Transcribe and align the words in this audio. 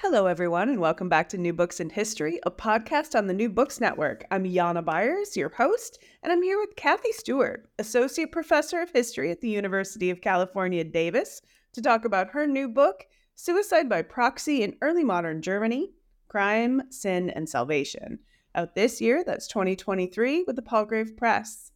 Hello, 0.00 0.26
everyone, 0.26 0.68
and 0.68 0.78
welcome 0.78 1.08
back 1.08 1.28
to 1.30 1.36
New 1.36 1.52
Books 1.52 1.80
in 1.80 1.90
History, 1.90 2.38
a 2.46 2.52
podcast 2.52 3.18
on 3.18 3.26
the 3.26 3.34
New 3.34 3.48
Books 3.48 3.80
Network. 3.80 4.24
I'm 4.30 4.44
Jana 4.44 4.80
Byars, 4.80 5.34
your 5.34 5.48
host, 5.48 5.98
and 6.22 6.32
I'm 6.32 6.40
here 6.40 6.56
with 6.56 6.76
Kathy 6.76 7.10
Stuart, 7.10 7.68
Associate 7.80 8.30
Professor 8.30 8.80
of 8.80 8.92
History 8.92 9.32
at 9.32 9.40
the 9.40 9.48
University 9.48 10.10
of 10.10 10.20
California, 10.20 10.84
Davis, 10.84 11.42
to 11.72 11.82
talk 11.82 12.04
about 12.04 12.30
her 12.30 12.46
new 12.46 12.68
book, 12.68 13.06
Suicide 13.34 13.88
by 13.88 14.02
Proxy 14.02 14.62
in 14.62 14.76
Early 14.80 15.02
Modern 15.02 15.42
Germany 15.42 15.90
Crime, 16.28 16.82
Sin, 16.90 17.28
and 17.30 17.48
Salvation. 17.48 18.20
Out 18.54 18.76
this 18.76 19.00
year, 19.00 19.24
that's 19.24 19.48
2023, 19.48 20.44
with 20.46 20.54
the 20.54 20.62
Palgrave 20.62 21.16
Press. 21.16 21.72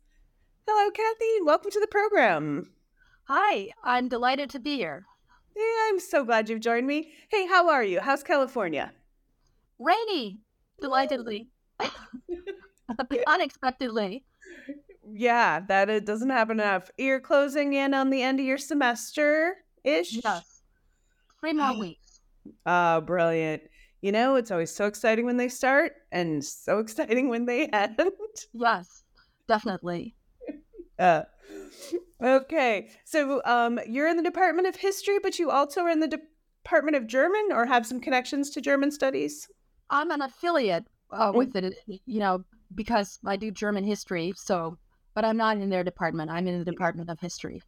Hello, 0.68 0.92
Kathy, 0.92 1.42
welcome 1.44 1.72
to 1.72 1.80
the 1.80 1.88
program. 1.88 2.70
Hi, 3.24 3.70
I'm 3.82 4.06
delighted 4.06 4.48
to 4.50 4.60
be 4.60 4.77
here. 4.77 5.06
Yeah, 5.56 5.62
I'm 5.88 6.01
so 6.01 6.24
glad 6.24 6.48
you've 6.48 6.61
joined 6.61 6.87
me. 6.87 7.12
Hey, 7.29 7.47
how 7.47 7.69
are 7.69 7.84
you? 7.84 8.01
How's 8.01 8.23
California? 8.23 8.92
Rainy, 9.78 10.39
delightedly. 10.81 11.48
Unexpectedly. 13.27 14.25
Yeah, 15.12 15.61
that 15.69 15.91
it 15.91 16.06
doesn't 16.06 16.31
happen 16.31 16.61
enough. 16.61 16.91
You're 16.97 17.20
closing 17.20 17.75
in 17.75 17.92
on 17.94 18.11
the 18.11 18.22
end 18.22 18.41
of 18.41 18.47
your 18.47 18.59
semester 18.59 19.56
ish. 19.84 20.20
Yes. 20.25 20.62
Three 21.41 21.53
more 21.53 21.78
weeks. 21.78 22.20
Oh, 22.66 23.00
brilliant. 23.00 23.62
You 24.00 24.11
know, 24.11 24.34
it's 24.34 24.50
always 24.50 24.75
so 24.75 24.87
exciting 24.87 25.25
when 25.27 25.37
they 25.37 25.48
start 25.48 25.92
and 26.11 26.44
so 26.44 26.78
exciting 26.81 27.28
when 27.28 27.47
they 27.47 27.66
end. 27.72 28.00
Yes, 28.53 29.05
definitely. 29.47 30.16
Uh, 30.98 31.22
okay. 32.22 32.91
So 33.05 33.42
um, 33.45 33.81
you're 33.86 34.08
in 34.08 34.17
the 34.17 34.22
Department 34.22 34.69
of 34.69 34.77
History, 34.77 35.19
but 35.22 35.39
you 35.39 35.50
also 35.50 35.83
are 35.83 35.91
in 35.91 36.00
the 36.00 36.20
Department 36.64 36.97
of 36.97 37.06
German 37.06 37.48
or 37.50 37.67
have 37.67 37.86
some 37.86 38.00
connections 38.00 38.50
to 38.50 38.61
German 38.61 38.91
studies? 38.91 39.48
I'm 39.91 40.11
an 40.11 40.22
affiliate 40.22 40.86
uh, 41.11 41.33
with 41.34 41.55
it, 41.56 41.75
you 41.86 42.20
know, 42.20 42.44
because 42.75 43.19
I 43.27 43.36
do 43.36 43.50
German 43.50 43.84
history. 43.84 44.33
So, 44.36 44.78
but 45.14 45.25
I'm 45.25 45.36
not 45.36 45.56
in 45.59 45.69
their 45.69 45.84
department. 45.84 46.31
I'm 46.31 46.48
in 46.48 46.59
the 46.59 46.64
Department 46.64 47.11
of 47.11 47.20
History. 47.20 47.62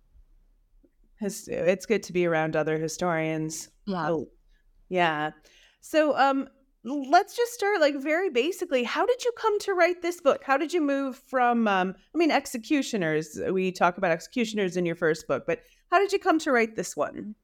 It's 1.21 1.87
good 1.87 2.03
to 2.05 2.13
be 2.13 2.27
around 2.27 2.57
other 2.57 2.79
historians. 2.79 3.69
Yeah. 3.87 4.11
Oh, 4.11 4.29
yeah. 4.89 5.31
So, 5.81 6.17
um, 6.17 6.49
let's 6.85 7.35
just 7.35 7.55
start 7.55 7.81
like 7.81 7.97
very 7.97 8.29
basically 8.29 8.85
how 8.85 9.07
did 9.07 9.25
you 9.25 9.33
come 9.39 9.59
to 9.61 9.73
write 9.73 10.03
this 10.03 10.21
book? 10.21 10.45
How 10.45 10.59
did 10.59 10.73
you 10.73 10.83
move 10.83 11.17
from 11.17 11.67
um, 11.67 11.95
i 12.15 12.19
mean 12.19 12.31
executioners 12.31 13.39
we 13.51 13.73
talk 13.73 13.97
about 13.97 14.11
executioners 14.11 14.77
in 14.77 14.85
your 14.85 14.95
first 14.95 15.27
book 15.27 15.45
but 15.47 15.63
how 15.91 15.99
did 15.99 16.13
you 16.13 16.19
come 16.19 16.39
to 16.41 16.53
write 16.53 16.77
this 16.77 16.97
one? 16.97 17.35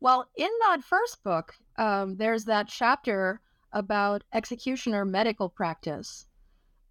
Well 0.00 0.28
in 0.36 0.50
that 0.60 0.84
first 0.84 1.22
book 1.24 1.54
um, 1.76 2.16
there's 2.16 2.44
that 2.44 2.68
chapter 2.68 3.40
about 3.72 4.22
executioner 4.32 5.04
medical 5.04 5.48
practice 5.48 6.26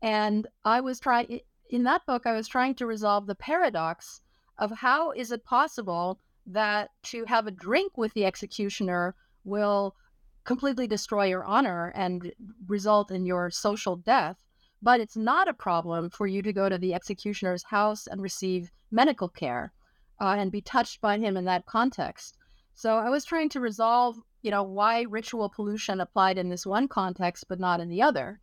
and 0.02 0.48
i 0.66 0.82
was 0.82 1.00
trying 1.00 1.40
in 1.70 1.84
that 1.84 2.06
book 2.06 2.26
i 2.26 2.34
was 2.34 2.48
trying 2.48 2.76
to 2.76 2.86
resolve 2.86 3.28
the 3.28 3.36
paradox 3.36 4.22
of 4.58 4.72
how 4.72 5.12
is 5.12 5.32
it 5.32 5.46
possible 5.46 6.20
that 6.46 6.90
to 7.04 7.26
have 7.26 7.48
a 7.48 7.52
drink 7.52 7.98
with 7.98 8.14
the 8.14 8.26
executioner 8.26 9.16
will 9.46 9.96
completely 10.46 10.88
destroy 10.88 11.26
your 11.26 11.44
honor 11.44 11.92
and 11.96 12.32
result 12.68 13.12
in 13.12 13.26
your 13.26 13.50
social 13.50 13.96
death. 13.96 14.38
But 14.82 15.00
it's 15.00 15.18
not 15.18 15.48
a 15.48 15.54
problem 15.54 16.10
for 16.10 16.28
you 16.28 16.42
to 16.44 16.54
go 16.54 16.70
to 16.70 16.78
the 16.78 16.94
executioner's 16.94 17.64
house 17.64 18.08
and 18.08 18.22
receive 18.22 18.72
medical 18.92 19.28
care 19.28 19.74
uh, 20.22 20.36
and 20.38 20.52
be 20.52 20.62
touched 20.62 21.02
by 21.02 21.18
him 21.18 21.36
in 21.38 21.46
that 21.46 21.66
context. 21.66 22.38
So 22.76 22.98
I 22.98 23.10
was 23.10 23.26
trying 23.26 23.50
to 23.50 23.60
resolve, 23.60 24.18
you 24.42 24.52
know, 24.52 24.64
why 24.64 25.02
ritual 25.02 25.50
pollution 25.50 26.02
applied 26.02 26.38
in 26.38 26.50
this 26.50 26.66
one 26.66 26.88
context 26.88 27.46
but 27.50 27.60
not 27.60 27.80
in 27.80 27.90
the 27.90 28.02
other. 28.02 28.40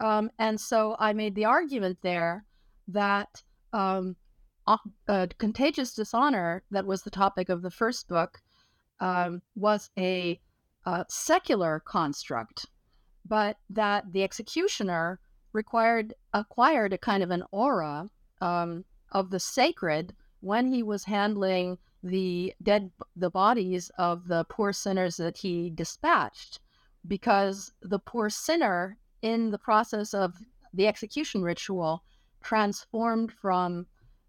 Um, 0.00 0.30
and 0.38 0.60
so 0.60 0.96
I 0.98 1.12
made 1.12 1.34
the 1.34 1.44
argument 1.44 1.98
there 2.02 2.44
that 2.88 3.42
um, 3.72 4.16
contagious 5.38 5.94
dishonor, 5.94 6.62
that 6.70 6.86
was 6.86 7.02
the 7.02 7.10
topic 7.10 7.48
of 7.48 7.62
the 7.62 7.70
first 7.70 8.08
book, 8.08 8.40
um, 9.00 9.42
was 9.54 9.90
a 9.98 10.40
a 10.86 11.04
secular 11.08 11.80
construct, 11.80 12.66
but 13.24 13.56
that 13.70 14.12
the 14.12 14.22
executioner 14.22 15.20
required 15.52 16.14
acquired 16.32 16.92
a 16.92 16.98
kind 16.98 17.22
of 17.22 17.30
an 17.30 17.44
aura 17.50 18.10
um, 18.40 18.84
of 19.12 19.30
the 19.30 19.40
sacred 19.40 20.14
when 20.40 20.72
he 20.72 20.82
was 20.82 21.04
handling 21.04 21.78
the 22.02 22.52
dead 22.62 22.90
the 23.16 23.30
bodies 23.30 23.90
of 23.98 24.28
the 24.28 24.44
poor 24.50 24.72
sinners 24.72 25.16
that 25.16 25.38
he 25.38 25.70
dispatched 25.70 26.60
because 27.06 27.72
the 27.82 27.98
poor 27.98 28.28
sinner 28.28 28.98
in 29.22 29.50
the 29.50 29.58
process 29.58 30.12
of 30.12 30.34
the 30.74 30.86
execution 30.86 31.42
ritual 31.42 32.02
transformed 32.42 33.32
from 33.32 33.86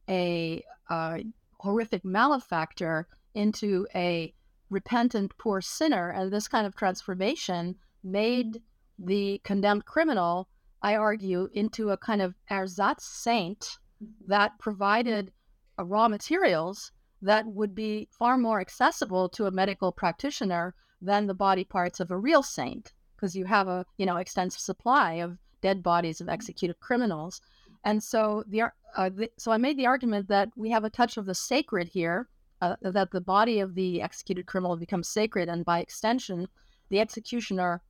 a 0.08 0.64
uh, 0.90 1.18
horrific 1.60 2.06
malefactor 2.06 3.08
into 3.34 3.88
a 3.96 4.34
repentant 4.70 5.38
poor 5.38 5.62
sinner. 5.62 6.10
And 6.10 6.32
this 6.32 6.48
kind 6.48 6.66
of 6.66 6.76
transformation 6.76 7.76
made 8.04 8.62
the 8.98 9.42
condemned 9.44 9.86
criminal, 9.86 10.48
I 10.82 10.96
argue, 10.96 11.50
into 11.54 11.90
a 11.90 11.98
kind 11.98 12.22
of 12.22 12.36
ersatz 12.50 13.06
saint 13.06 13.78
mm-hmm. 14.04 14.06
that 14.28 14.58
provided 14.60 15.32
uh, 15.78 15.86
raw 15.86 16.08
materials 16.08 16.92
that 17.22 17.46
would 17.48 17.74
be 17.74 18.08
far 18.12 18.38
more 18.38 18.62
accessible 18.62 19.30
to 19.30 19.48
a 19.48 19.52
medical 19.52 19.92
practitioner 19.92 20.76
than 21.02 21.28
the 21.28 21.34
body 21.34 21.64
parts 21.64 22.00
of 22.00 22.12
a 22.12 22.18
real 22.18 22.44
saint 22.44 22.94
because 23.16 23.36
you 23.36 23.46
have 23.46 23.68
a 23.68 23.86
you 23.98 24.06
know 24.06 24.18
extensive 24.18 24.62
supply 24.62 25.14
of 25.14 25.38
dead 25.62 25.82
bodies 25.82 26.22
of 26.22 26.30
executed 26.30 26.80
criminals 26.80 27.42
and 27.84 28.02
so 28.04 28.44
the, 28.48 28.62
uh, 28.96 29.10
the 29.10 29.30
so 29.38 29.52
i 29.52 29.58
made 29.58 29.78
the 29.78 29.86
argument 29.86 30.28
that 30.28 30.50
we 30.56 30.70
have 30.70 30.84
a 30.84 30.90
touch 30.90 31.18
of 31.18 31.26
the 31.26 31.36
sacred 31.36 31.88
here 31.88 32.28
uh, 32.66 32.92
that 32.92 33.12
the 33.12 33.22
body 33.22 33.60
of 33.60 33.76
the 33.76 34.02
executed 34.02 34.46
criminal 34.46 34.78
becomes 34.78 35.08
sacred, 35.08 35.50
and 35.50 35.64
by 35.66 35.80
extension, 35.80 36.48
the 36.90 37.00
executioner 37.00 37.82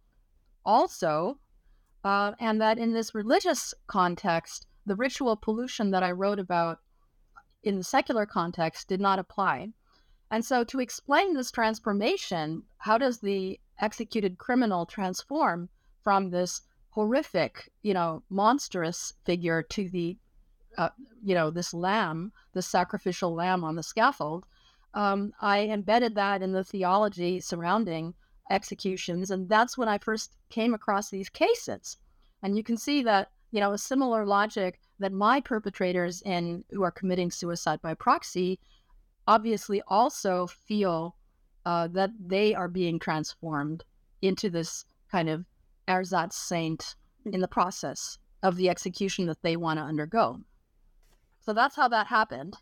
also, 0.65 1.39
uh, 2.03 2.33
and 2.39 2.59
that 2.61 2.77
in 2.77 2.93
this 2.93 3.15
religious 3.15 3.73
context, 3.87 4.67
the 4.85 4.95
ritual 4.95 5.35
pollution 5.35 5.91
that 5.91 6.03
I 6.03 6.11
wrote 6.11 6.39
about 6.39 6.79
in 7.63 7.77
the 7.77 7.83
secular 7.83 8.25
context 8.25 8.87
did 8.87 9.01
not 9.01 9.19
apply. 9.19 9.69
And 10.31 10.43
so, 10.43 10.63
to 10.65 10.79
explain 10.79 11.33
this 11.33 11.51
transformation, 11.51 12.63
how 12.77 12.97
does 12.97 13.19
the 13.19 13.59
executed 13.79 14.37
criminal 14.37 14.85
transform 14.85 15.69
from 16.03 16.29
this 16.29 16.61
horrific, 16.89 17.71
you 17.81 17.93
know, 17.93 18.23
monstrous 18.29 19.13
figure 19.25 19.61
to 19.63 19.89
the, 19.89 20.17
uh, 20.77 20.89
you 21.23 21.35
know, 21.35 21.49
this 21.51 21.73
lamb, 21.73 22.31
the 22.53 22.61
sacrificial 22.61 23.33
lamb 23.33 23.63
on 23.63 23.75
the 23.75 23.83
scaffold? 23.83 24.45
Um, 24.95 25.33
I 25.41 25.65
embedded 25.65 26.15
that 26.15 26.41
in 26.41 26.53
the 26.53 26.63
theology 26.63 27.39
surrounding 27.41 28.13
executions. 28.49 29.29
And 29.29 29.47
that's 29.49 29.77
when 29.77 29.89
I 29.89 29.97
first 29.97 30.35
came 30.49 30.73
across 30.73 31.09
these 31.09 31.29
cases. 31.29 31.97
And 32.41 32.57
you 32.57 32.63
can 32.63 32.77
see 32.77 33.03
that, 33.03 33.31
you 33.51 33.59
know, 33.59 33.73
a 33.73 33.77
similar 33.77 34.25
logic 34.25 34.79
that 34.99 35.11
my 35.11 35.41
perpetrators 35.41 36.21
in 36.21 36.63
who 36.71 36.83
are 36.83 36.91
committing 36.91 37.29
suicide 37.29 37.81
by 37.81 37.93
proxy 37.93 38.59
obviously 39.27 39.81
also 39.87 40.47
feel 40.47 41.15
uh, 41.65 41.87
that 41.87 42.11
they 42.19 42.55
are 42.55 42.67
being 42.69 42.99
transformed 42.99 43.83
into 44.21 44.49
this 44.49 44.85
kind 45.11 45.27
of 45.27 45.43
ersatz 45.87 46.37
saint 46.37 46.95
in 47.25 47.41
the 47.41 47.47
process 47.47 48.17
of 48.43 48.55
the 48.55 48.69
execution 48.69 49.25
that 49.25 49.41
they 49.41 49.57
want 49.57 49.79
to 49.79 49.83
undergo. 49.83 50.39
So 51.41 51.53
that's 51.53 51.75
how 51.75 51.87
that 51.89 52.07
happened. 52.07 52.55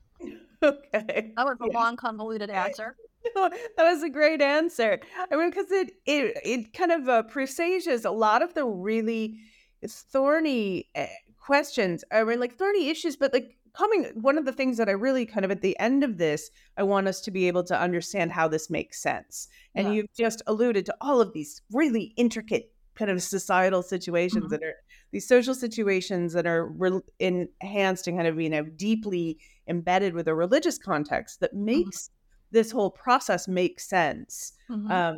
okay. 0.96 1.32
That 1.36 1.46
was 1.46 1.58
a 1.62 1.68
long, 1.68 1.96
convoluted 1.96 2.50
answer. 2.50 2.96
No, 3.38 3.50
that 3.78 3.84
was 3.86 4.04
a 4.04 4.10
great 4.10 4.42
answer. 4.42 5.00
I 5.32 5.38
mean, 5.38 5.50
because 5.50 5.72
it 5.72 5.94
it 6.06 6.38
it 6.44 6.74
kind 6.74 6.92
of 6.92 7.08
uh, 7.08 7.24
presages 7.24 8.04
a 8.04 8.12
lot 8.12 8.42
of 8.42 8.54
the 8.54 8.66
really 8.66 9.40
thorny 9.88 10.90
uh, 10.94 11.06
questions. 11.40 12.04
I 12.12 12.26
mean, 12.26 12.42
like 12.42 12.56
thorny 12.56 12.90
issues, 12.90 13.16
but 13.16 13.32
like 13.32 13.56
coming 13.74 14.12
one 14.16 14.38
of 14.38 14.44
the 14.44 14.52
things 14.52 14.76
that 14.78 14.90
I 14.90 14.92
really 14.92 15.26
kind 15.26 15.46
of 15.46 15.52
at 15.52 15.62
the 15.62 15.80
end 15.80 16.04
of 16.04 16.18
this, 16.18 16.52
I 16.78 16.84
want 16.84 17.08
us 17.08 17.22
to 17.22 17.32
be 17.32 17.48
able 17.48 17.64
to 17.64 17.80
understand 17.80 18.34
how 18.34 18.50
this 18.50 18.70
makes 18.70 19.02
sense. 19.02 19.48
And 19.74 19.88
Yeah. 19.88 19.94
you've 19.94 20.14
just 20.14 20.42
alluded 20.46 20.86
to 20.88 20.96
all 21.00 21.22
of 21.22 21.32
these 21.32 21.62
really 21.72 22.14
intricate 22.18 22.73
kind 22.96 23.10
of 23.12 23.22
societal 23.22 23.82
situations 23.84 24.46
Mhm. 24.46 24.50
that 24.50 24.64
are 24.64 24.76
these 25.12 25.28
social 25.28 25.56
situations 25.56 26.34
that 26.34 26.46
are 26.48 26.66
re- 26.68 27.02
enhanced 27.20 28.08
and 28.08 28.18
kind 28.18 28.28
of 28.28 28.40
you 28.40 28.50
know 28.50 28.64
deeply 28.64 29.40
embedded 29.68 30.14
with 30.14 30.28
a 30.28 30.36
religious 30.36 30.78
context 30.78 31.40
that 31.40 31.54
makes 31.54 32.10
this 32.52 32.72
whole 32.72 32.92
process 32.92 33.48
make 33.48 33.80
sense 33.80 34.54
Mhm. 34.70 34.92
um 34.92 35.18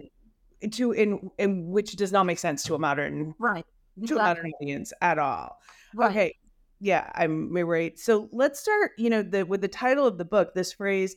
to 0.72 0.92
in 0.94 1.30
in 1.38 1.68
which 1.70 1.96
does 1.96 2.12
not 2.12 2.26
make 2.26 2.40
sense 2.40 2.64
to 2.64 2.76
a 2.76 2.80
modern 2.80 3.36
right. 3.40 3.66
to 4.06 4.16
a 4.16 4.20
modern 4.20 4.52
audience 4.62 4.94
at 5.02 5.20
all 5.20 5.58
Right. 5.94 6.12
Okay. 6.12 6.36
Yeah, 6.80 7.10
I'm 7.16 7.54
right. 7.56 7.98
So 7.98 8.28
let's 8.34 8.60
start, 8.60 8.92
you 8.98 9.10
know, 9.10 9.22
the 9.24 9.46
with 9.46 9.62
the 9.62 9.68
title 9.70 10.06
of 10.06 10.18
the 10.18 10.26
book, 10.26 10.54
this 10.56 10.74
phrase 10.74 11.16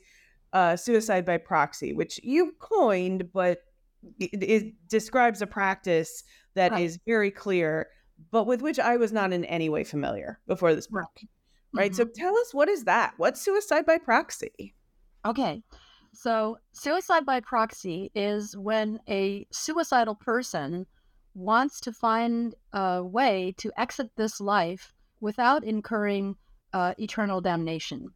uh 0.53 0.77
suicide 0.77 1.25
by 1.27 1.37
proxy, 1.39 1.93
which 1.93 2.21
you 2.23 2.53
coined, 2.61 3.33
but 3.33 3.65
it, 4.19 4.43
it 4.43 4.89
describes 4.89 5.43
a 5.43 5.47
practice 5.47 6.25
that 6.55 6.79
is 6.79 6.93
Right. 6.95 7.01
very 7.07 7.31
clear, 7.31 7.89
but 8.31 8.47
with 8.47 8.63
which 8.63 8.79
I 8.79 8.97
was 8.97 9.13
not 9.13 9.33
in 9.33 9.45
any 9.45 9.69
way 9.69 9.85
familiar 9.85 10.41
before 10.47 10.75
this 10.75 10.89
Right. 10.91 11.03
book. 11.03 11.31
Right. 11.75 11.95
So 11.95 12.05
tell 12.05 12.37
us 12.37 12.55
what 12.55 12.69
is 12.69 12.85
that? 12.85 13.15
What's 13.19 13.41
suicide 13.41 13.85
by 13.87 13.99
proxy? 13.99 14.75
Okay. 15.27 15.63
So, 16.15 16.57
suicide 16.73 17.27
by 17.27 17.41
proxy 17.41 18.11
is 18.15 18.57
when 18.57 18.99
a 19.09 19.47
suicidal 19.53 20.15
person 20.15 20.87
wants 21.35 21.81
to 21.83 21.93
find 21.93 22.55
a 22.73 23.05
way 23.05 23.55
to 23.59 23.71
exit 23.77 24.11
this 24.17 24.41
life 24.41 24.95
without 25.21 25.63
incurring 25.65 26.37
uh, 26.73 26.95
eternal 26.99 27.41
damnation, 27.43 28.09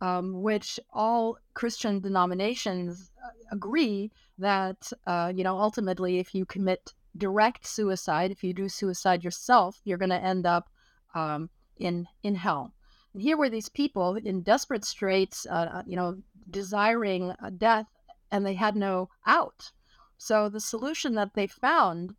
um, 0.00 0.42
which 0.42 0.80
all 0.92 1.38
Christian 1.54 2.00
denominations 2.00 3.10
uh, 3.24 3.30
agree 3.52 4.10
that, 4.38 4.92
uh, 5.06 5.32
you 5.34 5.44
know, 5.44 5.58
ultimately, 5.58 6.18
if 6.18 6.34
you 6.34 6.46
commit 6.46 6.92
direct 7.16 7.66
suicide, 7.66 8.30
if 8.30 8.42
you 8.44 8.54
do 8.54 8.68
suicide 8.68 9.24
yourself, 9.24 9.80
you're 9.84 9.98
going 9.98 10.10
to 10.10 10.24
end 10.24 10.46
up 10.46 10.70
um, 11.14 11.50
in 11.76 12.06
in 12.22 12.34
hell. 12.34 12.72
And 13.12 13.22
here 13.22 13.36
were 13.36 13.50
these 13.50 13.68
people 13.68 14.16
in 14.16 14.42
desperate 14.42 14.84
straits, 14.84 15.46
uh, 15.46 15.82
you 15.86 15.96
know, 15.96 16.16
desiring 16.50 17.30
uh, 17.30 17.50
death, 17.56 17.86
and 18.30 18.46
they 18.46 18.54
had 18.54 18.76
no 18.76 19.08
out. 19.26 19.72
So 20.18 20.48
the 20.48 20.60
solution 20.60 21.14
that 21.14 21.34
they 21.34 21.46
found 21.46 22.14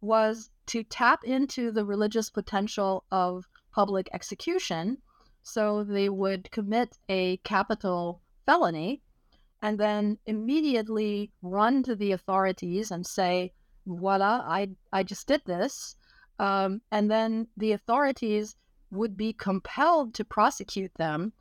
was 0.00 0.50
to 0.66 0.82
tap 0.82 1.24
into 1.24 1.70
the 1.70 1.84
religious 1.84 2.28
potential 2.30 3.04
of 3.10 3.48
public 3.72 4.08
execution. 4.12 4.98
So 5.46 5.84
they 5.84 6.08
would 6.08 6.50
commit 6.50 6.98
a 7.08 7.36
capital 7.38 8.22
felony 8.46 9.02
and 9.60 9.78
then 9.78 10.18
immediately 10.26 11.30
run 11.42 11.82
to 11.84 11.94
the 11.94 12.12
authorities 12.12 12.90
and 12.90 13.06
say, 13.06 13.52
voila, 13.86 14.42
I, 14.44 14.70
I 14.92 15.02
just 15.02 15.26
did 15.26 15.42
this. 15.44 15.96
Um, 16.38 16.80
and 16.90 17.10
then 17.10 17.46
the 17.56 17.72
authorities 17.72 18.56
would 18.90 19.16
be 19.16 19.32
compelled 19.34 20.14
to 20.14 20.24
prosecute 20.24 20.94
them, 20.94 21.32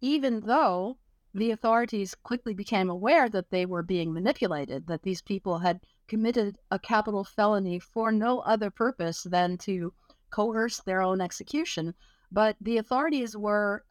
even 0.00 0.40
though 0.40 0.98
the 1.32 1.52
authorities 1.52 2.14
quickly 2.14 2.54
became 2.54 2.90
aware 2.90 3.28
that 3.28 3.50
they 3.50 3.64
were 3.64 3.82
being 3.82 4.12
manipulated, 4.12 4.86
that 4.88 5.02
these 5.02 5.22
people 5.22 5.58
had 5.58 5.80
committed 6.08 6.58
a 6.70 6.78
capital 6.78 7.24
felony 7.24 7.78
for 7.78 8.12
no 8.12 8.40
other 8.40 8.70
purpose 8.70 9.22
than 9.22 9.56
to 9.58 9.94
coerce 10.30 10.80
their 10.80 11.00
own 11.00 11.20
execution. 11.20 11.94
But 12.32 12.56
the 12.60 12.78
authorities 12.78 13.36
were 13.36 13.84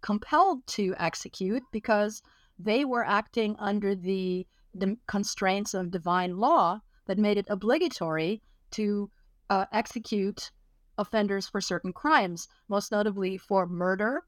compelled 0.00 0.66
to 0.68 0.94
execute 0.98 1.62
because 1.72 2.22
they 2.58 2.84
were 2.84 3.04
acting 3.04 3.56
under 3.58 3.94
the, 3.94 4.46
the 4.74 4.96
constraints 5.08 5.74
of 5.74 5.90
divine 5.90 6.36
law 6.38 6.80
that 7.06 7.18
made 7.18 7.36
it 7.38 7.46
obligatory 7.50 8.40
to 8.72 9.10
uh, 9.50 9.64
execute 9.72 10.52
offenders 10.96 11.48
for 11.48 11.60
certain 11.60 11.92
crimes, 11.92 12.48
most 12.68 12.92
notably 12.92 13.36
for 13.36 13.66
murder, 13.66 14.22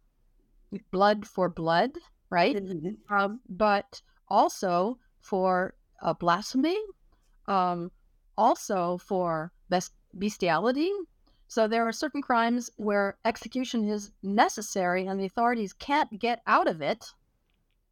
blood 0.91 1.27
for 1.27 1.49
blood, 1.49 1.91
right? 2.31 2.55
Um, 3.11 3.41
but 3.49 4.03
also 4.29 4.99
for 5.21 5.75
uh, 6.03 6.15
blasphemy, 6.15 6.79
um, 7.47 7.91
also 8.37 8.99
for 8.99 9.53
best 9.69 9.93
bestiality. 10.19 10.91
So 11.51 11.67
there 11.67 11.85
are 11.89 11.91
certain 11.91 12.23
crimes 12.23 12.71
where 12.77 13.19
execution 13.25 13.89
is 13.89 14.13
necessary 14.23 15.09
and 15.09 15.19
the 15.19 15.25
authorities 15.25 15.73
can't 15.73 16.17
get 16.17 16.43
out 16.47 16.69
of 16.69 16.81
it, 16.81 17.13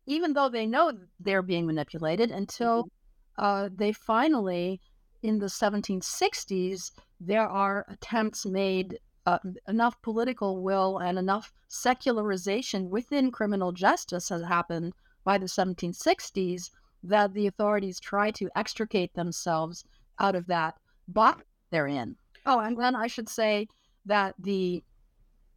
even 0.07 0.33
though 0.33 0.49
they 0.49 0.65
know 0.65 0.93
they're 1.19 1.43
being 1.43 1.67
manipulated 1.67 2.31
until 2.31 2.89
uh, 3.37 3.69
they 3.75 3.91
finally, 3.91 4.81
in 5.25 5.41
the 5.41 5.47
1760s, 5.47 6.93
there 7.19 7.49
are 7.49 7.85
attempts 7.89 8.47
made, 8.47 9.01
uh, 9.27 9.41
enough 9.67 10.01
political 10.03 10.63
will 10.63 10.99
and 10.99 11.19
enough 11.19 11.53
secularization 11.67 12.89
within 12.89 13.33
criminal 13.33 13.73
justice 13.73 14.29
has 14.29 14.45
happened 14.45 14.93
by 15.25 15.37
the 15.37 15.47
1760s 15.47 16.71
that 17.03 17.35
the 17.35 17.49
authorities 17.49 17.99
try 17.99 18.31
to 18.31 18.49
extricate 18.55 19.15
themselves 19.15 19.85
out 20.21 20.37
of 20.37 20.47
that 20.47 20.77
box 21.09 21.43
they're 21.71 21.89
in. 21.89 22.17
Oh, 22.51 22.61
and 22.61 22.79
then 22.79 22.97
I 22.97 23.09
should 23.09 23.29
say 23.29 23.69
that 24.07 24.35
the 24.39 24.83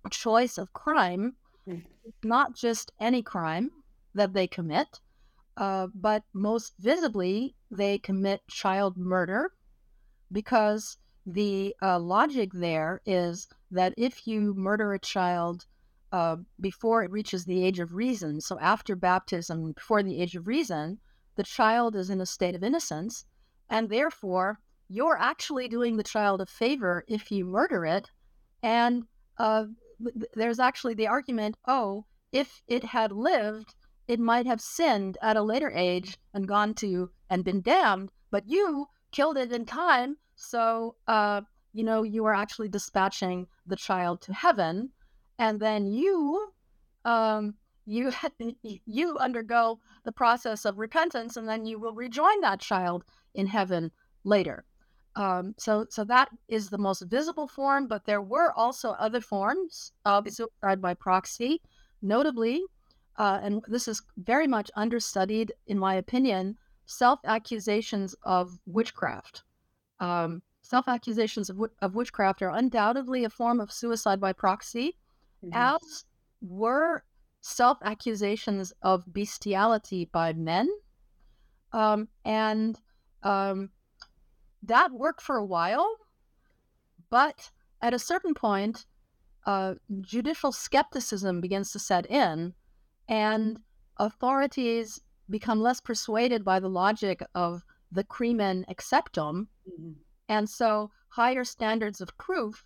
choice 0.10 0.58
of 0.58 0.74
crime, 0.74 1.38
Mm. 1.66 1.86
not 2.22 2.54
just 2.54 2.92
any 3.00 3.24
crime 3.24 3.72
that 4.14 4.34
they 4.34 4.46
commit, 4.46 5.00
uh, 5.56 5.88
but 5.96 6.24
most 6.34 6.74
visibly, 6.80 7.56
they 7.70 7.98
commit 7.98 8.46
child 8.50 8.98
murder 8.98 9.54
because 10.34 10.98
the 11.26 11.74
uh, 11.82 11.98
logic 11.98 12.52
there 12.52 13.02
is 13.06 13.48
that 13.70 13.94
if 13.96 14.28
you 14.28 14.54
murder 14.54 14.92
a 14.92 15.00
child 15.00 15.66
uh, 16.12 16.36
before 16.60 17.04
it 17.04 17.12
reaches 17.12 17.46
the 17.46 17.64
age 17.64 17.80
of 17.80 17.94
reason, 17.96 18.42
so 18.42 18.60
after 18.60 18.98
baptism, 18.98 19.72
before 19.72 20.04
the 20.04 20.20
age 20.22 20.36
of 20.36 20.46
reason, 20.46 21.00
the 21.38 21.44
child 21.44 21.96
is 21.96 22.10
in 22.10 22.20
a 22.20 22.26
state 22.26 22.56
of 22.56 22.64
innocence, 22.64 23.24
and 23.70 23.88
therefore 23.88 24.60
you're 24.92 25.18
actually 25.18 25.70
doing 25.70 25.96
the 25.96 26.04
child 26.04 26.42
a 26.42 26.46
favor 26.46 27.06
if 27.08 27.32
you 27.32 27.46
murder 27.46 27.86
it. 27.86 28.12
And 28.62 29.06
uh, 29.38 29.66
there's 30.34 30.60
actually 30.60 30.96
the 30.96 31.08
argument 31.08 31.56
oh, 31.66 32.06
if 32.34 32.62
it 32.68 32.84
had 32.84 33.14
lived, 33.14 33.74
it 34.10 34.20
might 34.20 34.46
have 34.46 34.60
sinned 34.60 35.18
at 35.22 35.38
a 35.38 35.42
later 35.42 35.72
age 35.72 36.18
and 36.34 36.46
gone 36.46 36.74
to 36.76 37.10
and 37.30 37.46
been 37.46 37.62
damned, 37.62 38.12
but 38.32 38.50
you 38.50 38.86
killed 39.12 39.38
it 39.38 39.54
in 39.54 39.66
time. 39.66 40.18
So, 40.36 40.96
uh, 41.08 41.42
you 41.72 41.86
know, 41.86 42.04
you 42.04 42.26
are 42.26 42.36
actually 42.36 42.68
dispatching 42.68 43.48
the 43.66 43.78
child 43.78 44.22
to 44.24 44.34
heaven. 44.34 44.90
And 45.40 45.58
then 45.58 45.88
you, 45.88 46.52
um, 47.06 47.54
you, 47.86 48.12
you 48.86 49.18
undergo 49.20 49.80
the 50.04 50.12
process 50.12 50.66
of 50.66 50.80
repentance, 50.80 51.38
and 51.38 51.48
then 51.48 51.66
you 51.66 51.80
will 51.80 51.94
rejoin 51.94 52.42
that 52.42 52.60
child 52.60 53.06
in 53.34 53.48
heaven 53.48 53.92
later. 54.26 54.66
Um, 55.16 55.56
so, 55.58 55.86
so 55.90 56.04
that 56.06 56.30
is 56.48 56.70
the 56.70 56.78
most 56.78 57.02
visible 57.02 57.48
form, 57.48 57.88
but 57.88 58.06
there 58.06 58.22
were 58.22 58.54
also 58.54 58.92
other 58.92 59.20
forms 59.20 59.92
of 60.06 60.30
suicide 60.30 60.82
by 60.82 60.94
proxy, 60.94 61.62
notably, 62.02 62.64
uh, 63.18 63.40
and 63.44 63.62
this 63.68 63.88
is 63.88 64.02
very 64.18 64.48
much 64.48 64.72
understudied, 64.76 65.52
in 65.68 65.78
my 65.78 65.96
opinion, 65.96 66.58
self 66.86 67.20
accusations 67.26 68.16
of 68.24 68.58
witchcraft. 68.66 69.44
Um, 70.00 70.42
self 70.62 70.88
accusations 70.88 71.50
of, 71.50 71.60
of, 71.82 71.96
witchcraft 71.96 72.42
are 72.42 72.50
undoubtedly 72.50 73.26
a 73.26 73.30
form 73.30 73.60
of 73.60 73.72
suicide 73.72 74.20
by 74.20 74.34
proxy, 74.34 74.98
mm-hmm. 75.44 75.54
as 75.54 76.06
were 76.42 77.04
self 77.42 77.78
accusations 77.84 78.74
of 78.82 79.04
bestiality 79.12 80.06
by 80.06 80.34
men. 80.34 80.70
Um, 81.74 82.08
and 82.26 82.80
um, 83.24 83.70
that 84.64 84.92
worked 84.92 85.22
for 85.22 85.38
a 85.38 85.46
while, 85.46 85.98
but 87.10 87.52
at 87.82 87.94
a 87.94 88.00
certain 88.00 88.34
point, 88.34 88.86
uh, 89.46 89.76
judicial 90.02 90.52
skepticism 90.52 91.42
begins 91.42 91.72
to 91.72 91.80
set 91.80 92.10
in, 92.10 92.54
and 93.08 93.60
authorities 93.98 95.02
become 95.30 95.62
less 95.62 95.80
persuaded 95.82 96.44
by 96.44 96.60
the 96.60 96.70
logic 96.70 97.24
of 97.34 97.64
the 97.92 98.04
crimen 98.04 98.66
exceptum. 98.70 99.48
Mm-hmm. 99.70 99.92
And 100.30 100.50
so, 100.50 100.92
higher 101.10 101.44
standards 101.44 102.02
of 102.02 102.18
proof 102.18 102.64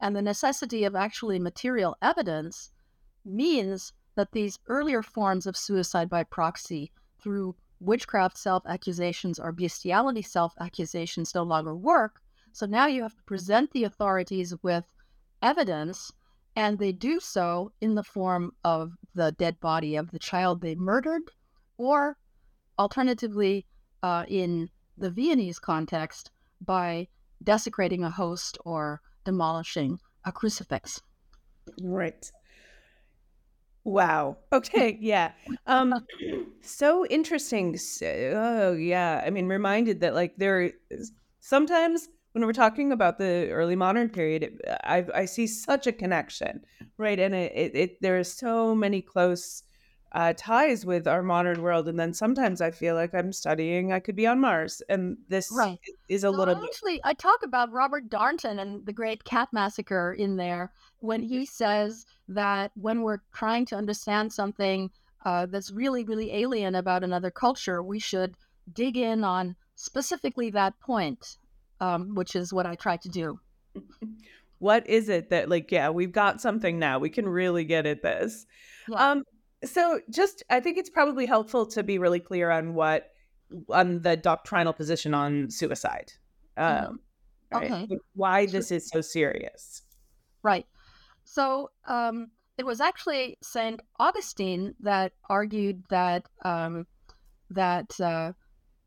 and 0.00 0.14
the 0.14 0.22
necessity 0.22 0.84
of 0.84 0.94
actually 0.94 1.38
material 1.38 1.96
evidence 2.02 2.70
means 3.24 3.92
that 4.14 4.32
these 4.32 4.58
earlier 4.68 5.02
forms 5.02 5.46
of 5.46 5.56
suicide 5.56 6.08
by 6.08 6.24
proxy 6.24 6.92
through 7.20 7.56
witchcraft 7.80 8.36
self 8.36 8.62
accusations 8.66 9.38
or 9.38 9.52
bestiality 9.52 10.22
self 10.22 10.54
accusations 10.60 11.34
no 11.34 11.42
longer 11.42 11.74
work. 11.74 12.20
So 12.52 12.66
now 12.66 12.86
you 12.86 13.02
have 13.02 13.14
to 13.14 13.22
present 13.24 13.70
the 13.70 13.84
authorities 13.84 14.54
with 14.62 14.84
evidence 15.42 16.12
and 16.56 16.78
they 16.78 16.90
do 16.90 17.20
so 17.20 17.70
in 17.80 17.94
the 17.94 18.02
form 18.02 18.52
of 18.64 18.92
the 19.14 19.30
dead 19.32 19.60
body 19.60 19.94
of 19.94 20.10
the 20.10 20.18
child 20.18 20.60
they 20.60 20.74
murdered, 20.74 21.22
or 21.76 22.16
alternatively, 22.78 23.64
uh, 24.02 24.24
in 24.26 24.68
the 24.96 25.10
Viennese 25.10 25.60
context, 25.60 26.32
by 26.60 27.06
desecrating 27.44 28.02
a 28.02 28.10
host 28.10 28.58
or 28.64 29.00
demolishing 29.24 30.00
a 30.24 30.32
crucifix. 30.32 31.00
Right. 31.80 32.28
Wow. 33.88 34.36
Okay. 34.52 34.98
Yeah. 35.00 35.32
Um. 35.66 36.06
So 36.60 37.06
interesting. 37.06 37.76
So, 37.78 38.06
oh, 38.06 38.72
yeah. 38.74 39.22
I 39.24 39.30
mean, 39.30 39.46
reminded 39.46 40.00
that 40.00 40.14
like 40.14 40.36
there 40.36 40.72
is 40.90 41.12
sometimes 41.40 42.08
when 42.32 42.44
we're 42.44 42.52
talking 42.52 42.92
about 42.92 43.16
the 43.16 43.48
early 43.50 43.76
modern 43.76 44.10
period, 44.10 44.42
it, 44.42 44.52
I 44.84 45.06
I 45.14 45.24
see 45.24 45.46
such 45.46 45.86
a 45.86 45.92
connection, 45.92 46.60
right? 46.98 47.18
And 47.18 47.34
it, 47.34 47.52
it, 47.54 47.74
it 47.74 48.02
there 48.02 48.18
are 48.18 48.24
so 48.24 48.74
many 48.74 49.00
close 49.00 49.62
uh, 50.12 50.32
ties 50.36 50.86
with 50.86 51.06
our 51.06 51.22
modern 51.22 51.62
world, 51.62 51.88
and 51.88 51.98
then 51.98 52.14
sometimes 52.14 52.60
I 52.60 52.70
feel 52.70 52.94
like 52.94 53.14
I'm 53.14 53.32
studying. 53.32 53.92
I 53.92 54.00
could 54.00 54.16
be 54.16 54.26
on 54.26 54.40
Mars, 54.40 54.82
and 54.88 55.18
this 55.28 55.50
Right. 55.52 55.78
is 56.08 56.24
a 56.24 56.28
So 56.28 56.30
little 56.30 56.54
bit. 56.54 56.64
actually, 56.64 57.00
I 57.04 57.14
talk 57.14 57.42
about 57.42 57.72
Robert 57.72 58.08
Darnton 58.08 58.58
and 58.58 58.86
the 58.86 58.92
Great 58.92 59.24
Cat 59.24 59.48
Massacre 59.52 60.12
in 60.12 60.36
there 60.36 60.72
when 61.00 61.22
he 61.22 61.44
says 61.46 62.06
that 62.28 62.72
when 62.74 63.02
we're 63.02 63.22
trying 63.34 63.66
to 63.66 63.76
understand 63.76 64.32
something 64.32 64.90
uh, 65.24 65.46
that's 65.46 65.70
really, 65.70 66.04
really 66.04 66.32
alien 66.32 66.74
about 66.74 67.04
another 67.04 67.30
culture, 67.30 67.82
we 67.82 67.98
should 67.98 68.34
dig 68.72 68.96
in 68.96 69.24
on 69.24 69.56
specifically 69.74 70.50
that 70.50 70.78
point, 70.80 71.38
um, 71.80 72.14
which 72.14 72.34
is 72.36 72.52
what 72.52 72.66
I 72.66 72.74
try 72.76 72.96
to 72.98 73.08
do. 73.08 73.40
What 74.60 74.88
is 74.88 75.08
it 75.08 75.30
that 75.30 75.48
like? 75.48 75.70
Yeah, 75.70 75.90
we've 75.90 76.10
got 76.10 76.40
something 76.40 76.80
now. 76.80 76.98
We 76.98 77.10
can 77.10 77.28
really 77.28 77.64
get 77.64 77.86
at 77.86 78.02
this. 78.02 78.44
Yeah. 78.88 79.10
Um, 79.10 79.22
so 79.64 80.00
just 80.10 80.42
I 80.50 80.60
think 80.60 80.78
it's 80.78 80.90
probably 80.90 81.26
helpful 81.26 81.66
to 81.66 81.82
be 81.82 81.98
really 81.98 82.20
clear 82.20 82.50
on 82.50 82.74
what 82.74 83.10
on 83.70 84.02
the 84.02 84.16
doctrinal 84.16 84.72
position 84.72 85.14
on 85.14 85.50
suicide. 85.50 86.12
Um, 86.56 87.00
right? 87.52 87.70
Okay. 87.70 87.88
Why 88.14 88.46
this 88.46 88.70
is 88.70 88.88
so 88.88 89.00
serious. 89.00 89.82
Right. 90.42 90.66
So 91.24 91.70
um, 91.86 92.30
it 92.56 92.66
was 92.66 92.80
actually 92.80 93.38
Saint 93.42 93.80
Augustine 93.98 94.74
that 94.80 95.12
argued 95.28 95.82
that 95.90 96.24
um, 96.44 96.86
that 97.50 97.98
uh, 98.00 98.32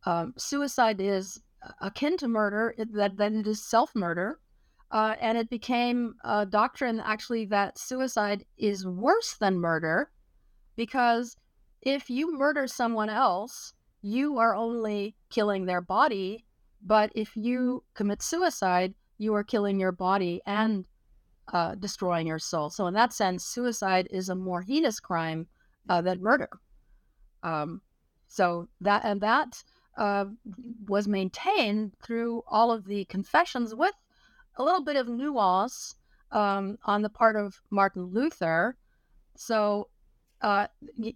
um, 0.05 0.33
suicide 0.37 1.01
is 1.01 1.41
akin 1.81 2.17
to 2.17 2.27
murder, 2.27 2.73
that 2.93 3.17
that 3.17 3.33
it 3.33 3.47
is 3.47 3.63
self 3.63 3.93
murder, 3.95 4.39
uh, 4.91 5.15
and 5.19 5.37
it 5.37 5.49
became 5.49 6.15
a 6.23 6.45
doctrine 6.45 6.99
actually 6.99 7.45
that 7.45 7.77
suicide 7.77 8.45
is 8.57 8.87
worse 8.87 9.35
than 9.39 9.59
murder 9.59 10.09
because 10.75 11.35
if 11.81 12.09
you 12.09 12.37
murder 12.37 12.67
someone 12.67 13.09
else, 13.09 13.73
you 14.01 14.37
are 14.37 14.55
only 14.55 15.15
killing 15.29 15.65
their 15.65 15.81
body, 15.81 16.45
but 16.83 17.11
if 17.15 17.35
you 17.35 17.83
commit 17.93 18.21
suicide, 18.21 18.93
you 19.17 19.33
are 19.35 19.43
killing 19.43 19.79
your 19.79 19.91
body 19.91 20.41
and 20.45 20.87
uh, 21.53 21.75
destroying 21.75 22.27
your 22.27 22.39
soul. 22.39 22.69
So, 22.69 22.87
in 22.87 22.93
that 22.95 23.13
sense, 23.13 23.45
suicide 23.45 24.07
is 24.09 24.29
a 24.29 24.35
more 24.35 24.61
heinous 24.61 24.99
crime 24.99 25.47
uh, 25.89 26.01
than 26.01 26.21
murder. 26.21 26.49
Um, 27.43 27.81
so 28.27 28.69
that 28.79 29.03
and 29.03 29.19
that 29.21 29.63
uh, 29.97 30.25
was 30.87 31.07
maintained 31.07 31.91
through 32.01 32.43
all 32.47 32.71
of 32.71 32.85
the 32.85 33.05
confessions, 33.05 33.75
with 33.75 33.93
a 34.55 34.63
little 34.63 34.83
bit 34.83 34.95
of 34.95 35.07
nuance 35.07 35.95
um, 36.31 36.77
on 36.85 37.01
the 37.01 37.09
part 37.09 37.35
of 37.35 37.61
Martin 37.69 38.05
Luther. 38.05 38.77
So, 39.35 39.89
uh, 40.41 40.67
it, 40.97 41.15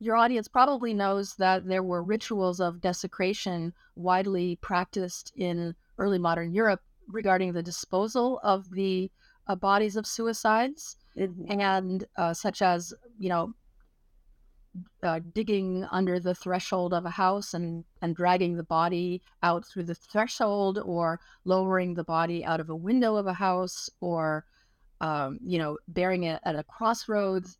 your 0.00 0.16
audience 0.16 0.48
probably 0.48 0.92
knows 0.92 1.34
that 1.36 1.66
there 1.66 1.82
were 1.82 2.02
rituals 2.02 2.60
of 2.60 2.80
desecration 2.80 3.72
widely 3.96 4.56
practiced 4.56 5.32
in 5.36 5.74
early 5.98 6.18
modern 6.18 6.52
Europe 6.52 6.82
regarding 7.08 7.52
the 7.52 7.62
disposal 7.62 8.40
of 8.42 8.70
the 8.70 9.10
uh, 9.46 9.54
bodies 9.54 9.96
of 9.96 10.06
suicides, 10.06 10.96
and 11.16 12.04
uh, 12.16 12.34
such 12.34 12.60
as 12.62 12.92
you 13.18 13.28
know 13.28 13.54
uh, 15.02 15.20
digging 15.32 15.86
under 15.90 16.18
the 16.18 16.34
threshold 16.34 16.92
of 16.92 17.04
a 17.04 17.10
house 17.10 17.54
and 17.54 17.84
and 18.02 18.16
dragging 18.16 18.56
the 18.56 18.64
body 18.64 19.22
out 19.42 19.64
through 19.64 19.84
the 19.84 19.94
threshold, 19.94 20.78
or 20.84 21.20
lowering 21.44 21.94
the 21.94 22.04
body 22.04 22.44
out 22.44 22.60
of 22.60 22.70
a 22.70 22.76
window 22.76 23.16
of 23.16 23.26
a 23.26 23.34
house, 23.34 23.88
or 24.00 24.44
um, 25.00 25.38
you 25.42 25.58
know 25.58 25.78
burying 25.88 26.24
it 26.24 26.40
at 26.44 26.56
a 26.56 26.64
crossroads, 26.64 27.58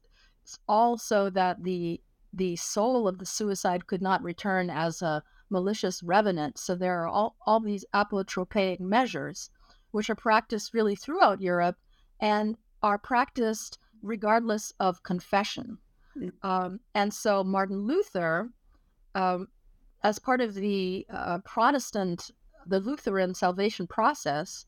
all 0.69 0.99
so 0.99 1.31
that 1.31 1.63
the 1.63 2.01
the 2.37 2.57
soul 2.57 3.07
of 3.07 3.19
the 3.19 3.27
suicide 3.27 3.87
could 3.87 4.03
not 4.03 4.23
return 4.23 4.69
as 4.69 5.03
a 5.03 5.23
malicious 5.51 6.03
revenant. 6.03 6.59
So 6.59 6.75
there 6.75 7.01
are 7.03 7.07
all, 7.07 7.37
all 7.47 7.61
these 7.61 7.85
apotropaic 7.95 8.81
measures, 8.81 9.51
which 9.93 10.11
are 10.11 10.17
practiced 10.17 10.75
really 10.75 10.97
throughout 10.97 11.41
Europe 11.41 11.77
and 12.21 12.57
are 12.83 12.99
practiced 12.99 13.79
regardless 14.03 14.73
of 14.81 15.03
confession. 15.05 15.79
Mm. 16.17 16.33
Um, 16.43 16.81
and 16.95 17.15
so 17.15 17.45
Martin 17.45 17.87
Luther, 17.87 18.51
um, 19.15 19.47
as 20.03 20.19
part 20.19 20.41
of 20.41 20.55
the 20.55 21.07
uh, 21.09 21.39
Protestant, 21.45 22.31
the 22.67 22.81
Lutheran 22.81 23.35
salvation 23.35 23.87
process, 23.87 24.67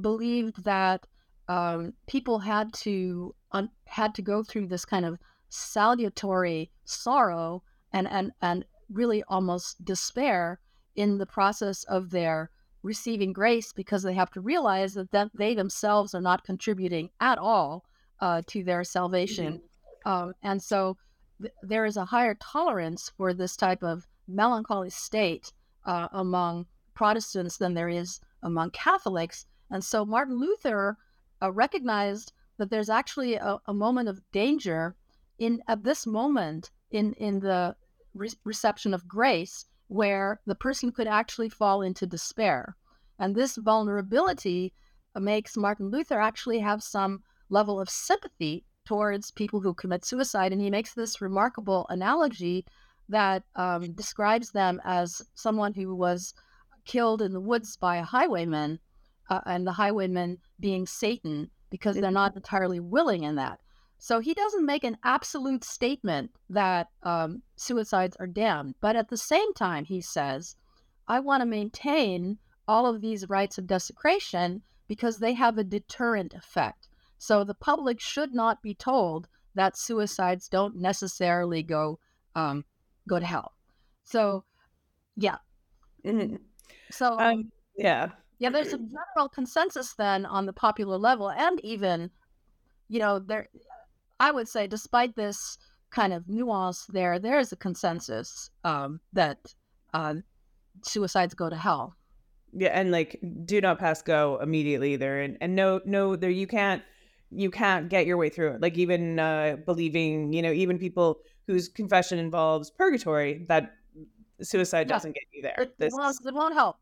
believed 0.00 0.64
that 0.64 1.06
um, 1.48 1.94
people 2.06 2.38
had 2.38 2.72
to 2.74 3.34
un- 3.52 3.70
had 3.86 4.14
to 4.14 4.22
go 4.22 4.42
through 4.42 4.66
this 4.66 4.84
kind 4.84 5.04
of 5.04 5.18
salutary 5.48 6.70
sorrow 6.84 7.62
and 7.92 8.06
and 8.08 8.32
and 8.40 8.64
really 8.88 9.22
almost 9.28 9.84
despair 9.84 10.60
in 10.96 11.18
the 11.18 11.26
process 11.26 11.84
of 11.84 12.10
their 12.10 12.50
receiving 12.82 13.32
grace 13.32 13.72
because 13.72 14.02
they 14.02 14.14
have 14.14 14.30
to 14.30 14.40
realize 14.40 14.94
that, 14.94 15.10
that 15.10 15.30
they 15.34 15.54
themselves 15.54 16.14
are 16.14 16.20
not 16.20 16.44
contributing 16.44 17.10
at 17.20 17.38
all 17.38 17.84
uh, 18.20 18.42
to 18.46 18.64
their 18.64 18.82
salvation 18.84 19.60
um, 20.04 20.32
and 20.42 20.62
so 20.62 20.96
th- 21.40 21.52
there 21.62 21.84
is 21.84 21.96
a 21.96 22.04
higher 22.04 22.34
tolerance 22.34 23.12
for 23.16 23.34
this 23.34 23.56
type 23.56 23.82
of 23.82 24.06
melancholy 24.26 24.90
state 24.90 25.52
uh, 25.84 26.08
among 26.12 26.66
Protestants 26.94 27.56
than 27.56 27.74
there 27.74 27.88
is 27.88 28.20
among 28.42 28.70
Catholics. 28.70 29.46
And 29.70 29.82
so 29.82 30.04
Martin 30.04 30.38
Luther 30.38 30.98
uh, 31.42 31.52
recognized 31.52 32.32
that 32.60 32.70
there's 32.70 32.90
actually 32.90 33.34
a, 33.34 33.58
a 33.66 33.74
moment 33.74 34.08
of 34.08 34.20
danger 34.32 34.94
in 35.38 35.62
at 35.66 35.82
this 35.82 36.06
moment 36.06 36.70
in 36.90 37.14
in 37.14 37.40
the 37.40 37.74
re- 38.14 38.40
reception 38.44 38.94
of 38.94 39.08
grace 39.08 39.64
where 39.88 40.40
the 40.46 40.54
person 40.54 40.92
could 40.92 41.08
actually 41.08 41.48
fall 41.48 41.82
into 41.82 42.06
despair. 42.06 42.76
And 43.18 43.34
this 43.34 43.56
vulnerability 43.56 44.72
uh, 45.16 45.20
makes 45.20 45.56
Martin 45.56 45.90
Luther 45.90 46.20
actually 46.20 46.60
have 46.60 46.82
some 46.82 47.22
level 47.48 47.80
of 47.80 47.90
sympathy 47.90 48.64
towards 48.86 49.30
people 49.32 49.60
who 49.60 49.74
commit 49.74 50.04
suicide. 50.04 50.52
And 50.52 50.60
he 50.60 50.70
makes 50.70 50.94
this 50.94 51.20
remarkable 51.20 51.86
analogy 51.88 52.64
that 53.08 53.42
um, 53.56 53.92
describes 53.92 54.52
them 54.52 54.80
as 54.84 55.22
someone 55.34 55.74
who 55.74 55.96
was 55.96 56.34
killed 56.84 57.20
in 57.22 57.32
the 57.32 57.40
woods 57.40 57.76
by 57.76 57.96
a 57.96 58.04
highwayman, 58.04 58.78
uh, 59.28 59.40
and 59.46 59.66
the 59.66 59.72
highwayman 59.72 60.38
being 60.60 60.86
Satan 60.86 61.50
because 61.70 61.96
they're 61.96 62.10
not 62.10 62.36
entirely 62.36 62.80
willing 62.80 63.22
in 63.24 63.36
that. 63.36 63.60
So 63.98 64.18
he 64.18 64.34
doesn't 64.34 64.64
make 64.64 64.84
an 64.84 64.96
absolute 65.04 65.62
statement 65.62 66.30
that 66.48 66.88
um, 67.02 67.42
suicides 67.56 68.16
are 68.18 68.26
damned. 68.26 68.74
But 68.80 68.96
at 68.96 69.08
the 69.08 69.16
same 69.16 69.52
time, 69.54 69.84
he 69.84 70.00
says, 70.00 70.56
I 71.06 71.20
want 71.20 71.42
to 71.42 71.46
maintain 71.46 72.38
all 72.66 72.86
of 72.86 73.00
these 73.00 73.28
rites 73.28 73.58
of 73.58 73.66
desecration 73.66 74.62
because 74.88 75.18
they 75.18 75.34
have 75.34 75.58
a 75.58 75.64
deterrent 75.64 76.34
effect. 76.34 76.88
So 77.18 77.44
the 77.44 77.54
public 77.54 78.00
should 78.00 78.32
not 78.32 78.62
be 78.62 78.74
told 78.74 79.28
that 79.54 79.76
suicides 79.76 80.48
don't 80.48 80.76
necessarily 80.76 81.62
go 81.62 81.98
um, 82.34 82.64
go 83.08 83.18
to 83.18 83.26
hell. 83.26 83.52
So, 84.04 84.44
yeah. 85.16 85.36
Mhm. 86.04 86.40
So 86.90 87.18
Um, 87.18 87.52
yeah. 87.76 88.10
Yeah, 88.40 88.50
there's 88.50 88.72
a 88.74 88.78
general 88.78 89.28
consensus 89.32 89.94
then 89.94 90.26
on 90.26 90.46
the 90.46 90.52
popular 90.52 90.98
level, 90.98 91.30
and 91.30 91.60
even, 91.64 92.10
you 92.88 92.98
know, 92.98 93.20
there, 93.20 93.48
I 94.20 94.32
would 94.32 94.48
say, 94.48 94.66
despite 94.66 95.16
this 95.16 95.58
kind 95.90 96.12
of 96.12 96.28
nuance, 96.28 96.86
there 96.86 97.18
there 97.18 97.38
is 97.38 97.52
a 97.52 97.56
consensus 97.56 98.50
um, 98.64 99.00
that 99.12 99.54
uh, 99.94 100.16
suicides 100.82 101.34
go 101.34 101.50
to 101.50 101.56
hell. 101.56 101.96
Yeah, 102.52 102.70
and 102.70 102.90
like 102.90 103.20
do 103.44 103.60
not 103.60 103.78
pass 103.78 104.02
go 104.02 104.38
immediately 104.42 104.94
either. 104.94 105.20
And 105.20 105.38
and 105.40 105.54
no 105.54 105.80
no 105.84 106.16
there 106.16 106.30
you 106.30 106.46
can't 106.48 106.82
you 107.30 107.50
can't 107.50 107.88
get 107.88 108.06
your 108.06 108.16
way 108.16 108.28
through 108.28 108.54
it. 108.54 108.60
Like 108.60 108.76
even 108.76 109.18
uh 109.20 109.56
believing, 109.64 110.32
you 110.32 110.42
know, 110.42 110.52
even 110.52 110.78
people 110.78 111.20
whose 111.46 111.68
confession 111.68 112.18
involves 112.18 112.70
purgatory, 112.70 113.44
that 113.48 113.72
suicide 114.42 114.88
Yeah. 114.88 114.94
doesn't 114.94 115.12
get 115.12 115.24
you 115.32 115.42
there. 115.42 115.54
It, 115.58 115.78
This 115.78 115.94
won't, 115.94 116.16
it 116.24 116.34
won't 116.34 116.54
help. 116.54 116.76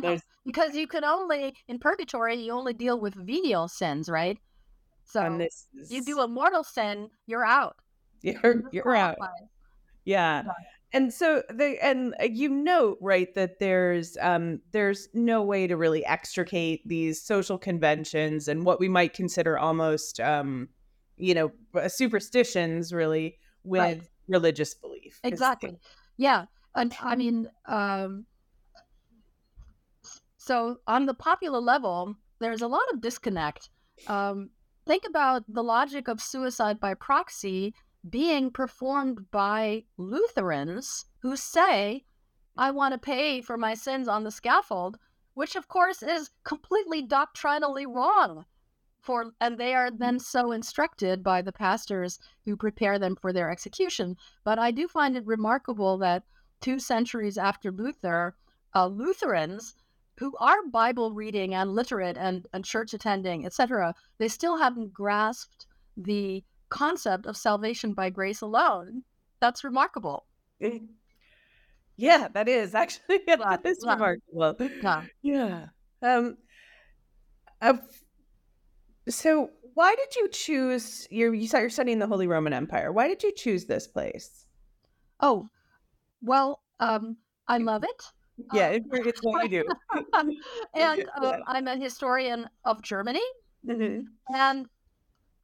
There's 0.00 0.22
because 0.44 0.74
you 0.74 0.86
can 0.86 1.04
only 1.04 1.54
in 1.68 1.78
purgatory 1.78 2.36
you 2.36 2.52
only 2.52 2.72
deal 2.74 3.00
with 3.00 3.14
venial 3.14 3.68
sins, 3.68 4.08
right? 4.08 4.38
So 5.04 5.40
is, 5.40 5.66
you 5.90 6.04
do 6.04 6.20
a 6.20 6.28
mortal 6.28 6.64
sin, 6.64 7.08
you're 7.26 7.44
out. 7.44 7.76
you're 8.22 8.62
you're 8.72 8.96
out. 8.96 9.16
Yeah. 10.04 10.42
Yeah. 10.44 10.52
And 10.92 11.12
so 11.12 11.42
they 11.52 11.78
and 11.78 12.14
uh, 12.20 12.24
you 12.24 12.48
note 12.48 12.98
right 13.00 13.32
that 13.34 13.58
there's 13.58 14.16
um 14.20 14.60
there's 14.72 15.08
no 15.14 15.42
way 15.42 15.66
to 15.66 15.76
really 15.76 16.04
extricate 16.06 16.86
these 16.86 17.22
social 17.22 17.58
conventions 17.58 18.48
and 18.48 18.64
what 18.64 18.80
we 18.80 18.88
might 18.88 19.12
consider 19.12 19.58
almost 19.58 20.18
um 20.20 20.68
you 21.18 21.34
know 21.34 21.52
superstitions 21.88 22.92
really 22.92 23.38
with 23.64 23.80
Right. 23.80 24.02
religious 24.28 24.74
belief. 24.74 25.20
Exactly. 25.24 25.78
Yeah. 26.16 26.46
And 26.74 26.94
I 27.00 27.16
mean, 27.16 27.50
um, 27.66 28.24
so 30.48 30.80
on 30.86 31.04
the 31.04 31.12
popular 31.12 31.60
level, 31.60 32.16
there's 32.38 32.62
a 32.62 32.68
lot 32.68 32.90
of 32.90 33.02
disconnect. 33.02 33.68
Um, 34.06 34.48
think 34.86 35.04
about 35.06 35.44
the 35.46 35.62
logic 35.62 36.08
of 36.08 36.22
suicide 36.22 36.80
by 36.80 36.94
proxy 36.94 37.74
being 38.08 38.50
performed 38.50 39.30
by 39.30 39.84
Lutherans 39.98 41.04
who 41.18 41.36
say, 41.36 42.06
I 42.56 42.70
want 42.70 42.94
to 42.94 42.98
pay 42.98 43.42
for 43.42 43.58
my 43.58 43.74
sins 43.74 44.08
on 44.08 44.24
the 44.24 44.30
scaffold, 44.30 44.96
which 45.34 45.54
of 45.54 45.68
course 45.68 46.02
is 46.02 46.30
completely 46.44 47.02
doctrinally 47.02 47.84
wrong. 47.84 48.46
For, 49.02 49.32
and 49.42 49.58
they 49.58 49.74
are 49.74 49.90
then 49.90 50.18
so 50.18 50.52
instructed 50.52 51.22
by 51.22 51.42
the 51.42 51.52
pastors 51.52 52.18
who 52.46 52.56
prepare 52.56 52.98
them 52.98 53.16
for 53.16 53.34
their 53.34 53.50
execution. 53.50 54.16
But 54.44 54.58
I 54.58 54.70
do 54.70 54.88
find 54.88 55.14
it 55.14 55.26
remarkable 55.26 55.98
that 55.98 56.22
two 56.62 56.78
centuries 56.78 57.36
after 57.36 57.70
Luther, 57.70 58.34
uh, 58.74 58.86
Lutherans 58.86 59.74
who 60.18 60.34
are 60.38 60.66
Bible 60.70 61.12
reading 61.12 61.54
and 61.54 61.74
literate 61.74 62.16
and, 62.18 62.46
and 62.52 62.64
church 62.64 62.94
attending, 62.94 63.46
etc., 63.46 63.94
they 64.18 64.28
still 64.28 64.56
haven't 64.58 64.92
grasped 64.92 65.66
the 65.96 66.44
concept 66.70 67.26
of 67.26 67.36
salvation 67.36 67.94
by 67.94 68.10
grace 68.10 68.40
alone. 68.40 69.04
That's 69.40 69.64
remarkable. 69.64 70.26
Eh, 70.60 70.80
Yeah, 71.96 72.28
that 72.34 72.48
is 72.48 72.74
actually 72.74 73.20
Yeah, 73.28 73.36
that 73.36 73.66
is 73.66 73.78
yeah. 73.84 73.92
remarkable. 73.92 74.56
Yeah. 74.82 75.02
Yeah. 75.22 75.66
Um. 76.02 76.38
so, 79.08 79.50
why 79.74 79.94
did 79.94 80.16
you 80.16 80.28
choose? 80.28 81.06
You 81.10 81.32
you 81.32 81.48
you're 81.52 81.70
studying 81.70 81.98
the 81.98 82.06
Holy 82.06 82.26
Roman 82.26 82.52
Empire. 82.52 82.92
Why 82.92 83.08
did 83.08 83.22
you 83.22 83.32
choose 83.32 83.66
this 83.66 83.86
place? 83.86 84.46
Oh, 85.20 85.48
well, 86.22 86.62
um, 86.80 87.16
I 87.48 87.58
love 87.58 87.84
it. 87.84 88.02
Yeah, 88.52 88.68
Uh, 88.68 88.70
it's, 88.72 88.86
it's 88.92 89.22
what 89.22 89.50
you 89.50 89.62
do. 89.62 89.68
and 90.74 91.08
um, 91.16 91.42
I'm 91.46 91.68
a 91.68 91.76
historian 91.76 92.48
of 92.64 92.82
Germany. 92.82 93.22
Mhm. 93.66 94.06
And 94.32 94.68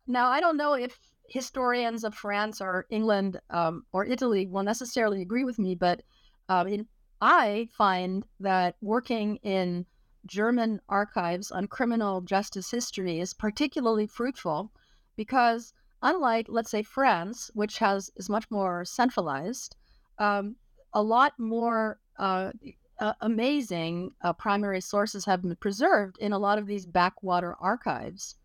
now 0.06 0.28
I 0.28 0.40
don't 0.40 0.56
know 0.56 0.74
if 0.74 0.98
historians 1.28 2.04
of 2.04 2.14
France 2.14 2.60
or 2.60 2.86
England 2.90 3.40
um, 3.50 3.84
or 3.92 4.04
Italy 4.04 4.46
will 4.46 4.62
necessarily 4.62 5.22
agree 5.22 5.44
with 5.44 5.58
me, 5.58 5.74
but 5.74 6.02
um, 6.48 6.68
in, 6.68 6.88
I 7.20 7.68
find 7.72 8.26
that 8.40 8.76
working 8.80 9.36
in 9.36 9.86
German 10.26 10.80
archives 10.88 11.50
on 11.50 11.66
criminal 11.66 12.20
justice 12.20 12.70
history 12.70 13.20
is 13.20 13.34
particularly 13.34 14.06
fruitful 14.06 14.72
because, 15.16 15.72
unlike, 16.02 16.46
let's 16.48 16.70
say, 16.70 16.82
France, 16.82 17.50
which 17.54 17.78
has 17.78 18.10
is 18.16 18.28
much 18.28 18.50
more 18.50 18.84
centralized, 18.84 19.76
um, 20.18 20.56
a 20.92 21.02
lot 21.02 21.32
more 21.38 21.98
uh, 22.18 22.52
uh, 23.00 23.12
amazing 23.20 24.12
uh, 24.22 24.32
primary 24.32 24.80
sources 24.80 25.24
have 25.24 25.42
been 25.42 25.56
preserved 25.56 26.16
in 26.18 26.32
a 26.32 26.38
lot 26.38 26.58
of 26.58 26.66
these 26.66 26.86
backwater 26.86 27.56
archives. 27.60 28.36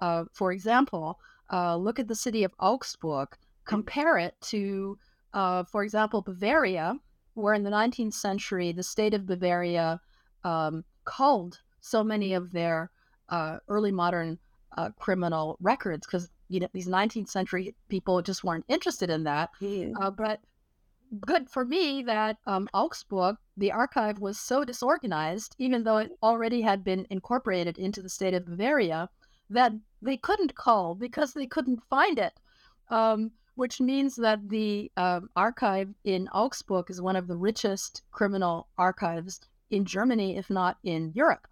Uh, 0.00 0.24
for 0.32 0.52
example, 0.52 1.18
uh, 1.52 1.76
look 1.76 1.98
at 1.98 2.08
the 2.08 2.14
city 2.14 2.44
of 2.44 2.52
Augsburg, 2.60 3.28
compare 3.64 4.18
it 4.18 4.34
to, 4.42 4.98
uh, 5.32 5.64
for 5.64 5.82
example, 5.82 6.22
Bavaria, 6.22 6.98
where 7.34 7.54
in 7.54 7.62
the 7.62 7.70
19th 7.70 8.14
century 8.14 8.72
the 8.72 8.82
state 8.82 9.14
of 9.14 9.26
Bavaria 9.26 10.00
um, 10.44 10.84
culled 11.04 11.60
so 11.80 12.02
many 12.02 12.34
of 12.34 12.52
their 12.52 12.90
uh, 13.28 13.58
early 13.68 13.92
modern 13.92 14.38
uh, 14.76 14.90
criminal 14.98 15.56
records 15.60 16.06
because 16.06 16.30
you 16.48 16.60
know 16.60 16.68
these 16.72 16.88
19th 16.88 17.28
century 17.28 17.74
people 17.88 18.20
just 18.22 18.44
weren't 18.44 18.64
interested 18.68 19.10
in 19.10 19.24
that. 19.24 19.50
Uh, 20.00 20.10
but 20.10 20.40
good 21.20 21.48
for 21.48 21.64
me 21.64 22.02
that 22.02 22.38
um, 22.46 22.68
Augsburg, 22.74 23.36
the 23.56 23.72
archive 23.72 24.18
was 24.18 24.38
so 24.38 24.64
disorganized, 24.64 25.54
even 25.58 25.84
though 25.84 25.98
it 25.98 26.12
already 26.22 26.62
had 26.62 26.84
been 26.84 27.06
incorporated 27.10 27.78
into 27.78 28.02
the 28.02 28.08
state 28.08 28.34
of 28.34 28.46
Bavaria, 28.46 29.08
that 29.50 29.72
they 30.02 30.16
couldn't 30.16 30.54
call 30.54 30.94
because 30.94 31.32
they 31.32 31.46
couldn't 31.46 31.82
find 31.88 32.18
it. 32.18 32.32
Um, 32.88 33.32
which 33.56 33.80
means 33.80 34.16
that 34.16 34.46
the 34.50 34.92
um, 34.98 35.30
archive 35.34 35.88
in 36.04 36.28
Augsburg 36.28 36.90
is 36.90 37.00
one 37.00 37.16
of 37.16 37.26
the 37.26 37.36
richest 37.36 38.02
criminal 38.10 38.68
archives 38.76 39.40
in 39.70 39.84
Germany, 39.86 40.36
if 40.36 40.50
not 40.50 40.76
in 40.84 41.10
Europe. 41.14 41.48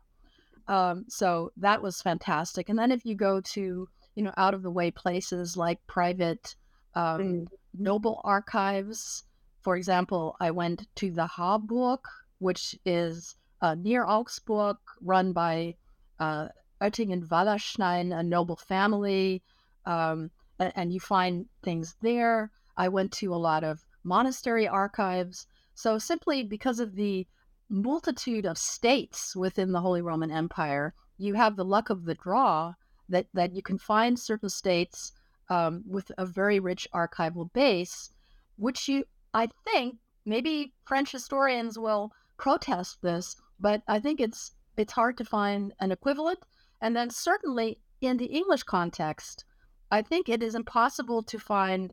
Um, 0.69 1.07
so 1.09 1.51
that 1.57 1.83
was 1.83 2.03
fantastic. 2.03 2.69
And 2.69 2.79
then 2.79 2.93
if 2.93 3.07
you 3.07 3.15
go 3.15 3.41
to, 3.41 3.89
you 4.15 4.23
know, 4.23 4.35
out 4.37 4.53
of 4.53 4.63
the 4.63 4.71
way 4.71 4.91
places 4.91 5.57
like 5.57 5.85
private 5.87 6.55
um, 6.95 7.21
Mm. 7.21 7.47
noble 7.77 8.21
archives. 8.23 9.25
For 9.65 9.77
example, 9.77 10.37
I 10.41 10.51
went 10.51 10.87
to 10.97 11.11
the 11.11 11.27
Harburg, 11.27 12.01
which 12.39 12.79
is 12.85 13.35
uh, 13.63 13.75
near 13.75 14.05
Augsburg, 14.07 14.77
run 15.01 15.33
by 15.33 15.77
uh, 16.21 16.49
Oettingen 16.83 17.27
Wallerstein, 17.27 18.15
a 18.15 18.23
noble 18.23 18.57
family, 18.57 19.43
um, 19.87 20.31
a- 20.61 20.79
and 20.79 20.93
you 20.93 21.01
find 21.01 21.47
things 21.63 21.97
there. 22.03 22.51
I 22.77 22.89
went 22.89 23.11
to 23.13 23.35
a 23.35 23.37
lot 23.37 23.65
of 23.65 23.87
monastery 24.03 24.69
archives. 24.69 25.47
So, 25.75 25.99
simply 25.99 26.43
because 26.45 26.79
of 26.79 26.95
the 26.95 27.27
multitude 27.71 28.45
of 28.45 28.59
states 28.59 29.35
within 29.35 29.73
the 29.73 29.81
Holy 29.81 30.03
Roman 30.03 30.31
Empire, 30.31 30.93
you 31.17 31.35
have 31.35 31.57
the 31.57 31.65
luck 31.65 31.89
of 31.89 32.05
the 32.05 32.15
draw 32.15 32.75
that, 33.09 33.27
that 33.33 33.55
you 33.55 33.63
can 33.63 33.79
find 33.79 34.19
certain 34.19 34.51
states 34.51 35.13
um, 35.49 35.83
with 35.87 36.13
a 36.19 36.27
very 36.27 36.61
rich 36.61 36.87
archival 36.93 37.51
base, 37.53 38.11
which 38.57 38.89
you, 38.89 39.05
I 39.35 39.49
think, 39.65 39.99
maybe 40.25 40.73
French 40.85 41.11
historians 41.11 41.77
will 41.77 42.13
protest 42.37 43.03
this, 43.03 43.37
but 43.59 43.83
I 43.89 43.99
think 43.99 44.21
it's 44.21 44.55
it's 44.77 44.93
hard 44.93 45.19
to 45.19 45.25
find 45.25 45.73
an 45.81 45.91
equivalent. 45.91 46.39
And 46.81 46.95
then 46.97 47.11
certainly 47.11 47.81
in 48.01 48.17
the 48.17 48.27
English 48.27 48.63
context, 48.63 49.45
I 49.91 50.03
think 50.03 50.29
it 50.29 50.43
is 50.43 50.55
impossible 50.55 51.23
to 51.25 51.39
find, 51.39 51.93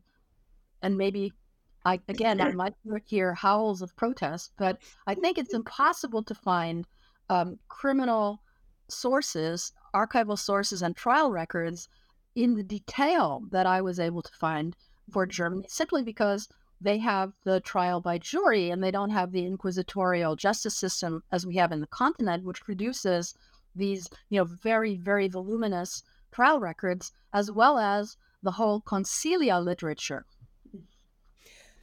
and 0.83 0.97
maybe 0.97 1.33
I 1.83 1.99
again 2.07 2.39
I 2.39 2.51
might 2.51 2.75
hear 3.05 3.33
howls 3.33 3.81
of 3.81 3.95
protest, 3.95 4.51
but 4.57 4.77
I 5.07 5.15
think 5.15 5.37
it's 5.37 5.53
impossible 5.53 6.23
to 6.23 6.35
find 6.35 6.85
um, 7.29 7.57
criminal 7.69 8.43
sources, 8.87 9.73
archival 9.95 10.37
sources, 10.37 10.83
and 10.83 10.95
trial 10.95 11.31
records 11.31 11.89
in 12.35 12.53
the 12.53 12.63
detail 12.63 13.41
that 13.49 13.65
I 13.65 13.81
was 13.81 13.99
able 13.99 14.21
to 14.21 14.33
find 14.33 14.75
for 15.11 15.25
Germany, 15.25 15.65
simply 15.67 16.03
because 16.03 16.47
they 16.81 16.97
have 16.97 17.33
the 17.43 17.59
trial 17.59 18.01
by 18.01 18.17
jury 18.17 18.71
and 18.71 18.83
they 18.83 18.91
don't 18.91 19.11
have 19.11 19.31
the 19.31 19.45
inquisitorial 19.45 20.35
justice 20.35 20.75
system 20.75 21.23
as 21.31 21.45
we 21.45 21.55
have 21.57 21.71
in 21.71 21.79
the 21.79 21.87
continent, 21.87 22.43
which 22.43 22.61
produces 22.63 23.35
these, 23.75 24.09
you 24.29 24.39
know, 24.39 24.45
very, 24.45 24.95
very 24.97 25.27
voluminous 25.27 26.03
trial 26.31 26.59
records, 26.59 27.11
as 27.33 27.51
well 27.51 27.77
as 27.77 28.17
the 28.43 28.51
whole 28.51 28.81
consilia 28.81 29.63
literature. 29.63 30.25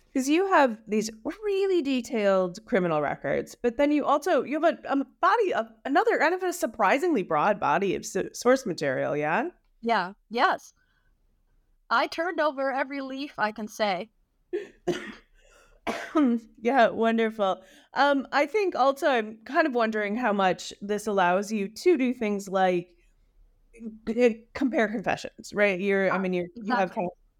because 0.08 0.28
you 0.28 0.48
have 0.48 0.76
these 0.88 1.10
really 1.24 1.80
detailed 1.80 2.58
criminal 2.66 3.00
records, 3.00 3.54
but 3.54 3.76
then 3.76 3.92
you 3.92 4.04
also 4.04 4.42
you 4.42 4.60
have 4.60 4.74
a, 4.84 4.92
a 4.92 5.04
body 5.20 5.54
of 5.54 5.68
another 5.84 6.18
kind 6.18 6.34
of 6.34 6.42
a 6.42 6.52
surprisingly 6.52 7.22
broad 7.22 7.60
body 7.60 7.94
of 7.94 8.04
so- 8.04 8.28
source 8.32 8.66
material. 8.66 9.16
Yeah. 9.16 9.50
Yeah, 9.80 10.14
yes. 10.28 10.72
I 11.88 12.06
turned 12.08 12.40
over 12.40 12.72
every 12.72 13.00
leaf 13.00 13.34
I 13.38 13.52
can 13.52 13.68
say. 13.68 14.10
yeah, 16.60 16.88
wonderful. 16.88 17.62
Um, 17.94 18.26
I 18.32 18.46
think 18.46 18.74
also 18.74 19.08
I'm 19.08 19.38
kind 19.44 19.66
of 19.66 19.74
wondering 19.74 20.16
how 20.16 20.32
much 20.32 20.72
this 20.80 21.06
allows 21.06 21.50
you 21.52 21.68
to 21.68 21.96
do 21.96 22.14
things 22.14 22.48
like 22.48 22.88
uh, 24.08 24.30
compare 24.54 24.88
confessions, 24.88 25.52
right? 25.54 25.78
You're, 25.80 26.10
I 26.10 26.18
mean, 26.18 26.32
you're, 26.32 26.48
you 26.54 26.74
have 26.74 26.94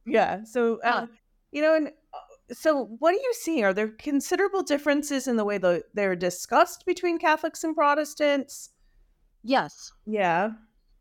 yeah. 0.07 0.45
So, 0.45 0.81
uh, 0.83 1.07
you 1.53 1.63
know, 1.63 1.75
and 1.75 1.89
uh, 1.89 2.55
so 2.55 2.87
what 2.99 3.15
are 3.15 3.19
you 3.19 3.35
seeing? 3.35 3.65
Are 3.65 3.75
there 3.75 3.89
considerable 3.89 4.63
differences 4.63 5.29
in 5.29 5.37
the 5.37 5.45
way 5.45 5.59
that 5.59 5.85
they're 5.95 6.17
discussed 6.17 6.87
between 6.87 7.19
Catholics 7.19 7.65
and 7.65 7.75
Protestants? 7.75 8.71
Yes. 9.43 9.93
Yeah. 10.07 10.51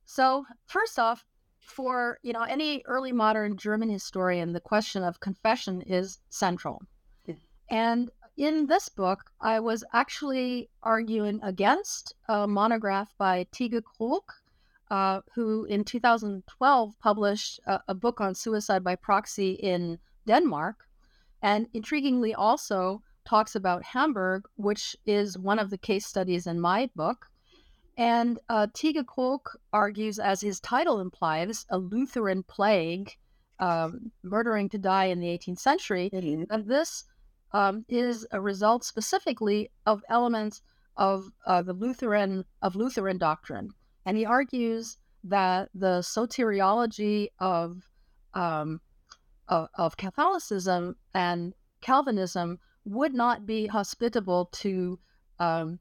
So, 0.06 0.46
first 0.68 1.00
off, 1.00 1.26
for 1.68 2.20
you 2.24 2.34
know 2.34 2.44
any 2.44 2.82
early 2.86 3.12
modern 3.12 3.58
German 3.58 3.90
historian, 3.90 4.54
the 4.54 4.60
question 4.60 5.04
of 5.04 5.20
confession 5.20 5.82
is 5.82 6.20
central. 6.30 6.82
Yeah. 7.26 7.36
And 7.70 8.10
in 8.36 8.68
this 8.68 8.90
book, 8.90 9.32
I 9.42 9.60
was 9.60 9.84
actually 9.94 10.70
arguing 10.82 11.40
against 11.44 12.16
a 12.28 12.48
monograph 12.48 13.14
by 13.18 13.46
Tyge 13.52 13.82
Krogh 13.82 14.34
uh, 14.90 15.22
who 15.36 15.66
in 15.66 15.84
2012 15.84 17.00
published 17.00 17.60
a, 17.66 17.80
a 17.90 17.94
book 17.94 18.22
on 18.22 18.36
suicide 18.36 18.84
by 18.84 18.96
proxy 18.96 19.52
in 19.52 20.00
Denmark, 20.26 20.88
and 21.42 21.72
intriguingly 21.74 22.34
also 22.38 23.02
talks 23.26 23.56
about 23.56 23.84
Hamburg, 23.84 24.48
which 24.56 24.96
is 25.06 25.38
one 25.38 25.60
of 25.60 25.70
the 25.70 25.78
case 25.78 26.06
studies 26.06 26.48
in 26.48 26.60
my 26.60 26.90
book. 26.96 27.28
And 27.98 28.40
uh, 28.48 28.68
Tyge 28.74 29.04
Krogh 29.06 29.56
argues, 29.74 30.20
as 30.20 30.42
his 30.42 30.60
title 30.60 31.00
implies, 31.00 31.66
a 31.70 31.80
Lutheran 31.80 32.44
plague, 32.44 33.12
um, 33.60 34.12
murdering 34.24 34.70
to 34.70 34.78
die 34.78 35.06
in 35.06 35.20
the 35.20 35.28
18th 35.28 35.60
century. 35.60 36.12
Mm-hmm. 36.14 36.44
And 36.52 36.68
this 36.68 37.06
um, 37.54 37.86
is 37.90 38.28
a 38.32 38.40
result 38.40 38.84
specifically 38.84 39.72
of 39.86 40.04
elements 40.10 40.62
of 40.96 41.30
uh, 41.46 41.62
the 41.62 41.74
Lutheran 41.74 42.46
of 42.62 42.76
Lutheran 42.76 43.18
doctrine, 43.18 43.70
and 44.06 44.18
he 44.18 44.26
argues 44.26 44.98
that 45.24 45.70
the 45.74 46.00
soteriology 46.00 47.30
of 47.40 47.88
um, 48.34 48.82
of, 49.48 49.68
of 49.76 49.98
Catholicism 49.98 50.96
and 51.14 51.54
Calvinism 51.82 52.60
would 52.86 53.14
not 53.14 53.46
be 53.46 53.68
hospitable 53.68 54.46
to 54.54 55.00
um, 55.40 55.80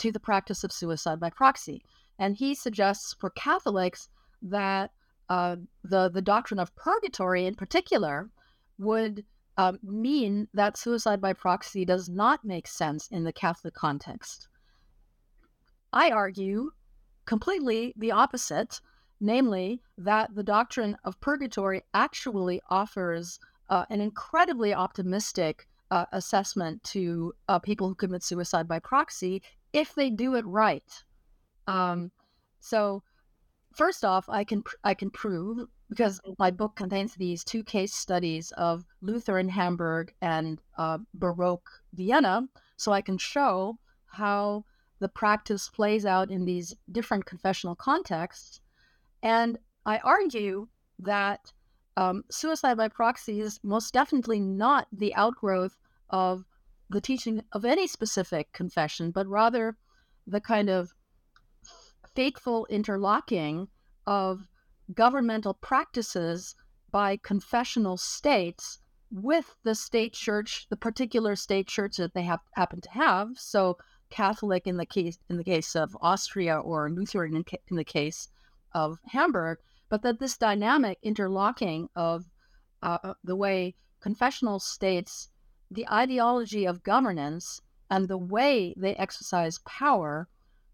to 0.00 0.12
the 0.12 0.20
practice 0.20 0.64
of 0.64 0.72
suicide 0.72 1.20
by 1.20 1.30
proxy. 1.30 1.82
And 2.18 2.36
he 2.36 2.54
suggests 2.54 3.14
for 3.18 3.30
Catholics 3.30 4.08
that 4.42 4.90
uh, 5.28 5.56
the 5.84 6.10
the 6.10 6.22
doctrine 6.22 6.58
of 6.58 6.74
purgatory, 6.74 7.46
in 7.46 7.54
particular, 7.54 8.30
would 8.78 9.24
um, 9.56 9.78
mean 9.82 10.48
that 10.54 10.76
suicide 10.76 11.20
by 11.20 11.32
proxy 11.32 11.84
does 11.84 12.08
not 12.08 12.44
make 12.44 12.66
sense 12.66 13.08
in 13.08 13.24
the 13.24 13.32
Catholic 13.32 13.74
context. 13.74 14.48
I 15.92 16.10
argue 16.10 16.72
completely 17.26 17.94
the 17.96 18.12
opposite, 18.12 18.80
namely 19.20 19.82
that 19.98 20.34
the 20.34 20.42
doctrine 20.42 20.96
of 21.04 21.20
purgatory 21.20 21.82
actually 21.94 22.60
offers 22.70 23.38
uh, 23.68 23.84
an 23.90 24.00
incredibly 24.00 24.74
optimistic 24.74 25.68
uh, 25.90 26.06
assessment 26.12 26.82
to 26.84 27.34
uh, 27.48 27.58
people 27.58 27.88
who 27.88 27.94
commit 27.94 28.22
suicide 28.22 28.66
by 28.66 28.78
proxy 28.78 29.42
if 29.72 29.94
they 29.94 30.10
do 30.10 30.34
it 30.34 30.46
right. 30.46 31.04
Um, 31.66 32.10
so, 32.58 33.02
first 33.74 34.04
off, 34.04 34.28
I 34.28 34.44
can 34.44 34.62
I 34.84 34.94
can 34.94 35.10
prove 35.10 35.68
because 35.88 36.20
my 36.38 36.50
book 36.50 36.76
contains 36.76 37.14
these 37.14 37.42
two 37.44 37.64
case 37.64 37.94
studies 37.94 38.52
of 38.52 38.84
Lutheran 39.00 39.48
Hamburg 39.48 40.14
and 40.20 40.60
uh, 40.78 40.98
Baroque 41.14 41.68
Vienna, 41.92 42.48
so 42.76 42.92
I 42.92 43.00
can 43.00 43.18
show 43.18 43.78
how 44.06 44.64
the 45.00 45.08
practice 45.08 45.68
plays 45.68 46.04
out 46.04 46.30
in 46.30 46.44
these 46.44 46.74
different 46.92 47.26
confessional 47.26 47.74
contexts. 47.74 48.60
And 49.22 49.58
I 49.86 49.98
argue 49.98 50.68
that 51.00 51.52
um, 51.96 52.24
suicide 52.30 52.76
by 52.76 52.88
proxy 52.88 53.40
is 53.40 53.58
most 53.62 53.92
definitely 53.92 54.40
not 54.40 54.86
the 54.92 55.14
outgrowth 55.14 55.76
of 56.10 56.44
the 56.90 57.00
teaching 57.00 57.42
of 57.52 57.64
any 57.64 57.86
specific 57.86 58.52
confession, 58.52 59.10
but 59.10 59.26
rather 59.26 59.76
the 60.26 60.40
kind 60.40 60.68
of 60.68 60.92
fateful 62.14 62.66
interlocking 62.68 63.68
of 64.06 64.46
governmental 64.92 65.54
practices 65.54 66.54
by 66.90 67.16
confessional 67.16 67.96
states 67.96 68.80
with 69.10 69.56
the 69.62 69.74
state 69.74 70.12
church, 70.12 70.66
the 70.68 70.76
particular 70.76 71.36
state 71.36 71.68
church 71.68 71.96
that 71.96 72.14
they 72.14 72.22
have, 72.22 72.40
happen 72.54 72.80
to 72.80 72.90
have. 72.90 73.28
So 73.36 73.78
Catholic 74.10 74.66
in 74.66 74.76
the 74.76 74.86
case 74.86 75.18
in 75.28 75.36
the 75.36 75.44
case 75.44 75.76
of 75.76 75.96
Austria 76.00 76.58
or 76.58 76.90
Lutheran 76.90 77.36
in, 77.36 77.44
in 77.68 77.76
the 77.76 77.84
case 77.84 78.28
of 78.72 78.98
Hamburg, 79.06 79.58
but 79.88 80.02
that 80.02 80.18
this 80.18 80.36
dynamic 80.36 80.98
interlocking 81.02 81.88
of 81.94 82.24
uh, 82.82 82.98
uh, 83.04 83.14
the 83.22 83.36
way 83.36 83.74
confessional 84.00 84.58
states, 84.58 85.28
the 85.70 85.88
ideology 85.88 86.64
of 86.64 86.82
governance, 86.82 87.60
and 87.90 88.08
the 88.08 88.18
way 88.18 88.74
they 88.76 88.94
exercise 88.96 89.58
power 89.58 90.28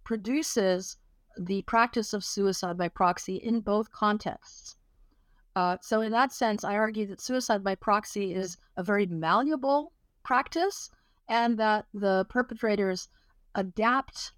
produces 0.04 0.96
the 1.38 1.62
practice 1.62 2.12
of 2.12 2.24
suicide 2.24 2.78
by 2.78 2.88
proxy 2.88 3.36
in 3.36 3.60
both 3.60 3.92
contexts. 3.92 4.76
Uh, 5.54 5.76
so, 5.80 6.00
in 6.00 6.12
that 6.12 6.32
sense, 6.32 6.64
I 6.64 6.76
argue 6.76 7.06
that 7.06 7.20
suicide 7.20 7.64
by 7.64 7.74
proxy 7.74 8.34
is 8.34 8.58
a 8.76 8.82
very 8.82 9.06
malleable 9.06 9.92
practice 10.22 10.90
and 11.28 11.58
that 11.58 11.86
the 11.94 12.26
perpetrators 12.28 13.08
adapt 13.54 14.32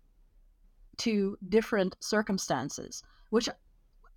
to 0.98 1.36
different 1.48 1.96
circumstances, 2.00 3.02
which 3.30 3.48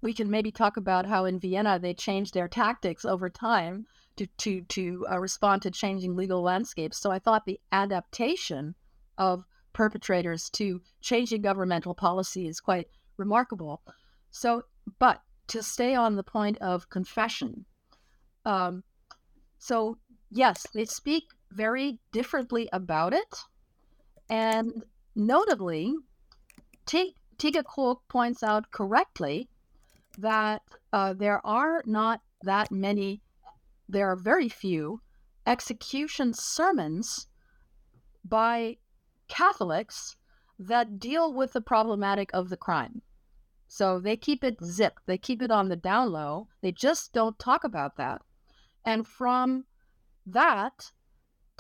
we 0.02 0.14
can 0.14 0.30
maybe 0.30 0.52
talk 0.52 0.78
about 0.78 1.06
how 1.06 1.26
in 1.26 1.40
Vienna 1.40 1.80
they 1.80 1.94
changed 1.94 2.34
their 2.34 2.48
tactics 2.48 3.06
over 3.06 3.30
time 3.30 3.86
to 4.18 4.28
to 4.38 4.62
to 4.64 5.06
uh, 5.12 5.20
respond 5.20 5.62
to 5.62 5.72
changing 5.72 6.16
legal 6.16 6.42
landscapes. 6.42 6.98
So 6.98 7.12
I 7.12 7.20
thought 7.20 7.46
the 7.46 7.60
adaptation 7.72 8.76
of 9.18 9.46
perpetrators 9.74 10.50
to 10.52 10.82
changing 11.02 11.42
governmental 11.42 11.94
policy 11.94 12.48
is 12.48 12.60
quite 12.60 12.88
remarkable. 13.18 13.82
So, 14.32 14.64
but 15.00 15.22
to 15.48 15.64
stay 15.64 15.96
on 15.96 16.16
the 16.16 16.24
point 16.24 16.58
of 16.60 16.90
confession, 16.90 17.66
um, 18.46 18.84
so 19.60 19.98
yes, 20.30 20.66
they 20.74 20.86
speak 20.86 21.26
very 21.52 22.00
differently 22.12 22.70
about 22.72 23.14
it, 23.14 23.36
and 24.30 24.84
Notably, 25.16 25.94
T- 26.86 27.18
Tyge 27.38 27.64
Krogh 27.64 28.00
points 28.08 28.44
out 28.44 28.72
correctly 28.72 29.50
that 30.18 30.62
uh, 30.94 31.14
there 31.14 31.46
are 31.46 31.84
not 31.86 32.22
that 32.44 32.72
many, 32.72 33.22
there 33.88 34.10
are 34.12 34.16
very 34.16 34.50
few 34.50 35.02
execution 35.46 36.34
sermons 36.34 37.28
by 38.24 38.78
Catholics 39.28 40.16
that 40.60 41.00
deal 41.00 41.34
with 41.34 41.54
the 41.54 41.62
problematic 41.62 42.30
of 42.34 42.50
the 42.50 42.58
crime. 42.58 43.02
So 43.68 44.00
they 44.00 44.18
keep 44.18 44.44
it 44.44 44.64
zipped, 44.64 45.06
they 45.06 45.18
keep 45.18 45.42
it 45.42 45.50
on 45.50 45.70
the 45.70 45.76
down 45.76 46.12
low, 46.12 46.50
they 46.62 46.72
just 46.72 47.14
don't 47.14 47.40
talk 47.40 47.64
about 47.64 47.96
that. 47.96 48.22
And 48.86 49.08
from 49.08 49.66
that, 50.26 50.92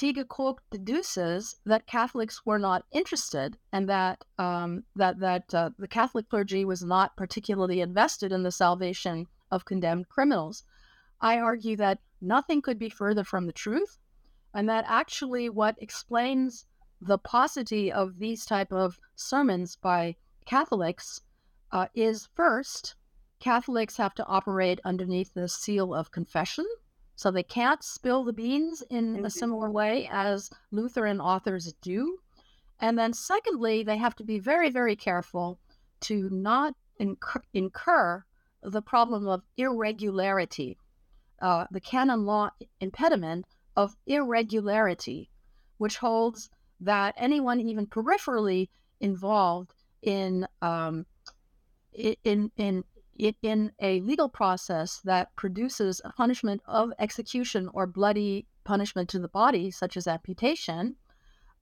Tyge 0.01 0.25
Krogh 0.25 0.57
deduces 0.71 1.57
that 1.63 1.85
Catholics 1.85 2.43
were 2.43 2.57
not 2.57 2.87
interested 2.91 3.59
and 3.71 3.87
that 3.87 4.25
um, 4.39 4.83
that 4.95 5.19
that 5.19 5.53
uh, 5.53 5.69
the 5.77 5.87
Catholic 5.87 6.27
clergy 6.27 6.65
was 6.65 6.83
not 6.83 7.15
particularly 7.15 7.81
invested 7.81 8.31
in 8.31 8.41
the 8.41 8.51
salvation 8.51 9.27
of 9.51 9.63
condemned 9.63 10.09
criminals. 10.09 10.63
I 11.21 11.37
argue 11.37 11.75
that 11.75 11.99
nothing 12.19 12.63
could 12.63 12.79
be 12.79 12.89
further 12.89 13.23
from 13.23 13.45
the 13.45 13.53
truth, 13.53 13.99
and 14.55 14.67
that 14.67 14.85
actually 14.87 15.49
what 15.51 15.79
explains 15.79 16.65
the 16.99 17.19
paucity 17.19 17.91
of 17.91 18.17
these 18.17 18.43
type 18.43 18.73
of 18.73 18.97
sermons 19.15 19.75
by 19.75 20.15
Catholics 20.47 21.21
uh, 21.71 21.89
is 21.93 22.27
first 22.33 22.95
Catholics 23.39 23.97
have 23.97 24.15
to 24.15 24.25
operate 24.25 24.79
underneath 24.83 25.35
the 25.35 25.47
seal 25.47 25.93
of 25.93 26.09
confession 26.09 26.65
so 27.15 27.31
they 27.31 27.43
can't 27.43 27.83
spill 27.83 28.23
the 28.23 28.33
beans 28.33 28.83
in 28.89 29.15
mm-hmm. 29.15 29.25
a 29.25 29.29
similar 29.29 29.69
way 29.69 30.09
as 30.11 30.49
Lutheran 30.71 31.19
authors 31.19 31.73
do. 31.81 32.17
And 32.79 32.97
then, 32.97 33.13
secondly, 33.13 33.83
they 33.83 33.97
have 33.97 34.15
to 34.15 34.23
be 34.23 34.39
very, 34.39 34.71
very 34.71 34.95
careful 34.95 35.59
to 36.01 36.29
not 36.31 36.73
incur, 36.97 37.41
incur 37.53 38.25
the 38.63 38.81
problem 38.81 39.27
of 39.27 39.43
irregularity, 39.57 40.77
uh, 41.41 41.65
the 41.71 41.79
canon 41.79 42.25
law 42.25 42.49
impediment 42.79 43.45
of 43.75 43.95
irregularity, 44.07 45.29
which 45.77 45.97
holds 45.97 46.49
that 46.79 47.13
anyone 47.17 47.61
even 47.61 47.85
peripherally 47.85 48.69
involved 48.99 49.73
in 50.01 50.47
um, 50.61 51.05
in 51.93 52.51
in 52.57 52.83
in 53.21 53.71
a 53.79 54.01
legal 54.01 54.29
process 54.29 54.99
that 55.03 55.35
produces 55.35 56.01
a 56.03 56.11
punishment 56.11 56.61
of 56.65 56.91
execution 56.97 57.69
or 57.73 57.85
bloody 57.85 58.47
punishment 58.63 59.09
to 59.09 59.19
the 59.19 59.27
body, 59.27 59.69
such 59.69 59.95
as 59.95 60.07
amputation, 60.07 60.95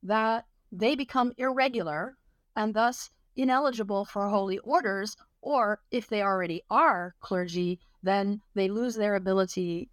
that 0.02 0.46
they 0.72 0.96
become 0.96 1.34
irregular 1.38 2.16
and 2.56 2.74
thus 2.74 3.10
ineligible 3.36 4.06
for 4.06 4.30
holy 4.30 4.58
orders, 4.60 5.18
or 5.42 5.82
if 5.92 6.08
they 6.08 6.22
already 6.22 6.62
are 6.70 7.16
clergy, 7.20 7.80
then 8.04 8.42
they 8.54 8.70
lose 8.70 8.96
their 8.96 9.16
ability, 9.16 9.90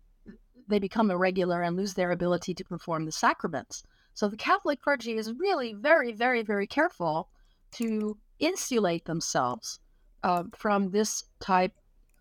they 0.68 0.78
become 0.78 1.10
irregular 1.10 1.62
and 1.62 1.76
lose 1.76 1.94
their 1.94 2.12
ability 2.12 2.54
to 2.54 2.64
perform 2.64 3.04
the 3.04 3.12
sacraments. 3.12 3.82
So 4.14 4.28
the 4.28 4.36
Catholic 4.36 4.80
clergy 4.80 5.16
is 5.16 5.32
really 5.32 5.72
very, 5.74 6.12
very, 6.12 6.42
very 6.42 6.66
careful 6.66 7.28
to 7.72 8.16
insulate 8.38 9.04
themselves 9.04 9.80
uh, 10.22 10.44
from 10.54 10.90
this 10.90 11.24
type 11.40 11.72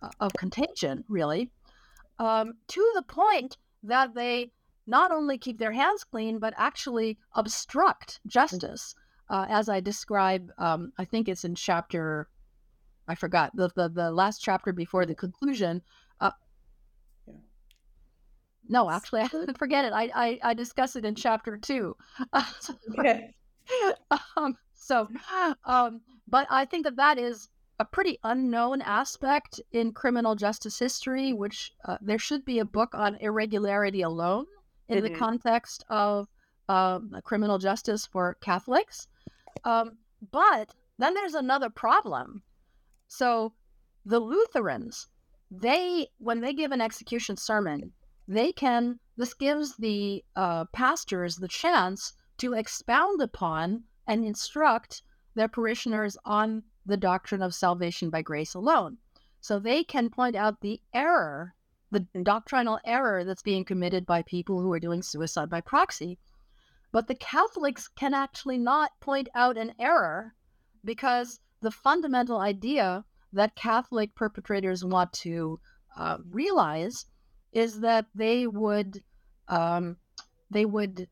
uh, 0.01 0.09
of 0.19 0.33
contagion, 0.33 1.03
really, 1.07 1.49
um, 2.19 2.53
to 2.67 2.91
the 2.95 3.01
point 3.01 3.57
that 3.83 4.13
they 4.13 4.51
not 4.87 5.11
only 5.11 5.37
keep 5.37 5.57
their 5.57 5.71
hands 5.71 6.03
clean, 6.03 6.39
but 6.39 6.53
actually 6.57 7.17
obstruct 7.33 8.19
justice, 8.27 8.95
uh, 9.29 9.45
as 9.49 9.69
I 9.69 9.79
describe. 9.79 10.51
Um, 10.57 10.91
I 10.97 11.05
think 11.05 11.27
it's 11.27 11.43
in 11.43 11.55
chapter 11.55 12.29
I 13.07 13.15
forgot 13.15 13.55
the, 13.55 13.69
the 13.75 13.89
the 13.89 14.11
last 14.11 14.41
chapter 14.41 14.73
before 14.73 15.05
the 15.05 15.15
conclusion. 15.15 15.81
Uh, 16.19 16.31
no, 18.67 18.89
actually, 18.89 19.21
I 19.21 19.27
forget 19.57 19.85
it. 19.85 19.93
I, 19.93 20.09
I 20.15 20.39
I 20.43 20.53
discuss 20.53 20.95
it 20.95 21.05
in 21.05 21.15
chapter 21.15 21.57
two. 21.57 21.95
okay. 22.99 23.35
um, 24.37 24.57
so, 24.73 25.07
um, 25.65 26.01
but 26.27 26.47
I 26.49 26.65
think 26.65 26.85
that 26.85 26.97
that 26.97 27.17
is 27.17 27.49
a 27.79 27.85
pretty 27.85 28.19
unknown 28.23 28.81
aspect 28.81 29.59
in 29.71 29.91
criminal 29.91 30.35
justice 30.35 30.79
history, 30.79 31.33
which 31.33 31.73
uh, 31.85 31.97
there 32.01 32.19
should 32.19 32.45
be 32.45 32.59
a 32.59 32.65
book 32.65 32.95
on 32.95 33.15
irregularity 33.15 34.01
alone 34.01 34.45
in 34.87 34.97
mm-hmm. 34.97 35.13
the 35.13 35.19
context 35.19 35.83
of 35.89 36.27
um, 36.69 37.15
criminal 37.23 37.57
justice 37.57 38.05
for 38.05 38.37
Catholics. 38.41 39.07
Um, 39.63 39.97
but 40.31 40.73
then 40.97 41.13
there's 41.13 41.33
another 41.33 41.69
problem. 41.69 42.43
So 43.07 43.53
the 44.05 44.19
Lutherans, 44.19 45.07
they 45.51 46.07
when 46.17 46.41
they 46.41 46.53
give 46.53 46.71
an 46.71 46.81
execution 46.81 47.37
sermon, 47.37 47.93
they 48.27 48.51
can 48.51 48.99
this 49.17 49.33
gives 49.33 49.75
the 49.77 50.23
uh, 50.35 50.65
pastors 50.65 51.37
the 51.37 51.47
chance 51.47 52.13
to 52.37 52.53
expound 52.53 53.21
upon 53.21 53.83
and 54.07 54.25
instruct 54.25 55.01
their 55.35 55.47
parishioners 55.47 56.17
on 56.25 56.63
the 56.85 56.97
doctrine 56.97 57.41
of 57.41 57.55
salvation 57.55 58.09
by 58.09 58.21
grace 58.21 58.53
alone. 58.53 58.97
So 59.39 59.59
they 59.59 59.83
can 59.83 60.09
point 60.09 60.35
out 60.35 60.61
the 60.61 60.81
error, 60.93 61.53
the 61.91 62.07
doctrinal 62.23 62.79
error 62.85 63.23
that's 63.23 63.41
being 63.41 63.65
committed 63.65 64.05
by 64.05 64.21
people 64.23 64.61
who 64.61 64.71
are 64.73 64.79
doing 64.79 65.01
suicide 65.01 65.49
by 65.49 65.61
proxy. 65.61 66.17
But 66.91 67.07
the 67.07 67.15
Catholics 67.15 67.87
can 67.87 68.13
actually 68.13 68.57
not 68.57 68.91
point 68.99 69.29
out 69.35 69.57
an 69.57 69.73
error 69.79 70.33
because 70.83 71.39
the 71.61 71.71
fundamental 71.71 72.39
idea 72.39 73.05
that 73.33 73.55
Catholic 73.55 74.15
perpetrators 74.15 74.85
want 74.85 75.11
to 75.13 75.59
uh, 75.97 76.17
realize 76.29 77.05
is 77.51 77.79
that 77.81 78.05
they 78.15 78.47
would 78.47 79.03
um, 79.47 79.97
they 80.49 80.65
would 80.65 81.07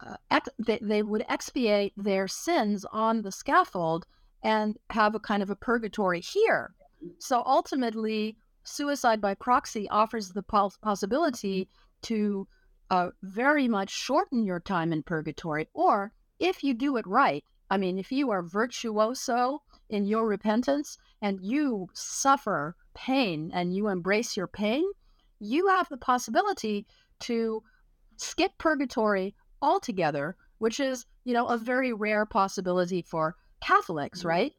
uh, 0.00 0.16
ex- 0.30 0.48
they, 0.58 0.78
they 0.80 1.02
would 1.02 1.24
expiate 1.28 1.92
their 1.96 2.28
sins 2.28 2.84
on 2.92 3.22
the 3.22 3.32
scaffold 3.32 4.06
and 4.42 4.76
have 4.90 5.14
a 5.14 5.20
kind 5.20 5.42
of 5.42 5.50
a 5.50 5.56
purgatory 5.56 6.20
here. 6.20 6.74
So 7.18 7.42
ultimately, 7.46 8.36
suicide 8.64 9.20
by 9.20 9.34
proxy 9.34 9.88
offers 9.88 10.30
the 10.30 10.42
possibility 10.42 11.68
to 12.02 12.46
uh, 12.90 13.10
very 13.22 13.68
much 13.68 13.90
shorten 13.90 14.44
your 14.44 14.60
time 14.60 14.92
in 14.92 15.02
purgatory. 15.02 15.68
Or 15.74 16.12
if 16.38 16.62
you 16.62 16.74
do 16.74 16.96
it 16.96 17.06
right, 17.06 17.44
I 17.70 17.76
mean, 17.76 17.98
if 17.98 18.10
you 18.10 18.30
are 18.30 18.42
virtuoso 18.42 19.62
in 19.90 20.06
your 20.06 20.26
repentance 20.26 20.98
and 21.20 21.40
you 21.42 21.88
suffer 21.92 22.76
pain 22.94 23.50
and 23.52 23.74
you 23.74 23.88
embrace 23.88 24.36
your 24.36 24.46
pain, 24.46 24.84
you 25.38 25.68
have 25.68 25.88
the 25.88 25.96
possibility 25.96 26.86
to 27.20 27.62
skip 28.16 28.52
purgatory 28.58 29.34
altogether, 29.60 30.36
which 30.58 30.80
is, 30.80 31.06
you 31.24 31.34
know, 31.34 31.46
a 31.46 31.58
very 31.58 31.92
rare 31.92 32.24
possibility 32.24 33.02
for 33.02 33.36
Catholics, 33.60 34.20
mm-hmm. 34.20 34.28
right? 34.28 34.52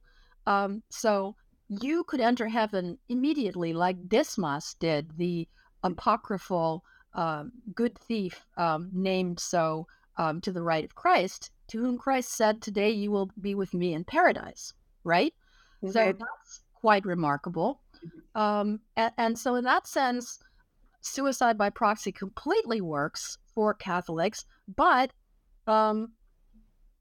Um, 0.45 0.83
so 0.89 1.35
you 1.67 2.03
could 2.05 2.19
enter 2.19 2.47
heaven 2.47 2.97
immediately, 3.09 3.73
like 3.73 4.09
Dismas 4.09 4.75
did, 4.79 5.17
the 5.17 5.47
apocryphal 5.83 6.83
um, 7.13 7.51
good 7.73 7.97
thief 7.97 8.45
um, 8.57 8.89
named 8.93 9.39
so 9.39 9.88
um, 10.17 10.41
to 10.41 10.51
the 10.51 10.62
right 10.62 10.83
of 10.83 10.95
Christ, 10.95 11.51
to 11.67 11.79
whom 11.79 11.97
Christ 11.97 12.35
said, 12.35 12.62
Today 12.62 12.91
you 12.91 13.12
will 13.12 13.29
be 13.39 13.55
with 13.55 13.73
me 13.73 13.93
in 13.93 14.03
paradise, 14.03 14.73
right? 15.03 15.33
So 15.91 16.12
that's 16.12 16.62
quite 16.73 17.05
remarkable. 17.05 17.79
Mm-hmm. 18.05 18.41
Um, 18.41 18.79
and, 18.97 19.13
and 19.17 19.39
so, 19.39 19.55
in 19.55 19.63
that 19.63 19.88
sense, 19.88 20.39
suicide 21.01 21.57
by 21.57 21.69
proxy 21.69 22.12
completely 22.12 22.81
works 22.81 23.38
for 23.53 23.73
Catholics, 23.73 24.45
but 24.75 25.12
um, 25.67 26.12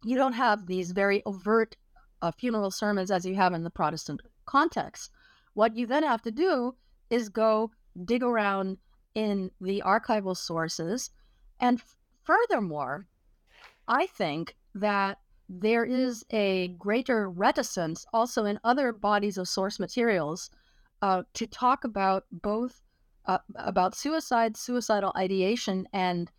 you 0.04 0.16
don't 0.16 0.34
have 0.34 0.66
these 0.66 0.92
very 0.92 1.22
overt 1.24 1.76
uh, 2.22 2.30
funeral 2.32 2.70
sermons 2.70 3.10
as 3.10 3.24
you 3.24 3.34
have 3.34 3.52
in 3.52 3.64
the 3.64 3.70
Protestant 3.70 4.20
context. 4.46 5.10
What 5.54 5.76
you 5.76 5.86
then 5.86 6.02
have 6.02 6.22
to 6.22 6.30
do 6.30 6.74
is 7.10 7.28
go 7.28 7.70
dig 8.04 8.22
around 8.22 8.78
in 9.14 9.50
the 9.60 9.82
archival 9.84 10.36
sources. 10.36 11.10
And 11.60 11.82
furthermore, 12.22 13.06
I 13.86 14.06
think 14.06 14.56
that 14.74 15.18
there 15.48 15.84
is 15.84 16.24
a 16.30 16.68
greater 16.78 17.30
reticence 17.30 18.06
also 18.12 18.44
in 18.44 18.60
other 18.62 18.92
bodies 18.92 19.38
of 19.38 19.48
source 19.48 19.80
materials 19.80 20.50
uh, 21.00 21.22
to 21.34 21.46
talk 21.46 21.84
about 21.84 22.24
both 22.30 22.82
uh, 23.26 23.38
about 23.56 23.94
suicide, 23.94 24.56
suicidal 24.56 25.12
ideation, 25.16 25.86
and 25.92 26.30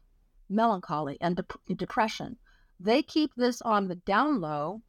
melancholy 0.50 1.18
and 1.22 1.36
de- 1.36 1.76
depression. 1.76 2.38
They 2.80 3.04
keep 3.04 3.32
this 3.36 3.62
on 3.62 3.88
the 3.88 3.96
down 3.96 4.42
low 4.42 4.82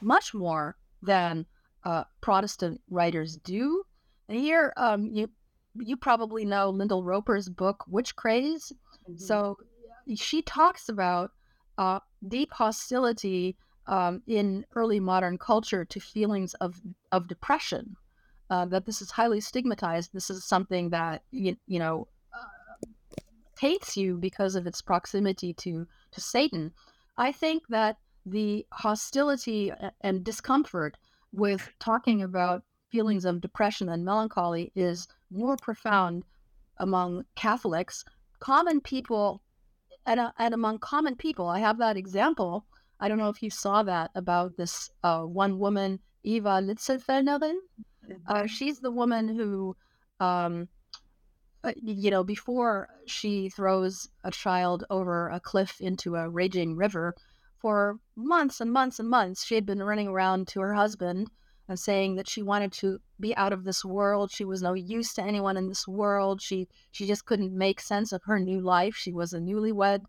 much 0.00 0.34
more 0.34 0.76
than 1.02 1.46
uh, 1.84 2.04
Protestant 2.20 2.80
writers 2.90 3.36
do. 3.36 3.84
And 4.28 4.38
here, 4.38 4.72
um, 4.76 5.06
you 5.06 5.30
you 5.78 5.96
probably 5.96 6.44
know 6.44 6.70
Lyndall 6.70 7.04
Roper's 7.04 7.48
book 7.48 7.84
Witch 7.88 8.16
Craze. 8.16 8.72
Mm-hmm. 9.08 9.18
So 9.18 9.58
she 10.14 10.42
talks 10.42 10.88
about 10.88 11.30
uh, 11.78 12.00
deep 12.26 12.52
hostility 12.52 13.56
um, 13.86 14.22
in 14.26 14.64
early 14.74 15.00
modern 15.00 15.38
culture 15.38 15.84
to 15.84 16.00
feelings 16.00 16.54
of 16.54 16.80
of 17.12 17.28
depression. 17.28 17.96
Uh, 18.48 18.64
that 18.64 18.86
this 18.86 19.02
is 19.02 19.10
highly 19.10 19.40
stigmatized. 19.40 20.12
This 20.12 20.30
is 20.30 20.44
something 20.44 20.90
that 20.90 21.22
you, 21.32 21.56
you 21.66 21.78
know 21.78 22.08
uh, 22.32 22.86
hates 23.58 23.96
you 23.96 24.16
because 24.16 24.54
of 24.54 24.66
its 24.66 24.82
proximity 24.82 25.52
to 25.54 25.86
to 26.12 26.20
Satan. 26.20 26.72
I 27.16 27.32
think 27.32 27.66
that 27.68 27.96
the 28.26 28.66
hostility 28.72 29.72
and 30.00 30.24
discomfort 30.24 30.96
with 31.32 31.70
talking 31.78 32.22
about 32.22 32.64
feelings 32.90 33.24
of 33.24 33.40
depression 33.40 33.88
and 33.88 34.04
melancholy 34.04 34.72
is 34.74 35.06
more 35.30 35.56
profound 35.56 36.24
among 36.78 37.24
Catholics, 37.36 38.04
common 38.40 38.80
people, 38.80 39.42
and, 40.04 40.20
uh, 40.20 40.32
and 40.38 40.54
among 40.54 40.78
common 40.78 41.14
people. 41.14 41.46
I 41.48 41.60
have 41.60 41.78
that 41.78 41.96
example. 41.96 42.66
I 43.00 43.08
don't 43.08 43.18
know 43.18 43.28
if 43.28 43.42
you 43.42 43.50
saw 43.50 43.82
that 43.84 44.10
about 44.14 44.56
this 44.56 44.90
uh, 45.04 45.22
one 45.22 45.58
woman, 45.58 46.00
Eva 46.24 46.60
Litzelfelderin. 46.60 47.56
Uh, 48.26 48.34
mm-hmm. 48.34 48.46
she's 48.46 48.80
the 48.80 48.90
woman 48.90 49.28
who, 49.28 49.76
um, 50.20 50.68
uh, 51.64 51.72
you 51.82 52.10
know, 52.10 52.24
before 52.24 52.88
she 53.06 53.48
throws 53.50 54.08
a 54.24 54.30
child 54.30 54.84
over 54.90 55.28
a 55.28 55.40
cliff 55.40 55.80
into 55.80 56.16
a 56.16 56.28
raging 56.28 56.76
river, 56.76 57.14
for 57.66 57.98
months 58.14 58.60
and 58.60 58.72
months 58.72 59.00
and 59.00 59.10
months, 59.10 59.44
she 59.44 59.56
had 59.56 59.66
been 59.66 59.82
running 59.82 60.06
around 60.06 60.46
to 60.46 60.60
her 60.60 60.74
husband 60.74 61.28
and 61.66 61.76
saying 61.76 62.14
that 62.14 62.28
she 62.28 62.40
wanted 62.40 62.70
to 62.70 63.00
be 63.18 63.34
out 63.34 63.52
of 63.52 63.64
this 63.64 63.84
world. 63.84 64.30
She 64.30 64.44
was 64.44 64.62
no 64.62 64.74
use 64.74 65.12
to 65.14 65.22
anyone 65.24 65.56
in 65.56 65.66
this 65.66 65.88
world. 65.88 66.40
She 66.40 66.68
she 66.92 67.08
just 67.08 67.24
couldn't 67.24 67.52
make 67.52 67.80
sense 67.80 68.12
of 68.12 68.22
her 68.22 68.38
new 68.38 68.60
life. 68.60 68.94
She 68.94 69.12
was 69.12 69.32
a 69.32 69.40
newlywed. 69.40 70.04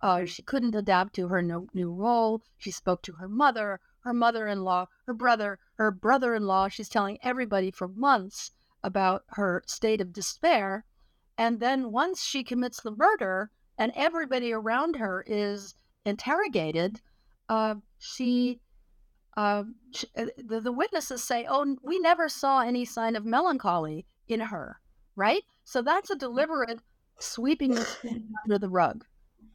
Uh, 0.00 0.24
she 0.24 0.40
couldn't 0.40 0.74
adapt 0.74 1.12
to 1.16 1.28
her 1.28 1.42
no, 1.42 1.66
new 1.74 1.92
role. 1.92 2.42
She 2.56 2.70
spoke 2.70 3.02
to 3.02 3.12
her 3.12 3.28
mother, 3.28 3.80
her 4.00 4.14
mother-in-law, 4.14 4.86
her 5.04 5.12
brother, 5.12 5.58
her 5.74 5.90
brother-in-law. 5.90 6.68
She's 6.68 6.88
telling 6.88 7.18
everybody 7.22 7.70
for 7.70 7.86
months 7.86 8.52
about 8.82 9.24
her 9.32 9.62
state 9.66 10.00
of 10.00 10.14
despair. 10.14 10.86
And 11.36 11.60
then 11.60 11.92
once 11.92 12.24
she 12.24 12.42
commits 12.42 12.80
the 12.80 12.96
murder, 12.96 13.50
and 13.76 13.92
everybody 13.94 14.54
around 14.54 14.96
her 14.96 15.22
is 15.26 15.74
interrogated, 16.04 17.00
uh, 17.48 17.76
she, 17.98 18.60
uh, 19.36 19.64
she 19.92 20.06
uh, 20.16 20.26
the, 20.36 20.60
the 20.60 20.72
witnesses 20.72 21.22
say, 21.22 21.46
"Oh, 21.48 21.76
we 21.82 21.98
never 21.98 22.28
saw 22.28 22.60
any 22.60 22.84
sign 22.84 23.16
of 23.16 23.24
melancholy 23.24 24.06
in 24.28 24.40
her." 24.40 24.80
Right. 25.16 25.42
So 25.64 25.82
that's 25.82 26.10
a 26.10 26.16
deliberate 26.16 26.80
sweeping 27.18 27.78
under 28.44 28.58
the 28.58 28.68
rug. 28.68 29.04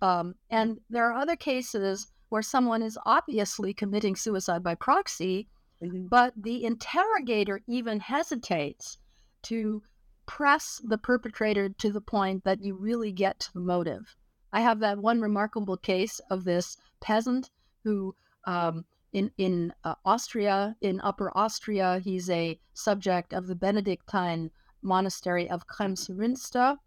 Um, 0.01 0.35
and 0.49 0.79
there 0.89 1.05
are 1.11 1.19
other 1.19 1.35
cases 1.35 2.07
where 2.29 2.41
someone 2.41 2.81
is 2.81 2.97
obviously 3.05 3.73
committing 3.73 4.15
suicide 4.15 4.63
by 4.63 4.75
proxy, 4.75 5.47
mm-hmm. 5.83 6.07
but 6.07 6.33
the 6.37 6.63
interrogator 6.63 7.59
even 7.67 7.99
hesitates 7.99 8.97
to 9.43 9.81
press 10.25 10.79
the 10.83 10.97
perpetrator 10.97 11.69
to 11.69 11.91
the 11.91 12.01
point 12.01 12.43
that 12.43 12.63
you 12.63 12.75
really 12.75 13.11
get 13.11 13.39
to 13.39 13.53
the 13.53 13.59
motive. 13.59 14.15
I 14.51 14.61
have 14.61 14.79
that 14.79 14.97
one 14.97 15.21
remarkable 15.21 15.77
case 15.77 16.19
of 16.29 16.43
this 16.43 16.77
peasant 16.99 17.49
who, 17.83 18.15
um, 18.45 18.85
in 19.13 19.31
in 19.37 19.73
uh, 19.83 19.95
Austria, 20.05 20.75
in 20.81 20.99
Upper 21.01 21.31
Austria, 21.37 21.99
he's 22.03 22.29
a 22.29 22.59
subject 22.73 23.33
of 23.33 23.47
the 23.47 23.55
Benedictine 23.55 24.51
monastery 24.81 25.49
of 25.49 25.67
Kremsmünster, 25.67 26.77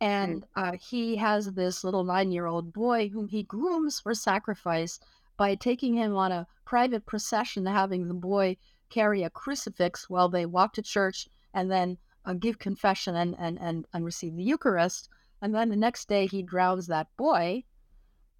and 0.00 0.44
uh, 0.56 0.72
he 0.80 1.16
has 1.16 1.52
this 1.52 1.84
little 1.84 2.04
nine-year-old 2.04 2.72
boy 2.72 3.08
whom 3.08 3.28
he 3.28 3.42
grooms 3.42 4.00
for 4.00 4.14
sacrifice 4.14 5.00
by 5.36 5.54
taking 5.54 5.94
him 5.94 6.16
on 6.16 6.32
a 6.32 6.46
private 6.64 7.06
procession, 7.06 7.66
having 7.66 8.08
the 8.08 8.14
boy 8.14 8.56
carry 8.90 9.22
a 9.22 9.30
crucifix 9.30 10.08
while 10.10 10.28
they 10.28 10.46
walk 10.46 10.72
to 10.72 10.82
church 10.82 11.28
and 11.54 11.70
then 11.70 11.98
uh, 12.24 12.32
give 12.32 12.58
confession 12.58 13.16
and, 13.16 13.34
and, 13.38 13.58
and, 13.60 13.86
and 13.92 14.04
receive 14.04 14.36
the 14.36 14.42
Eucharist. 14.42 15.08
And 15.40 15.54
then 15.54 15.68
the 15.68 15.76
next 15.76 16.08
day 16.08 16.26
he 16.26 16.42
drowns 16.42 16.86
that 16.86 17.08
boy. 17.16 17.64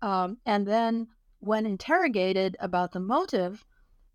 Um, 0.03 0.39
and 0.45 0.67
then 0.67 1.09
when 1.41 1.67
interrogated 1.67 2.57
about 2.61 2.93
the 2.93 3.01
motive, 3.01 3.65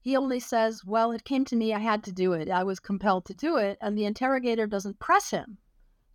he 0.02 0.18
only 0.18 0.40
says, 0.40 0.84
Well, 0.84 1.12
it 1.12 1.24
came 1.24 1.46
to 1.46 1.56
me, 1.56 1.74
I 1.74 1.80
had 1.80 2.04
to 2.04 2.12
do 2.12 2.34
it. 2.34 2.50
I 2.50 2.64
was 2.64 2.80
compelled 2.80 3.26
to 3.26 3.34
do 3.34 3.58
it. 3.58 3.78
And 3.82 3.98
the 3.98 4.06
interrogator 4.06 4.68
doesn't 4.68 5.00
press 5.00 5.30
him 5.30 5.58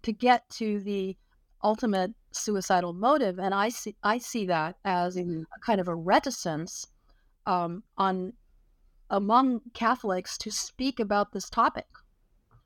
to 0.03 0.13
get 0.13 0.49
to 0.51 0.81
the 0.81 1.17
ultimate 1.65 2.13
suicidal 2.31 2.93
motive. 2.93 3.39
And 3.39 3.55
I 3.55 3.71
see 3.71 3.97
I 4.03 4.19
see 4.19 4.47
that 4.47 4.77
as 4.85 5.17
mm-hmm. 5.17 5.41
a 5.41 5.61
kind 5.65 5.81
of 5.81 5.89
a 5.89 5.95
reticence 5.95 6.87
um, 7.47 7.83
on 7.97 8.35
among 9.11 9.63
Catholics 9.73 10.37
to 10.39 10.51
speak 10.51 11.01
about 11.01 11.33
this 11.33 11.49
topic. 11.49 11.87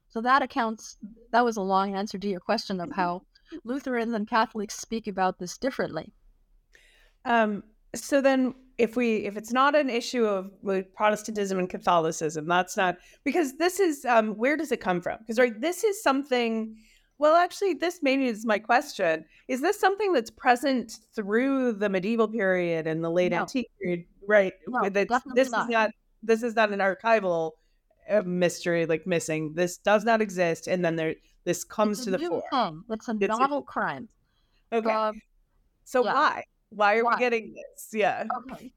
So 0.09 0.21
that 0.21 0.43
accounts 0.43 0.99
that 1.31 1.45
was 1.45 1.57
a 1.57 1.63
long 1.63 1.95
answer 1.95 2.19
to 2.19 2.29
your 2.29 2.41
question 2.41 2.81
of 2.81 2.89
mm-hmm. 2.89 3.01
how 3.01 3.23
Lutherans 3.65 4.13
and 4.13 4.29
Catholics 4.29 4.75
speak 4.75 5.07
about 5.07 5.39
this 5.39 5.59
differently. 5.59 6.13
Um, 7.25 7.63
so 7.95 8.21
then 8.21 8.55
if 8.79 8.97
we 8.97 9.17
if 9.19 9.37
it's 9.37 9.53
not 9.53 9.75
an 9.75 9.91
issue 9.91 10.25
of 10.25 10.51
protestantism 10.95 11.59
and 11.59 11.69
catholicism 11.69 12.47
that's 12.47 12.77
not 12.77 12.97
because 13.25 13.57
this 13.59 13.79
is 13.79 14.05
um 14.07 14.31
where 14.37 14.57
does 14.57 14.73
it 14.73 14.81
come 14.81 15.01
from 15.01 15.19
because 15.21 15.39
right 15.39 15.61
this 15.61 15.85
is 15.85 16.03
something 16.03 16.75
well 17.19 17.37
actually 17.37 17.75
this 17.75 18.01
maybe 18.03 18.27
is 18.27 18.47
my 18.47 18.59
question 18.59 19.25
is 19.49 19.61
this 19.61 19.79
something 19.79 20.13
that's 20.13 20.31
present 20.31 20.99
through 21.15 21.73
the 21.73 21.89
medieval 21.89 22.29
period 22.29 22.87
and 22.87 23.05
the 23.05 23.11
late 23.11 23.33
no. 23.33 23.41
antique 23.41 23.71
period 23.81 24.05
right 24.27 24.55
no, 24.67 24.89
this 24.89 25.09
not. 25.11 25.39
is 25.39 25.51
not 25.51 25.91
this 26.23 26.43
is 26.43 26.55
not 26.55 26.73
an 26.73 26.79
archival 26.79 27.53
uh, 28.11 28.23
mystery 28.23 28.87
like 28.87 29.07
missing 29.07 29.53
this 29.55 29.79
does 29.79 30.05
not 30.05 30.21
exist 30.21 30.67
and 30.67 30.85
then 30.85 30.97
there 30.97 31.15
this 31.45 31.65
comes 31.65 31.99
it's 31.99 32.05
to 32.05 32.11
the 32.13 32.19
fore 32.19 32.43
thing. 32.51 32.83
it's 32.91 33.09
a 33.09 33.17
it's 33.21 33.39
novel 33.39 33.59
a, 33.59 33.63
crime 33.63 34.09
okay 34.73 34.91
um, 34.91 35.21
so 35.85 36.05
yeah. 36.05 36.15
why 36.15 36.45
why 36.75 36.97
are 36.97 37.05
Why? 37.05 37.15
we 37.15 37.19
getting 37.19 37.55
this? 37.55 37.91
Yeah. 37.93 38.25
Okay. 38.51 38.73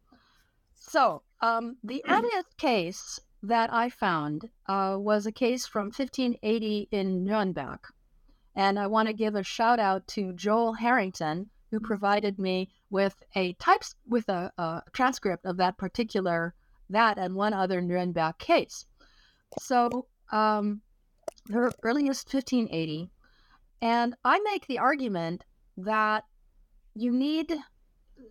So, 0.75 1.21
um, 1.41 1.77
the 1.83 2.03
earliest 2.09 2.57
case 2.57 3.19
that 3.41 3.71
I 3.73 3.89
found 3.89 4.49
uh, 4.67 4.97
was 4.99 5.25
a 5.25 5.31
case 5.31 5.65
from 5.65 5.85
1580 5.85 6.89
in 6.91 7.23
Nuremberg. 7.23 7.79
And 8.55 8.79
I 8.79 8.87
want 8.87 9.07
to 9.07 9.13
give 9.13 9.35
a 9.35 9.43
shout 9.43 9.79
out 9.79 10.07
to 10.09 10.33
Joel 10.33 10.73
Harrington, 10.73 11.49
who 11.71 11.79
provided 11.79 12.39
me 12.39 12.69
with 12.89 13.15
a 13.35 13.53
types 13.53 13.95
with 14.07 14.27
a, 14.29 14.51
a 14.57 14.81
transcript 14.93 15.45
of 15.45 15.57
that 15.57 15.77
particular 15.77 16.53
that 16.89 17.17
and 17.17 17.35
one 17.35 17.53
other 17.53 17.81
Nuremberg 17.81 18.37
case. 18.37 18.85
So 19.59 20.07
um, 20.31 20.81
the 21.47 21.73
earliest 21.83 22.33
1580, 22.33 23.09
and 23.81 24.15
I 24.23 24.39
make 24.39 24.67
the 24.67 24.79
argument 24.79 25.43
that 25.77 26.23
you 26.93 27.11
need 27.11 27.53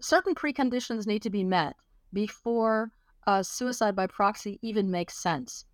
certain 0.00 0.34
preconditions 0.34 1.06
need 1.06 1.22
to 1.22 1.30
be 1.30 1.44
met 1.44 1.76
before 2.12 2.92
uh, 3.26 3.42
suicide 3.42 3.96
by 3.96 4.06
proxy 4.06 4.58
even 4.62 4.90
makes 4.90 5.16
sense. 5.16 5.64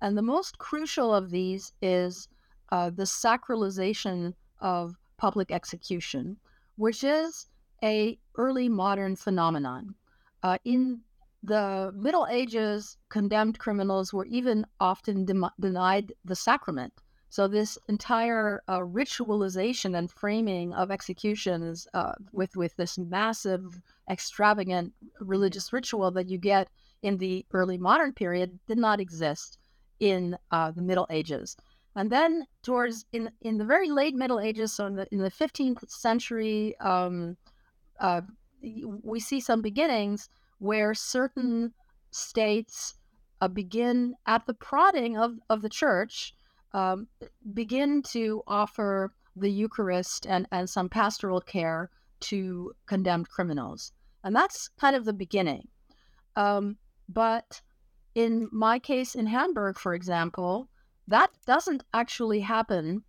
And 0.00 0.16
the 0.16 0.22
most 0.22 0.58
crucial 0.58 1.14
of 1.14 1.30
these 1.30 1.72
is 1.82 2.28
uh, 2.70 2.90
the 2.90 3.04
sacralization 3.04 4.34
of 4.60 4.96
public 5.16 5.50
execution, 5.50 6.38
which 6.76 7.04
is 7.04 7.46
a 7.82 8.18
early 8.36 8.68
modern 8.68 9.16
phenomenon. 9.16 9.94
Uh, 10.42 10.58
in 10.64 11.00
the 11.42 11.92
Middle 11.94 12.26
Ages, 12.28 12.98
condemned 13.08 13.58
criminals 13.58 14.12
were 14.12 14.26
even 14.26 14.66
often 14.78 15.24
de- 15.24 15.52
denied 15.58 16.12
the 16.24 16.36
sacrament. 16.36 16.92
So 17.30 17.46
this 17.46 17.78
entire 17.88 18.62
uh, 18.66 18.80
ritualization 18.80 19.96
and 19.96 20.10
framing 20.10 20.74
of 20.74 20.90
executions 20.90 21.86
uh, 21.94 22.12
with 22.32 22.56
with 22.56 22.74
this 22.76 22.98
massive, 22.98 23.80
extravagant 24.10 24.92
religious 25.20 25.72
ritual 25.72 26.10
that 26.10 26.28
you 26.28 26.38
get 26.38 26.68
in 27.02 27.18
the 27.18 27.46
early 27.52 27.78
modern 27.78 28.12
period 28.12 28.58
did 28.66 28.78
not 28.78 29.00
exist 29.00 29.58
in 30.00 30.36
uh, 30.50 30.72
the 30.72 30.82
Middle 30.82 31.06
Ages. 31.08 31.56
And 31.94 32.10
then 32.10 32.46
towards 32.62 33.06
in 33.12 33.30
in 33.40 33.58
the 33.58 33.64
very 33.64 33.90
late 33.90 34.14
Middle 34.14 34.40
Ages, 34.40 34.72
so 34.72 34.86
in 34.86 34.96
the 34.96 35.06
in 35.12 35.18
the 35.18 35.30
15th 35.30 35.88
century, 35.88 36.76
um, 36.80 37.36
uh, 38.00 38.22
we 39.02 39.20
see 39.20 39.40
some 39.40 39.62
beginnings 39.62 40.28
where 40.60 40.94
certain 40.94 41.72
states 42.12 42.94
uh, 43.40 43.48
begin 43.48 44.14
at 44.26 44.46
the 44.46 44.54
prodding 44.54 45.16
of, 45.16 45.32
of 45.48 45.62
the 45.62 45.68
church 45.68 46.34
um, 46.72 47.08
begin 47.52 48.02
to 48.02 48.42
offer 48.46 49.12
the 49.34 49.50
Eucharist 49.50 50.26
and, 50.26 50.46
and 50.52 50.68
some 50.68 50.88
pastoral 50.88 51.40
care 51.40 51.90
to 52.20 52.72
condemned 52.86 53.28
criminals. 53.28 53.92
And 54.22 54.36
that's 54.36 54.68
kind 54.78 54.94
of 54.94 55.04
the 55.04 55.12
beginning. 55.12 55.66
Um, 56.36 56.76
but 57.08 57.62
in 58.14 58.48
my 58.52 58.78
case 58.78 59.14
in 59.14 59.26
Hamburg, 59.26 59.78
for 59.78 59.94
example, 59.94 60.68
that 61.08 61.30
doesn't 61.46 61.82
actually 61.94 62.40
happen 62.40 63.02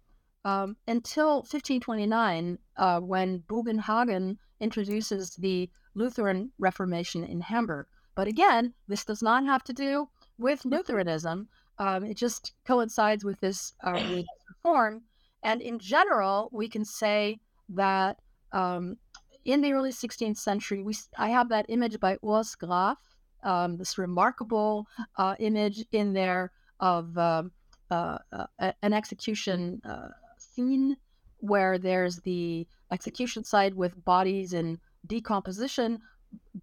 um, 0.44 0.76
until 0.88 1.38
1529, 1.42 2.58
uh, 2.78 3.00
when 3.00 3.44
Bugenhagen 3.48 4.38
introduces 4.60 5.36
the 5.36 5.70
Lutheran 5.94 6.52
Reformation 6.58 7.24
in 7.24 7.42
Hamburg. 7.42 7.88
But 8.16 8.28
again, 8.28 8.74
this 8.88 9.06
does 9.06 9.22
not 9.22 9.46
have 9.46 9.64
to 9.66 9.74
do 9.74 10.10
with 10.38 10.66
Lutheranism. 10.66 11.48
Um, 11.78 12.04
it 12.04 12.18
just 12.18 12.54
coincides 12.66 13.24
with 13.24 13.40
this 13.40 13.74
uh, 13.84 14.24
reform. 14.64 15.04
And 15.44 15.62
in 15.62 15.80
general, 15.80 16.50
we 16.52 16.68
can 16.68 16.86
say 16.86 17.40
that 17.70 18.20
um, 18.52 18.98
in 19.46 19.62
the 19.62 19.74
early 19.74 19.92
16th 19.92 20.38
century, 20.38 20.84
we 20.84 20.96
I 21.18 21.30
have 21.30 21.50
that 21.50 21.66
image 21.70 22.00
by 22.00 22.18
Urs 22.18 22.58
Graf, 22.58 22.98
um, 23.44 23.78
this 23.78 23.98
remarkable 23.98 24.88
uh, 25.18 25.36
image 25.40 25.86
in 25.92 26.14
there 26.14 26.52
of 26.80 27.18
um, 27.18 27.52
uh, 27.90 28.18
uh, 28.32 28.72
an 28.82 28.94
execution 28.94 29.82
uh, 29.84 30.10
scene 30.38 30.98
where 31.40 31.78
there's 31.78 32.18
the 32.20 32.68
execution 32.92 33.44
site 33.44 33.76
with 33.76 34.04
bodies 34.06 34.54
in 34.54 34.80
decomposition, 35.06 36.00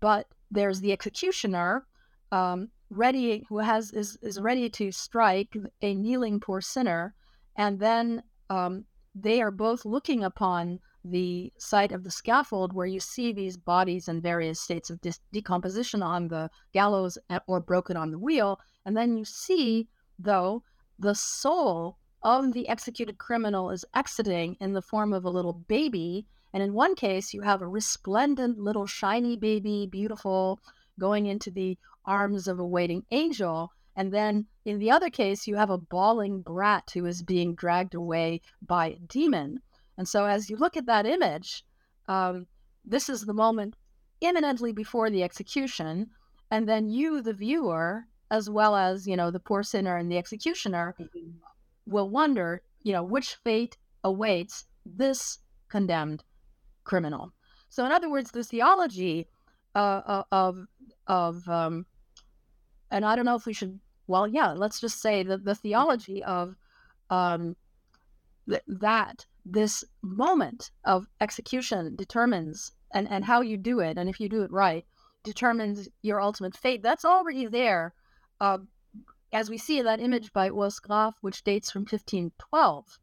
but 0.00 0.26
there's 0.50 0.80
the 0.80 0.92
executioner 0.92 1.86
um, 2.32 2.68
ready 2.90 3.44
who 3.48 3.58
has 3.58 3.90
is, 3.92 4.18
is 4.22 4.40
ready 4.40 4.68
to 4.70 4.90
strike 4.92 5.56
a 5.82 5.94
kneeling 5.94 6.40
poor 6.40 6.60
sinner. 6.60 7.14
And 7.56 7.78
then 7.78 8.22
um, 8.50 8.84
they 9.14 9.42
are 9.42 9.50
both 9.50 9.84
looking 9.84 10.24
upon 10.24 10.80
the 11.04 11.52
site 11.58 11.92
of 11.92 12.04
the 12.04 12.10
scaffold 12.10 12.72
where 12.72 12.86
you 12.86 13.00
see 13.00 13.32
these 13.32 13.56
bodies 13.56 14.08
in 14.08 14.20
various 14.20 14.60
states 14.60 14.90
of 14.90 15.00
dis- 15.00 15.20
decomposition 15.32 16.02
on 16.02 16.28
the 16.28 16.50
gallows 16.72 17.18
or 17.46 17.60
broken 17.60 17.96
on 17.96 18.10
the 18.10 18.18
wheel. 18.18 18.58
And 18.84 18.96
then 18.96 19.16
you 19.16 19.24
see 19.24 19.88
though 20.18 20.62
the 20.98 21.14
soul 21.14 21.98
of 22.22 22.52
the 22.52 22.68
executed 22.68 23.18
criminal 23.18 23.70
is 23.70 23.84
exiting 23.94 24.56
in 24.60 24.72
the 24.72 24.82
form 24.82 25.12
of 25.12 25.24
a 25.24 25.30
little 25.30 25.52
baby 25.52 26.26
and 26.52 26.62
in 26.62 26.72
one 26.72 26.94
case 26.94 27.34
you 27.34 27.42
have 27.42 27.62
a 27.62 27.68
resplendent 27.68 28.58
little 28.58 28.86
shiny 28.86 29.36
baby 29.36 29.86
beautiful 29.86 30.60
going 30.98 31.26
into 31.26 31.50
the 31.50 31.78
arms 32.04 32.48
of 32.48 32.58
a 32.58 32.66
waiting 32.66 33.04
angel. 33.10 33.70
And 33.94 34.12
then 34.12 34.46
in 34.64 34.78
the 34.78 34.90
other 34.90 35.10
case, 35.10 35.46
you 35.46 35.56
have 35.56 35.70
a 35.70 35.78
bawling 35.78 36.40
brat 36.40 36.90
who 36.94 37.04
is 37.06 37.22
being 37.22 37.54
dragged 37.54 37.94
away 37.94 38.40
by 38.62 38.86
a 38.88 38.98
demon. 39.06 39.60
And 39.96 40.08
so 40.08 40.24
as 40.24 40.48
you 40.48 40.56
look 40.56 40.76
at 40.76 40.86
that 40.86 41.06
image, 41.06 41.64
um, 42.06 42.46
this 42.84 43.08
is 43.08 43.22
the 43.22 43.34
moment 43.34 43.76
imminently 44.20 44.72
before 44.72 45.10
the 45.10 45.22
execution. 45.22 46.10
And 46.50 46.68
then 46.68 46.88
you, 46.88 47.20
the 47.20 47.34
viewer, 47.34 48.06
as 48.30 48.48
well 48.48 48.76
as, 48.76 49.06
you 49.06 49.16
know, 49.16 49.30
the 49.30 49.40
poor 49.40 49.62
sinner 49.62 49.96
and 49.96 50.10
the 50.10 50.18
executioner, 50.18 50.94
mm-hmm. 50.98 51.30
will 51.86 52.08
wonder, 52.08 52.62
you 52.82 52.92
know, 52.92 53.02
which 53.02 53.34
fate 53.34 53.76
awaits 54.04 54.66
this 54.86 55.38
condemned 55.68 56.24
criminal. 56.88 57.32
So, 57.68 57.84
in 57.86 57.92
other 57.92 58.10
words, 58.10 58.30
the 58.30 58.42
theology 58.42 59.28
uh, 59.74 60.00
uh 60.14 60.22
of 60.32 60.66
of 61.06 61.48
um, 61.48 61.86
and 62.90 63.04
I 63.04 63.14
don't 63.14 63.26
know 63.26 63.36
if 63.36 63.46
we 63.46 63.52
should. 63.52 63.78
Well, 64.06 64.26
yeah, 64.26 64.52
let's 64.52 64.80
just 64.80 65.00
say 65.00 65.22
that 65.22 65.44
the 65.44 65.54
theology 65.54 66.24
of 66.24 66.56
um, 67.10 67.56
th- 68.48 68.62
that 68.66 69.26
this 69.44 69.84
moment 70.02 70.70
of 70.84 71.06
execution 71.20 71.94
determines 71.96 72.72
and 72.92 73.08
and 73.10 73.24
how 73.24 73.42
you 73.42 73.56
do 73.56 73.80
it, 73.80 73.98
and 73.98 74.08
if 74.08 74.18
you 74.20 74.28
do 74.28 74.42
it 74.42 74.50
right, 74.50 74.84
determines 75.24 75.88
your 76.02 76.20
ultimate 76.20 76.56
fate. 76.56 76.82
That's 76.82 77.04
already 77.04 77.46
there, 77.46 77.94
uh, 78.40 78.58
as 79.32 79.50
we 79.50 79.58
see 79.58 79.82
that 79.82 80.00
image 80.00 80.32
by 80.32 80.48
Urs 80.48 80.80
Graf, 80.80 81.18
which 81.20 81.44
dates 81.44 81.70
from 81.70 81.82
1512. 81.82 82.98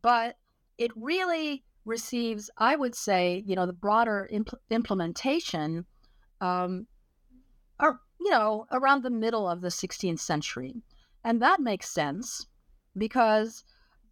But 0.00 0.36
it 0.78 0.90
really 0.96 1.64
receives, 1.84 2.50
I 2.58 2.76
would 2.76 2.94
say, 2.94 3.42
you 3.46 3.56
know, 3.56 3.66
the 3.66 3.72
broader 3.72 4.28
impl- 4.32 4.58
implementation 4.70 5.84
um, 6.40 6.86
or 7.80 8.00
you 8.20 8.30
know, 8.30 8.66
around 8.70 9.02
the 9.02 9.10
middle 9.10 9.48
of 9.48 9.60
the 9.60 9.68
16th 9.68 10.20
century. 10.20 10.74
And 11.24 11.42
that 11.42 11.60
makes 11.60 11.90
sense 11.90 12.46
because 12.96 13.64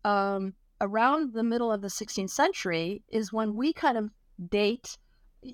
um, 0.05 0.55
around 0.81 1.33
the 1.33 1.45
middle 1.45 1.71
of 1.71 1.81
the 1.81 1.89
16th 1.89 2.31
century 2.31 3.03
is 3.09 3.33
when 3.33 3.55
we 3.55 3.73
kind 3.73 3.97
of 3.97 4.11
date 4.49 4.97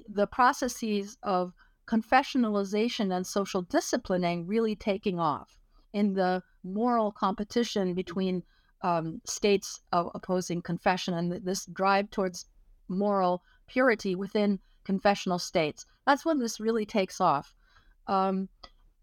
the 0.09 0.27
processes 0.27 1.19
of 1.23 1.53
confessionalization 1.87 3.15
and 3.15 3.27
social 3.27 3.63
disciplining 3.63 4.47
really 4.47 4.75
taking 4.75 5.21
off 5.21 5.59
in 5.93 6.15
the 6.15 6.43
moral 6.65 7.13
competition 7.13 7.95
between 7.95 8.43
um, 8.83 9.21
states 9.25 9.81
opposing 9.93 10.63
confession 10.63 11.15
and 11.15 11.33
this 11.45 11.67
drive 11.67 12.11
towards 12.11 12.47
moral 12.89 13.43
purity 13.67 14.15
within 14.15 14.59
confessional 14.85 15.39
states. 15.39 15.87
That's 16.07 16.25
when 16.25 16.39
this 16.39 16.61
really 16.61 16.87
takes 16.87 17.21
off. 17.21 17.55
Um, 18.07 18.49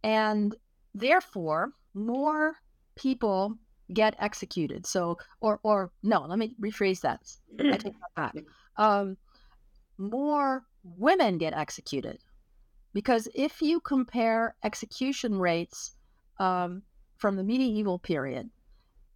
and 0.03 0.55
therefore, 0.93 1.73
more 1.93 2.55
people 2.95 3.57
get 3.93 4.15
executed. 4.19 4.85
So, 4.85 5.17
or, 5.41 5.59
or 5.63 5.91
no, 6.01 6.21
let 6.21 6.39
me 6.39 6.55
rephrase 6.61 7.01
that. 7.01 7.21
I 7.59 7.77
take 7.77 7.93
that 7.99 8.15
back. 8.15 8.35
Um, 8.75 9.17
more 9.99 10.63
women 10.83 11.37
get 11.37 11.53
executed. 11.53 12.17
Because 12.91 13.27
if 13.35 13.61
you 13.61 13.79
compare 13.79 14.55
execution 14.63 15.37
rates 15.37 15.91
um, 16.39 16.81
from 17.17 17.35
the 17.35 17.43
medieval 17.43 17.99
period 17.99 18.49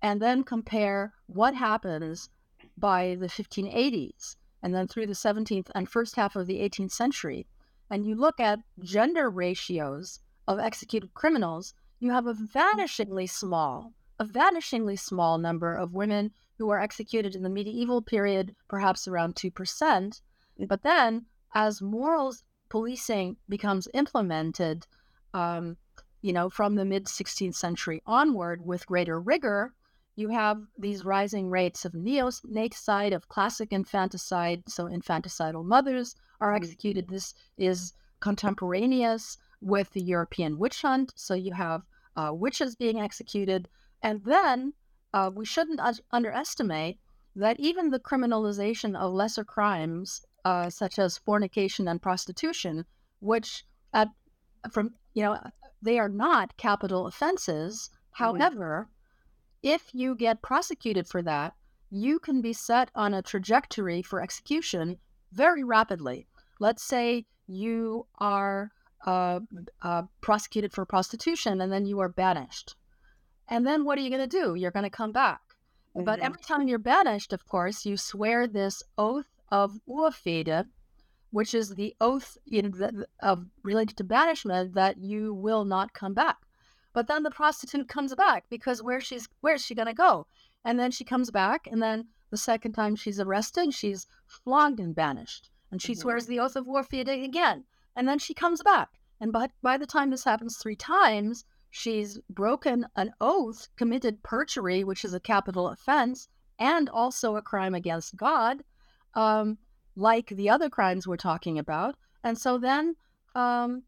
and 0.02 0.22
then 0.22 0.44
compare 0.44 1.14
what 1.28 1.56
happens 1.56 2.30
by 2.78 3.16
the 3.20 3.28
1580s 3.28 4.36
and 4.64 4.74
then 4.74 4.88
through 4.88 5.08
the 5.08 5.14
17th 5.14 5.70
and 5.76 5.88
first 5.88 6.16
half 6.16 6.36
of 6.36 6.48
the 6.48 6.60
18th 6.60 6.92
century, 6.92 7.48
and 7.90 8.06
you 8.06 8.16
look 8.16 8.40
at 8.40 8.60
gender 8.82 9.30
ratios 9.30 10.20
of 10.48 10.60
executed 10.60 11.14
criminals, 11.14 11.74
you 12.00 12.12
have 12.12 12.28
a 12.28 12.34
vanishingly 12.34 13.30
small, 13.30 13.94
a 14.20 14.26
vanishingly 14.26 15.00
small 15.00 15.38
number 15.38 15.74
of 15.74 15.94
women 15.94 16.32
who 16.58 16.70
are 16.70 16.82
executed 16.82 17.36
in 17.36 17.44
the 17.44 17.50
medieval 17.50 18.02
period, 18.02 18.56
perhaps 18.68 19.08
around 19.08 19.36
2%. 19.36 20.22
But 20.68 20.82
then, 20.82 21.28
as 21.54 21.82
morals 21.82 22.44
policing 22.70 23.38
becomes 23.48 23.88
implemented, 23.94 24.88
um, 25.34 25.78
you 26.22 26.34
know, 26.34 26.50
from 26.50 26.76
the 26.76 26.86
mid 26.86 27.06
16th 27.06 27.56
century 27.56 28.02
onward 28.06 28.66
with 28.66 28.88
greater 28.88 29.22
rigor, 29.22 29.74
you 30.18 30.30
have 30.30 30.60
these 30.80 31.06
rising 31.06 31.48
rates 31.48 31.86
of 31.86 31.92
neonaticide, 31.94 33.14
of 33.14 33.30
classic 33.30 33.72
infanticide. 33.72 34.64
So, 34.68 34.86
infanticidal 34.86 35.64
mothers 35.64 36.16
are 36.42 36.50
mm-hmm. 36.50 36.64
executed. 36.64 37.08
This 37.08 37.36
is 37.56 37.94
contemporaneous 38.20 39.38
with 39.62 39.92
the 39.92 40.02
European 40.02 40.58
witch 40.58 40.82
hunt. 40.82 41.14
So, 41.16 41.36
you 41.36 41.54
have 41.54 41.84
uh, 42.16 42.32
witches 42.34 42.76
being 42.76 43.00
executed. 43.00 43.70
And 44.02 44.24
then 44.26 44.74
uh, 45.14 45.30
we 45.34 45.46
shouldn't 45.46 45.80
un- 45.80 46.00
underestimate 46.12 46.98
that 47.36 47.60
even 47.60 47.92
the 47.92 48.00
criminalization 48.00 48.98
of 48.98 49.14
lesser 49.14 49.46
crimes, 49.46 50.26
uh, 50.44 50.72
such 50.72 50.98
as 50.98 51.20
fornication 51.20 51.88
and 51.88 52.02
prostitution, 52.02 52.86
which 53.20 53.64
at 53.94 54.10
from 54.72 54.96
you 55.14 55.22
know 55.22 55.40
they 55.80 56.00
are 56.00 56.10
not 56.10 56.58
capital 56.58 57.06
offenses. 57.06 57.92
Mm-hmm. 57.92 58.24
However, 58.24 58.90
if 59.68 59.94
you 59.94 60.16
get 60.16 60.42
prosecuted 60.42 61.08
for 61.08 61.22
that, 61.22 61.54
you 61.90 62.20
can 62.20 62.42
be 62.42 62.54
set 62.54 62.90
on 62.96 63.14
a 63.14 63.22
trajectory 63.22 64.02
for 64.02 64.22
execution 64.22 64.98
very 65.34 65.64
rapidly. 65.64 66.26
Let's 66.62 66.84
say 66.84 67.26
you 67.48 68.08
are 68.18 68.72
uh, 69.06 69.42
uh, 69.82 70.04
prosecuted 70.22 70.72
for 70.72 70.86
prostitution 70.86 71.60
and 71.60 71.72
then 71.72 71.86
you 71.86 72.00
are 72.00 72.08
banished. 72.10 72.76
And 73.50 73.68
then 73.68 73.84
what 73.84 73.98
are 73.98 74.02
you 74.02 74.10
going 74.10 74.30
to 74.30 74.40
do? 74.42 74.56
You're 74.56 74.72
going 74.72 74.92
to 74.92 75.02
come 75.02 75.12
back. 75.12 75.42
Mm-hmm. 75.96 76.06
But 76.06 76.20
every 76.20 76.42
time 76.42 76.68
you're 76.68 76.80
banished, 76.80 77.34
of 77.34 77.46
course, 77.46 77.86
you 77.86 77.98
swear 77.98 78.48
this 78.48 78.82
oath 78.98 79.28
of 79.52 79.80
urfehde, 79.88 80.66
which 81.32 81.54
is 81.54 81.76
the 81.76 81.94
oath 82.00 82.38
you 82.46 82.62
know, 82.62 83.04
of 83.20 83.46
related 83.64 83.98
to 83.98 84.06
banishment 84.06 84.76
that 84.76 84.98
you 84.98 85.34
will 85.34 85.66
not 85.66 85.94
come 85.94 86.14
back. 86.14 86.38
But 86.98 87.06
then 87.06 87.22
the 87.22 87.30
prostitute 87.30 87.88
comes 87.88 88.16
back 88.16 88.46
because 88.50 88.82
where 88.82 89.00
she's 89.00 89.30
where's 89.42 89.64
she 89.64 89.76
gonna 89.76 89.94
go? 89.94 90.26
And 90.66 90.80
then 90.80 90.90
she 90.90 91.04
comes 91.04 91.30
back, 91.30 91.68
and 91.68 91.80
then 91.80 92.08
the 92.32 92.38
second 92.38 92.72
time 92.72 92.96
she's 92.96 93.20
arrested, 93.20 93.72
she's 93.72 94.08
flogged 94.26 94.80
and 94.80 94.96
banished, 94.96 95.52
and 95.70 95.80
she 95.80 95.92
mm-hmm. 95.92 96.02
swears 96.02 96.26
the 96.26 96.40
oath 96.40 96.56
of 96.56 96.66
urfehde 96.66 97.24
again, 97.24 97.66
and 97.96 98.10
then 98.10 98.18
she 98.18 98.34
comes 98.34 98.64
back. 98.64 98.90
And 99.22 99.32
by 99.32 99.50
by 99.62 99.78
the 99.78 99.86
time 99.86 100.10
this 100.10 100.24
happens 100.24 100.58
three 100.58 100.76
times, 100.76 101.46
she's 101.70 102.18
broken 102.32 102.88
an 102.96 103.14
oath, 103.22 103.70
committed 103.76 104.24
perjury, 104.24 104.84
which 104.84 105.06
is 105.06 105.14
a 105.14 105.20
capital 105.20 105.68
offense, 105.68 106.28
and 106.58 106.90
also 106.90 107.36
a 107.36 107.44
crime 107.44 107.76
against 107.76 108.18
God, 108.18 108.64
um, 109.14 109.60
like 109.96 110.30
the 110.30 110.50
other 110.50 110.68
crimes 110.68 111.06
we're 111.06 111.16
talking 111.16 111.60
about. 111.60 111.96
And 112.24 112.40
so 112.40 112.58
then, 112.58 112.96
um, 113.36 113.84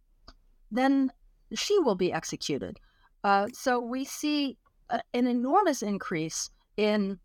then 0.69 1.11
she 1.55 1.79
will 1.79 1.95
be 1.95 2.13
executed. 2.13 2.79
Uh, 3.23 3.47
so 3.53 3.79
we 3.79 4.05
see 4.05 4.57
a, 4.89 5.01
an 5.13 5.27
enormous 5.27 5.81
increase 5.81 6.49
in 6.77 7.19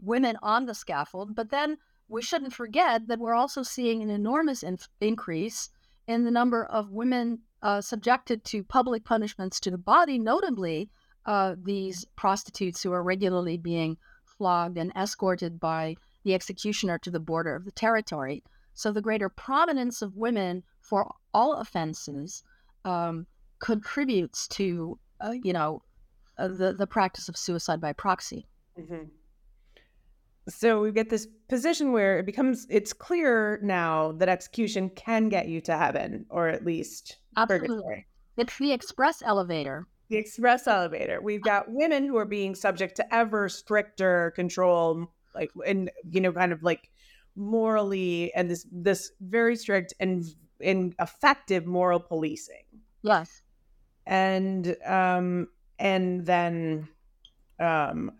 women 0.00 0.36
on 0.42 0.66
the 0.66 0.74
scaffold, 0.74 1.34
but 1.34 1.50
then 1.50 1.76
we 2.08 2.22
shouldn't 2.22 2.54
forget 2.54 3.06
that 3.06 3.18
we're 3.18 3.34
also 3.34 3.62
seeing 3.62 4.02
an 4.02 4.10
enormous 4.10 4.62
in- 4.62 4.78
increase 5.00 5.70
in 6.06 6.24
the 6.24 6.30
number 6.30 6.64
of 6.64 6.90
women 6.90 7.38
uh, 7.62 7.80
subjected 7.80 8.44
to 8.44 8.64
public 8.64 9.04
punishments 9.04 9.60
to 9.60 9.70
the 9.70 9.78
body, 9.78 10.18
notably 10.18 10.88
uh, 11.26 11.54
these 11.62 12.06
prostitutes 12.16 12.82
who 12.82 12.92
are 12.92 13.02
regularly 13.02 13.56
being 13.56 13.96
flogged 14.24 14.78
and 14.78 14.92
escorted 14.96 15.60
by 15.60 15.94
the 16.24 16.34
executioner 16.34 16.98
to 16.98 17.10
the 17.10 17.20
border 17.20 17.54
of 17.54 17.64
the 17.64 17.70
territory. 17.72 18.42
So 18.72 18.90
the 18.90 19.02
greater 19.02 19.28
prominence 19.28 20.00
of 20.00 20.16
women 20.16 20.62
for 20.80 21.14
all 21.34 21.54
offenses 21.54 22.42
um, 22.84 23.26
contributes 23.58 24.48
to 24.48 24.98
uh, 25.20 25.34
you 25.42 25.52
know, 25.52 25.82
uh, 26.38 26.48
the 26.48 26.72
the 26.72 26.86
practice 26.86 27.28
of 27.28 27.36
suicide 27.36 27.80
by 27.80 27.92
proxy. 27.92 28.46
Mm-hmm. 28.78 29.04
So 30.48 30.80
we 30.80 30.90
get 30.90 31.10
this 31.10 31.28
position 31.48 31.92
where 31.92 32.18
it 32.18 32.26
becomes 32.26 32.66
it's 32.70 32.92
clear 32.92 33.60
now 33.62 34.12
that 34.12 34.28
execution 34.28 34.90
can 34.90 35.28
get 35.28 35.48
you 35.48 35.60
to 35.62 35.76
heaven, 35.76 36.26
or 36.30 36.48
at 36.48 36.64
least 36.64 37.18
absolutely. 37.36 37.68
Purgatory. 37.68 38.06
It's 38.36 38.58
the 38.58 38.72
express 38.72 39.22
elevator. 39.22 39.86
The 40.08 40.16
express 40.16 40.66
elevator. 40.66 41.20
We've 41.22 41.42
got 41.42 41.66
women 41.68 42.06
who 42.06 42.16
are 42.16 42.24
being 42.24 42.54
subject 42.54 42.96
to 42.96 43.14
ever 43.14 43.48
stricter 43.48 44.32
control, 44.34 45.12
like 45.34 45.50
and 45.66 45.90
you 46.10 46.20
know, 46.20 46.32
kind 46.32 46.52
of 46.52 46.62
like 46.62 46.90
morally, 47.36 48.32
and 48.34 48.50
this 48.50 48.66
this 48.72 49.12
very 49.20 49.56
strict 49.56 49.94
and 50.00 50.24
and 50.60 50.94
effective 50.98 51.66
moral 51.66 52.00
policing. 52.00 52.64
Yes 53.02 53.42
and 54.06 54.76
um, 54.86 55.48
and 55.78 56.26
then 56.26 56.88
um, 57.58 58.12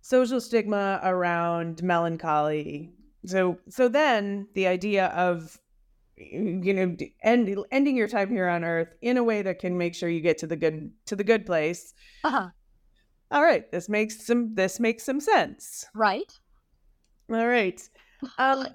social 0.00 0.40
stigma 0.40 1.00
around 1.02 1.82
melancholy. 1.82 2.90
So 3.26 3.58
so 3.68 3.88
then 3.88 4.48
the 4.54 4.66
idea 4.66 5.06
of 5.06 5.58
you 6.16 6.74
know 6.74 6.96
end, 7.22 7.56
ending 7.72 7.96
your 7.96 8.08
time 8.08 8.30
here 8.30 8.48
on 8.48 8.64
earth 8.64 8.94
in 9.02 9.16
a 9.16 9.24
way 9.24 9.42
that 9.42 9.58
can 9.58 9.76
make 9.76 9.94
sure 9.94 10.08
you 10.08 10.20
get 10.20 10.38
to 10.38 10.46
the 10.46 10.56
good 10.56 10.92
to 11.06 11.16
the 11.16 11.24
good 11.24 11.46
place. 11.46 11.94
Uh-huh. 12.22 12.48
All 13.30 13.42
right, 13.42 13.70
this 13.72 13.88
makes 13.88 14.26
some 14.26 14.54
this 14.54 14.78
makes 14.78 15.04
some 15.04 15.20
sense. 15.20 15.86
Right. 15.94 16.32
All 17.30 17.48
right. 17.48 17.80
Um, 18.38 18.66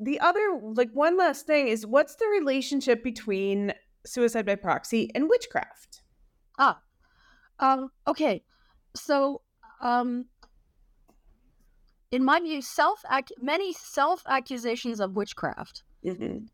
the 0.00 0.20
other 0.20 0.60
like 0.62 0.90
one 0.92 1.16
last 1.16 1.46
thing 1.46 1.68
is 1.68 1.86
what's 1.86 2.16
the 2.16 2.26
relationship 2.26 3.02
between 3.02 3.72
suicide 4.04 4.46
by 4.46 4.56
proxy 4.56 5.10
and 5.14 5.28
witchcraft? 5.28 6.01
Ah, 6.58 6.80
um, 7.58 7.90
okay. 8.06 8.42
So, 8.94 9.42
um, 9.80 10.26
in 12.10 12.24
my 12.24 12.40
view, 12.40 12.60
self 12.60 13.02
many 13.40 13.72
self 13.72 14.22
accusations 14.28 15.00
of 15.00 15.16
witchcraft 15.16 15.82
mm-hmm. 16.04 16.44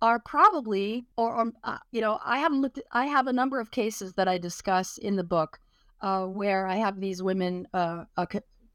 are 0.00 0.20
probably, 0.20 1.06
or, 1.16 1.34
or 1.34 1.52
uh, 1.64 1.78
you 1.90 2.00
know, 2.00 2.18
I 2.24 2.38
haven't 2.38 2.60
looked. 2.60 2.78
At, 2.78 2.84
I 2.92 3.06
have 3.06 3.26
a 3.26 3.32
number 3.32 3.60
of 3.60 3.70
cases 3.70 4.14
that 4.14 4.28
I 4.28 4.38
discuss 4.38 4.98
in 4.98 5.16
the 5.16 5.24
book 5.24 5.58
uh, 6.00 6.26
where 6.26 6.66
I 6.66 6.76
have 6.76 7.00
these 7.00 7.22
women 7.22 7.66
uh, 7.74 8.04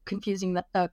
confusing 0.04 0.54
the, 0.54 0.64
uh, 0.74 0.88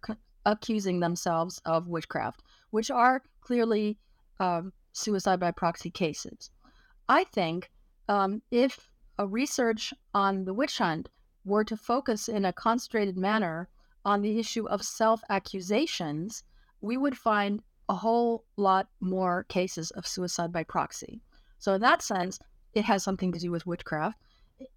accusing 0.46 1.00
themselves 1.00 1.62
of 1.66 1.88
witchcraft, 1.88 2.42
which 2.72 2.90
are 2.90 3.22
clearly 3.42 3.98
um, 4.40 4.72
suicide 4.94 5.40
by 5.40 5.52
proxy 5.52 5.90
cases. 5.90 6.50
I 7.10 7.24
think 7.26 7.70
um, 8.08 8.42
if 8.52 8.90
a 9.18 9.28
research 9.28 9.94
on 10.14 10.46
the 10.46 10.54
witch 10.54 10.78
hunt 10.78 11.10
were 11.46 11.64
to 11.64 11.78
focus 11.78 12.28
in 12.28 12.46
a 12.46 12.54
concentrated 12.54 13.18
manner 13.18 13.70
on 14.06 14.22
the 14.22 14.40
issue 14.40 14.68
of 14.68 14.84
self 14.84 15.22
accusations, 15.30 16.44
we 16.82 16.98
would 16.98 17.18
find 17.18 17.62
a 17.90 17.96
whole 17.96 18.46
lot 18.58 18.88
more 19.00 19.44
cases 19.44 19.92
of 19.92 20.08
suicide 20.08 20.52
by 20.52 20.64
proxy. 20.64 21.22
So, 21.60 21.74
in 21.74 21.82
that 21.82 22.02
sense, 22.02 22.40
it 22.74 22.86
has 22.86 23.04
something 23.04 23.32
to 23.32 23.40
do 23.40 23.52
with 23.52 23.66
witchcraft. 23.66 24.18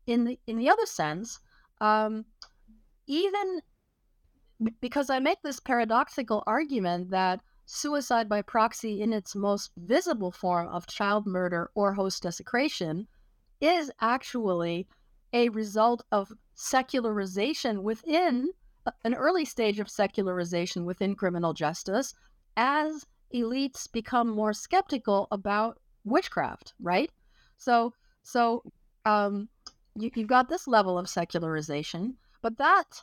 In 0.06 0.24
the 0.24 0.38
in 0.46 0.58
the 0.58 0.68
other 0.68 0.86
sense, 0.86 1.40
um, 1.80 2.24
even 3.06 3.62
because 4.80 5.10
I 5.10 5.18
make 5.18 5.42
this 5.42 5.60
paradoxical 5.60 6.42
argument 6.46 7.10
that 7.10 7.40
suicide 7.66 8.28
by 8.28 8.42
proxy 8.42 9.02
in 9.02 9.12
its 9.12 9.34
most 9.34 9.70
visible 9.76 10.30
form 10.30 10.68
of 10.68 10.86
child 10.86 11.26
murder 11.26 11.70
or 11.74 11.94
host 11.94 12.22
desecration 12.22 13.08
is 13.60 13.90
actually 14.00 14.86
a 15.32 15.48
result 15.50 16.04
of 16.12 16.32
secularization 16.54 17.82
within 17.82 18.48
an 19.04 19.14
early 19.14 19.44
stage 19.44 19.80
of 19.80 19.90
secularization 19.90 20.84
within 20.84 21.14
criminal 21.14 21.52
justice 21.52 22.14
as 22.56 23.04
elites 23.34 23.90
become 23.90 24.28
more 24.28 24.52
skeptical 24.52 25.26
about 25.30 25.78
witchcraft, 26.04 26.72
right? 26.80 27.10
So, 27.58 27.92
so 28.22 28.62
um, 29.04 29.48
you, 29.96 30.10
you've 30.14 30.28
got 30.28 30.48
this 30.48 30.66
level 30.66 30.98
of 30.98 31.08
secularization, 31.08 32.14
but 32.42 32.56
that 32.58 33.02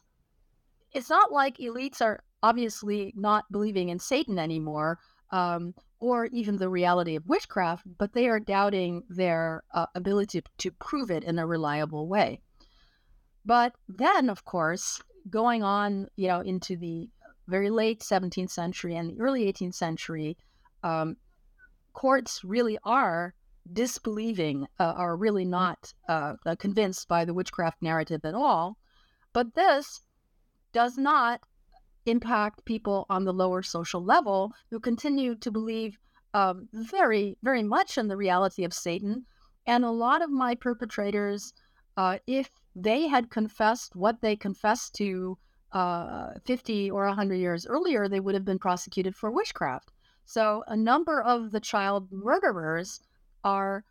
it's 0.94 1.10
not 1.10 1.32
like 1.32 1.58
elites 1.58 2.02
are 2.02 2.24
obviously 2.42 3.14
not 3.16 3.52
believing 3.52 3.90
in 3.90 4.00
Satan 4.00 4.40
anymore. 4.40 5.00
Um, 5.34 5.74
or 6.00 6.26
even 6.28 6.58
the 6.58 6.70
reality 6.70 7.16
of 7.16 7.26
witchcraft, 7.26 7.86
but 7.98 8.14
they 8.14 8.28
are 8.28 8.40
doubting 8.40 9.04
their 9.10 9.64
uh, 9.74 9.86
ability 9.96 10.42
to, 10.42 10.48
to 10.58 10.72
prove 10.72 11.10
it 11.10 11.24
in 11.24 11.40
a 11.40 11.48
reliable 11.48 12.08
way. 12.08 12.42
But 13.46 13.74
then, 13.88 14.30
of 14.30 14.46
course, 14.46 15.02
going 15.30 15.64
on, 15.64 16.08
you 16.16 16.28
know, 16.28 16.42
into 16.42 16.76
the 16.76 17.10
very 17.48 17.70
late 17.70 18.02
17th 18.02 18.52
century 18.52 18.96
and 18.96 19.10
the 19.10 19.22
early 19.22 19.52
18th 19.52 19.76
century, 19.76 20.38
um, 20.84 21.18
courts 21.94 22.44
really 22.44 22.78
are 22.84 23.34
disbelieving, 23.72 24.68
uh, 24.80 24.94
are 24.98 25.16
really 25.16 25.46
not 25.46 25.94
uh, 26.10 26.36
uh, 26.46 26.56
convinced 26.58 27.08
by 27.08 27.24
the 27.24 27.34
witchcraft 27.34 27.82
narrative 27.82 28.26
at 28.26 28.36
all. 28.36 28.78
But 29.32 29.56
this 29.56 30.02
does 30.74 30.98
not 30.98 31.42
impact 32.06 32.66
people 32.66 33.06
on 33.10 33.24
the 33.24 33.34
lower 33.34 33.62
social 33.62 34.04
level 34.04 34.54
who 34.70 34.80
continue 34.80 35.36
to 35.36 35.52
believe 35.52 35.98
um, 36.34 36.68
very, 36.74 37.38
very 37.44 37.64
much 37.64 37.98
in 37.98 38.08
the 38.08 38.18
reality 38.18 38.64
of 38.64 38.74
Satan. 38.74 39.26
And 39.68 39.86
a 39.86 39.92
lot 39.92 40.22
of 40.22 40.30
my 40.30 40.56
perpetrators, 40.56 41.54
uh, 41.96 42.18
if 42.28 42.50
they 42.76 43.08
had 43.08 43.30
confessed 43.30 43.96
what 43.96 44.22
they 44.22 44.36
confessed 44.36 44.96
to 44.96 45.38
uh, 45.72 46.34
50 46.46 46.92
or 46.92 47.06
100 47.06 47.36
years 47.36 47.66
earlier, 47.66 48.08
they 48.08 48.20
would 48.20 48.36
have 48.36 48.46
been 48.46 48.60
prosecuted 48.60 49.16
for 49.16 49.32
witchcraft. 49.32 49.92
So 50.26 50.64
a 50.68 50.76
number 50.76 51.22
of 51.22 51.52
the 51.52 51.60
child 51.60 52.12
murderers 52.12 53.02
are 53.44 53.84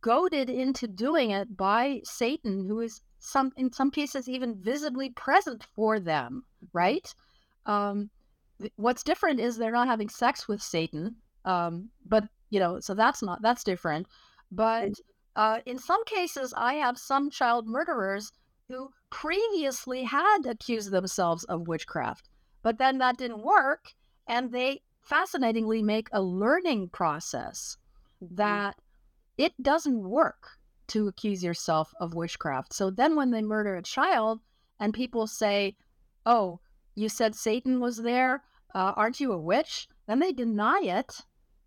goaded 0.00 0.48
into 0.48 0.88
doing 0.88 1.30
it 1.30 1.56
by 1.56 2.00
Satan, 2.04 2.66
who 2.66 2.80
is 2.80 3.02
some 3.18 3.52
in 3.56 3.72
some 3.72 3.90
cases 3.90 4.28
even 4.28 4.54
visibly 4.60 5.10
present 5.10 5.64
for 5.74 5.98
them, 6.00 6.44
right? 6.72 7.14
Um, 7.66 8.10
what's 8.76 9.02
different 9.02 9.40
is 9.40 9.56
they're 9.56 9.72
not 9.72 9.88
having 9.88 10.08
sex 10.08 10.48
with 10.48 10.62
Satan, 10.62 11.16
um, 11.44 11.88
but 12.06 12.24
you 12.50 12.60
know, 12.60 12.80
so 12.80 12.94
that's 12.94 13.22
not 13.22 13.42
that's 13.42 13.64
different. 13.64 14.06
But 14.52 14.92
uh, 15.36 15.60
in 15.66 15.78
some 15.78 16.04
cases, 16.04 16.54
I 16.56 16.74
have 16.74 16.98
some 16.98 17.30
child 17.30 17.66
murderers 17.66 18.30
who 18.68 18.90
previously 19.10 20.04
had 20.04 20.46
accused 20.46 20.90
themselves 20.90 21.44
of 21.44 21.68
witchcraft, 21.68 22.28
but 22.62 22.78
then 22.78 22.98
that 22.98 23.18
didn't 23.18 23.42
work, 23.42 23.92
and 24.26 24.52
they 24.52 24.80
fascinatingly 25.02 25.82
make 25.82 26.08
a 26.12 26.22
learning 26.22 26.88
process 26.88 27.76
mm-hmm. 28.22 28.34
that 28.36 28.76
it 29.36 29.52
doesn't 29.62 30.08
work 30.08 30.48
to 30.86 31.08
accuse 31.08 31.42
yourself 31.42 31.92
of 31.98 32.14
witchcraft. 32.14 32.72
So 32.72 32.90
then 32.90 33.16
when 33.16 33.30
they 33.30 33.42
murder 33.42 33.76
a 33.76 33.82
child 33.82 34.40
and 34.78 34.92
people 34.92 35.26
say, 35.26 35.76
"Oh, 36.26 36.60
you 36.94 37.08
said 37.08 37.34
Satan 37.34 37.80
was 37.80 37.98
there. 37.98 38.42
Uh, 38.74 38.92
aren't 38.96 39.20
you 39.20 39.32
a 39.32 39.38
witch? 39.38 39.88
Then 40.06 40.18
they 40.18 40.32
deny 40.32 40.80
it, 40.82 41.20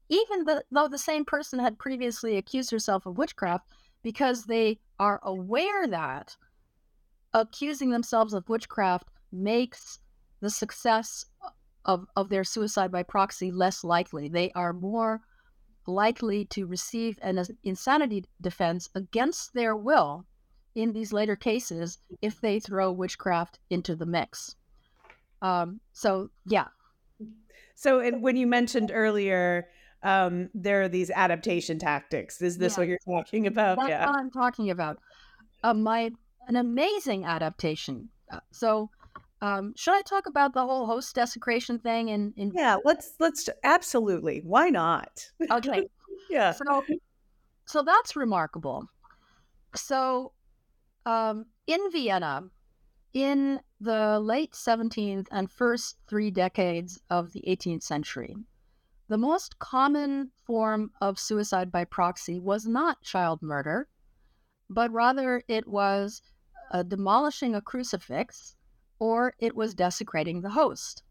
even 0.09 0.43
the, 0.43 0.63
though 0.71 0.87
the 0.87 0.97
same 0.97 1.25
person 1.25 1.59
had 1.59 1.79
previously 1.79 2.37
accused 2.37 2.71
herself 2.71 3.05
of 3.05 3.17
witchcraft, 3.17 3.69
because 4.03 4.45
they 4.45 4.79
are 4.99 5.19
aware 5.23 5.87
that 5.87 6.35
accusing 7.33 7.89
themselves 7.89 8.33
of 8.33 8.47
witchcraft 8.49 9.09
makes 9.31 9.99
the 10.39 10.49
success 10.49 11.25
of, 11.85 12.05
of 12.15 12.29
their 12.29 12.43
suicide 12.43 12.91
by 12.91 13.03
proxy 13.03 13.51
less 13.51 13.83
likely. 13.83 14.27
They 14.27 14.51
are 14.51 14.73
more 14.73 15.21
likely 15.87 16.45
to 16.45 16.67
receive 16.67 17.17
an 17.21 17.43
insanity 17.63 18.25
defense 18.41 18.89
against 18.93 19.53
their 19.53 19.75
will 19.75 20.25
in 20.75 20.93
these 20.93 21.13
later 21.13 21.35
cases 21.35 21.97
if 22.21 22.39
they 22.41 22.59
throw 22.59 22.91
witchcraft 22.91 23.59
into 23.69 23.95
the 23.95 24.05
mix. 24.05 24.55
Um, 25.41 25.79
so 25.93 26.29
yeah. 26.45 26.67
So, 27.75 27.99
and 27.99 28.23
when 28.23 28.35
you 28.35 28.47
mentioned 28.47 28.91
earlier, 28.93 29.67
um, 30.03 30.49
there 30.53 30.81
are 30.81 30.89
these 30.89 31.11
adaptation 31.11 31.77
tactics. 31.79 32.41
Is 32.41 32.57
this 32.57 32.73
yeah. 32.73 32.79
what 32.79 32.87
you're 32.87 32.97
talking 33.05 33.47
about? 33.47 33.77
That's 33.77 33.89
yeah. 33.89 34.05
what 34.07 34.15
I'm 34.17 34.31
talking 34.31 34.71
about. 34.71 34.97
Uh, 35.63 35.73
my 35.73 36.11
an 36.47 36.55
amazing 36.55 37.25
adaptation. 37.25 38.09
Uh, 38.31 38.39
so, 38.51 38.89
um, 39.41 39.73
should 39.75 39.93
I 39.93 40.01
talk 40.01 40.25
about 40.27 40.53
the 40.53 40.65
whole 40.65 40.85
host 40.85 41.13
desecration 41.13 41.79
thing? 41.79 42.09
In, 42.09 42.33
in 42.37 42.51
yeah, 42.55 42.77
let's 42.83 43.13
let's 43.19 43.49
absolutely. 43.63 44.41
Why 44.43 44.69
not? 44.69 45.29
Okay. 45.51 45.87
yeah. 46.29 46.51
So, 46.53 46.83
so 47.65 47.83
that's 47.83 48.15
remarkable. 48.15 48.87
So, 49.75 50.31
um, 51.05 51.45
in 51.67 51.91
Vienna, 51.91 52.43
in 53.17 53.59
the 53.81 54.19
late 54.19 54.51
17th 54.51 55.25
and 55.31 55.49
first 55.49 55.97
three 56.07 56.29
decades 56.29 57.01
of 57.09 57.33
the 57.33 57.43
18th 57.47 57.81
century, 57.81 58.35
the 59.07 59.17
most 59.17 59.57
common 59.57 60.29
form 60.45 60.91
of 61.01 61.17
suicide 61.17 61.71
by 61.71 61.83
proxy 61.83 62.39
was 62.39 62.67
not 62.67 63.01
child 63.01 63.41
murder, 63.41 63.87
but 64.69 64.91
rather 64.91 65.41
it 65.47 65.67
was 65.67 66.21
uh, 66.71 66.83
demolishing 66.83 67.55
a 67.55 67.61
crucifix 67.61 68.55
or 68.99 69.33
it 69.39 69.55
was 69.55 69.73
desecrating 69.73 70.41
the 70.41 70.51
host. 70.51 71.01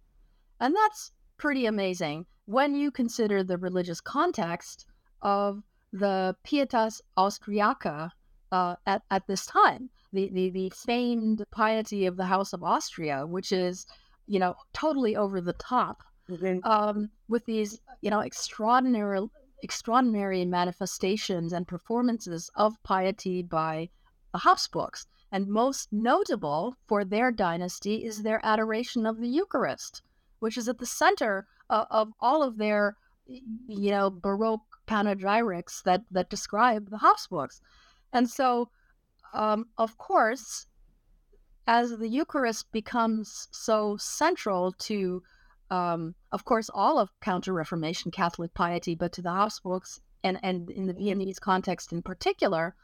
And 0.61 0.76
that's 0.76 1.11
pretty 1.38 1.66
amazing 1.66 2.26
when 2.44 2.76
you 2.76 2.92
consider 2.92 3.42
the 3.42 3.59
religious 3.59 4.00
context 4.00 4.86
of 5.22 5.64
the 5.92 6.36
Pietas 6.44 7.00
Austriaca 7.18 8.11
uh, 8.52 8.76
at, 8.86 9.02
at 9.11 9.26
this 9.26 9.44
time 9.44 9.90
the, 10.12 10.30
the, 10.32 10.50
the 10.50 10.70
famed 10.70 11.44
piety 11.50 12.07
of 12.07 12.16
the 12.16 12.26
House 12.26 12.52
of 12.52 12.62
Austria, 12.62 13.26
which 13.26 13.52
is, 13.52 13.86
you 14.26 14.38
know, 14.38 14.54
totally 14.72 15.16
over 15.16 15.40
the 15.40 15.52
top 15.54 16.02
mm-hmm. 16.30 16.59
um, 16.68 17.11
with 17.28 17.44
these, 17.46 17.80
you 18.00 18.11
know, 18.11 18.20
extraordinary 18.20 19.28
extraordinary 19.62 20.44
manifestations 20.44 21.52
and 21.52 21.66
performances 21.66 22.50
of 22.54 22.80
piety 22.82 23.42
by 23.42 23.88
the 24.32 24.38
Habsburgs. 24.38 25.07
And 25.32 25.48
most 25.48 25.92
notable 25.92 26.76
for 26.86 27.04
their 27.04 27.32
dynasty 27.32 28.04
is 28.04 28.22
their 28.22 28.40
adoration 28.44 29.07
of 29.07 29.18
the 29.18 29.28
Eucharist, 29.28 30.02
which 30.38 30.57
is 30.57 30.68
at 30.68 30.78
the 30.78 30.86
center 30.86 31.46
of, 31.68 31.86
of 31.90 32.12
all 32.20 32.42
of 32.42 32.59
their, 32.59 32.96
you 33.26 33.90
know, 33.90 34.11
Baroque 34.11 34.61
panegyrics 34.86 35.82
that, 35.82 36.02
that 36.11 36.30
describe 36.30 36.90
the 36.90 36.98
Habsburgs. 36.98 37.61
And 38.12 38.30
so 38.30 38.68
um, 39.37 39.66
of 39.76 39.99
course, 39.99 40.66
as 41.66 41.99
the 41.99 42.09
Eucharist 42.09 42.72
becomes 42.72 43.49
so 43.51 43.97
central 43.99 44.72
to, 44.72 45.22
um, 45.70 46.14
of 46.32 46.45
course, 46.45 46.70
all 46.72 46.99
of 46.99 47.11
Counter 47.20 47.53
Reformation 47.53 48.11
Catholic 48.11 48.55
piety, 48.55 48.95
but 48.95 49.12
to 49.12 49.22
the 49.22 49.32
Habsburgs 49.32 50.01
and, 50.24 50.39
and 50.43 50.70
in 50.70 50.87
the 50.87 50.95
Viennese 50.95 51.39
context 51.39 51.93
in 51.93 52.03
particular, 52.03 52.74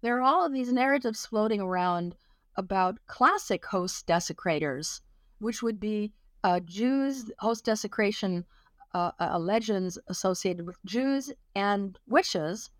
there 0.00 0.16
are 0.16 0.22
all 0.22 0.46
of 0.46 0.52
these 0.52 0.72
narratives 0.72 1.26
floating 1.26 1.60
around 1.60 2.16
about 2.56 2.98
classic 3.06 3.66
host 3.66 4.06
desecrators, 4.06 5.02
which 5.38 5.62
would 5.62 5.78
be 5.78 6.12
uh, 6.42 6.60
Jews, 6.60 7.30
host 7.40 7.64
desecration 7.64 8.46
uh, 8.94 9.10
uh, 9.20 9.38
legends 9.38 9.98
associated 10.08 10.66
with 10.66 10.82
Jews 10.84 11.32
and 11.54 11.98
witches 12.06 12.70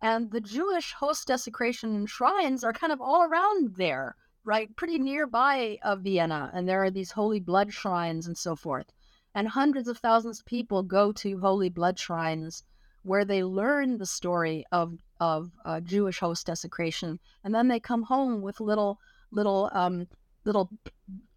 and 0.00 0.30
the 0.30 0.40
Jewish 0.40 0.92
host 0.92 1.26
desecration 1.26 2.06
shrines 2.06 2.62
are 2.62 2.72
kind 2.72 2.92
of 2.92 3.00
all 3.00 3.24
around 3.24 3.74
there, 3.74 4.14
right? 4.44 4.74
Pretty 4.76 4.98
nearby 4.98 5.78
of 5.82 6.02
Vienna. 6.02 6.50
And 6.54 6.68
there 6.68 6.84
are 6.84 6.90
these 6.90 7.10
holy 7.10 7.40
blood 7.40 7.72
shrines 7.72 8.26
and 8.26 8.38
so 8.38 8.54
forth. 8.54 8.92
And 9.34 9.48
hundreds 9.48 9.88
of 9.88 9.98
thousands 9.98 10.40
of 10.40 10.46
people 10.46 10.82
go 10.82 11.10
to 11.12 11.40
holy 11.40 11.68
blood 11.68 11.98
shrines 11.98 12.62
where 13.02 13.24
they 13.24 13.42
learn 13.42 13.98
the 13.98 14.06
story 14.06 14.64
of, 14.70 14.98
of 15.18 15.50
uh, 15.64 15.80
Jewish 15.80 16.20
host 16.20 16.46
desecration. 16.46 17.18
And 17.42 17.54
then 17.54 17.68
they 17.68 17.80
come 17.80 18.04
home 18.04 18.40
with 18.40 18.60
little, 18.60 19.00
little, 19.32 19.68
um, 19.72 20.06
little 20.44 20.70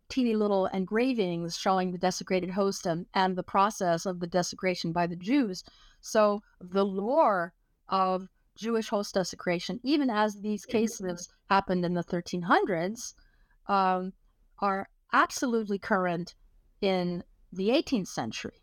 teeny 0.08 0.36
little 0.36 0.68
engravings 0.68 1.58
showing 1.58 1.92
the 1.92 1.98
desecrated 1.98 2.52
host 2.52 2.86
and, 2.86 3.08
and 3.14 3.36
the 3.36 3.44
process 3.44 4.06
of 4.06 4.20
the 4.20 4.28
desecration 4.28 4.92
by 4.92 5.08
the 5.08 5.16
Jews. 5.16 5.64
So 6.02 6.44
the 6.60 6.86
lore 6.86 7.54
of 7.90 8.28
Jewish 8.62 8.90
host 8.90 9.16
desecration, 9.16 9.80
even 9.84 10.10
as 10.12 10.40
these 10.40 10.66
cases 10.66 11.30
happened 11.50 11.84
in 11.84 11.96
the 11.96 12.04
1300s, 12.04 13.16
um, 13.68 14.14
are 14.60 14.88
absolutely 15.12 15.80
current 15.80 16.36
in 16.80 17.24
the 17.52 17.70
18th 17.70 18.08
century. 18.08 18.62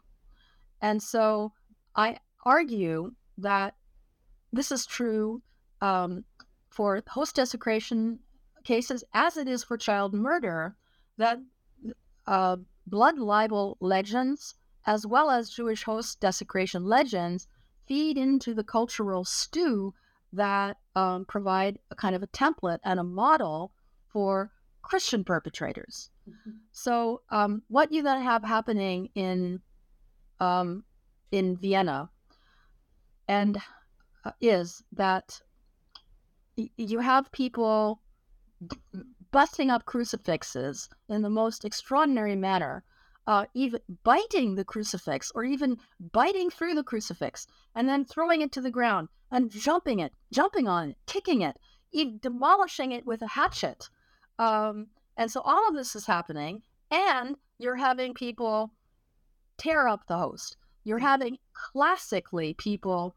And 0.81 1.03
so 1.03 1.53
I 1.97 2.19
argue 2.45 3.13
that 3.39 3.75
this 4.53 4.71
is 4.71 4.87
true 4.87 5.43
um, 5.81 6.25
for 6.71 7.03
host 7.09 7.35
desecration 7.35 8.21
cases 8.63 9.03
as 9.13 9.37
it 9.37 9.49
is 9.49 9.65
for 9.65 9.77
child 9.77 10.15
murder, 10.15 10.77
that 11.17 11.39
uh, 12.27 12.57
blood 12.87 13.19
libel 13.19 13.77
legends, 13.81 14.55
as 14.87 15.05
well 15.05 15.29
as 15.29 15.51
Jewish 15.51 15.83
host 15.83 16.21
desecration 16.21 16.85
legends, 16.85 17.49
feed 17.89 18.17
into 18.17 18.55
the 18.55 18.63
cultural 18.65 19.25
stew 19.25 19.95
that 20.33 20.77
um, 20.95 21.25
provide 21.25 21.79
a 21.91 21.95
kind 21.95 22.15
of 22.15 22.23
a 22.23 22.27
template 22.29 22.79
and 22.85 23.01
a 23.01 23.05
model 23.05 23.73
for 24.13 24.53
Christian 24.83 25.25
perpetrators. 25.25 26.11
Mm-hmm. 26.29 26.51
So, 26.73 27.23
um, 27.31 27.63
what 27.69 27.91
you 27.91 28.03
then 28.03 28.23
have 28.23 28.45
happening 28.45 29.09
in 29.15 29.61
um, 30.41 30.85
in 31.33 31.57
Vienna, 31.57 32.11
and 33.27 33.59
uh, 34.25 34.33
is 34.41 34.83
that 34.93 35.41
y- 36.57 36.71
you 36.77 37.01
have 37.01 37.33
people 37.33 38.01
busting 39.31 39.71
up 39.71 39.85
crucifixes 39.85 40.89
in 41.09 41.23
the 41.23 41.31
most 41.31 41.65
extraordinary 41.65 42.37
manner, 42.37 42.85
uh, 43.29 43.45
even 43.53 43.79
biting 44.05 44.55
the 44.55 44.65
crucifix 44.65 45.31
or 45.35 45.45
even 45.45 45.77
biting 46.13 46.49
through 46.49 46.75
the 46.75 46.83
crucifix 46.83 47.47
and 47.75 47.87
then 47.87 48.03
throwing 48.03 48.41
it 48.41 48.51
to 48.51 48.63
the 48.63 48.71
ground 48.71 49.07
and 49.31 49.51
jumping 49.51 49.99
it, 49.99 50.13
jumping 50.33 50.67
on 50.67 50.89
it, 50.89 50.97
kicking 51.05 51.43
it, 51.43 51.59
even 51.93 52.19
demolishing 52.23 52.91
it 52.91 53.05
with 53.05 53.21
a 53.21 53.27
hatchet. 53.29 53.91
Um, 54.39 54.87
and 55.19 55.31
so 55.31 55.43
all 55.43 55.69
of 55.69 55.75
this 55.75 55.95
is 55.95 56.07
happening, 56.07 56.63
and 56.91 57.37
you're 57.59 57.77
having 57.77 58.15
people 58.15 58.71
tear 59.59 59.87
up 59.87 60.07
the 60.07 60.17
host. 60.17 60.57
You're 60.85 60.99
having 60.99 61.37
classically 61.53 62.55
people 62.55 63.15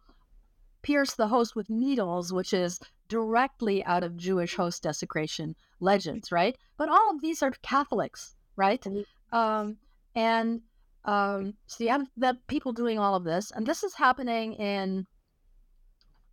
pierce 0.81 1.13
the 1.13 1.29
host 1.29 1.55
with 1.55 1.69
needles, 1.69 2.33
which 2.33 2.51
is 2.51 2.81
directly 3.07 3.81
out 3.85 4.03
of 4.03 4.17
Jewish 4.17 4.55
host 4.55 4.83
desecration 4.83 5.55
legends, 5.79 6.33
right? 6.33 6.57
But 6.75 6.89
all 6.89 7.11
of 7.11 7.21
these 7.21 7.41
are 7.41 7.51
Catholics, 7.61 8.35
right? 8.57 8.81
Mm-hmm. 8.81 9.37
Um, 9.37 9.77
and 10.15 10.61
um, 11.05 11.55
so 11.65 11.83
you 11.83 11.89
have 11.89 12.07
the 12.15 12.37
people 12.47 12.73
doing 12.73 12.99
all 12.99 13.15
of 13.15 13.23
this, 13.23 13.51
and 13.51 13.65
this 13.65 13.83
is 13.83 13.95
happening 13.95 14.53
in 14.53 15.07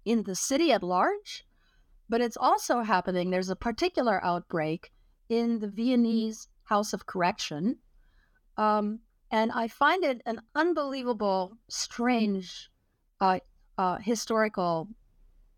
in 0.04 0.22
the 0.22 0.34
city 0.34 0.72
at 0.72 0.82
large, 0.82 1.44
but 2.08 2.20
it's 2.20 2.36
also 2.36 2.80
happening. 2.80 3.30
There's 3.30 3.50
a 3.50 3.56
particular 3.56 4.24
outbreak 4.24 4.90
in 5.28 5.58
the 5.58 5.68
Viennese 5.68 6.48
House 6.64 6.92
of 6.92 7.06
Correction, 7.06 7.78
um, 8.56 9.00
and 9.30 9.52
I 9.52 9.68
find 9.68 10.04
it 10.04 10.22
an 10.26 10.40
unbelievable, 10.54 11.58
strange 11.68 12.70
uh, 13.20 13.40
uh, 13.76 13.98
historical 13.98 14.88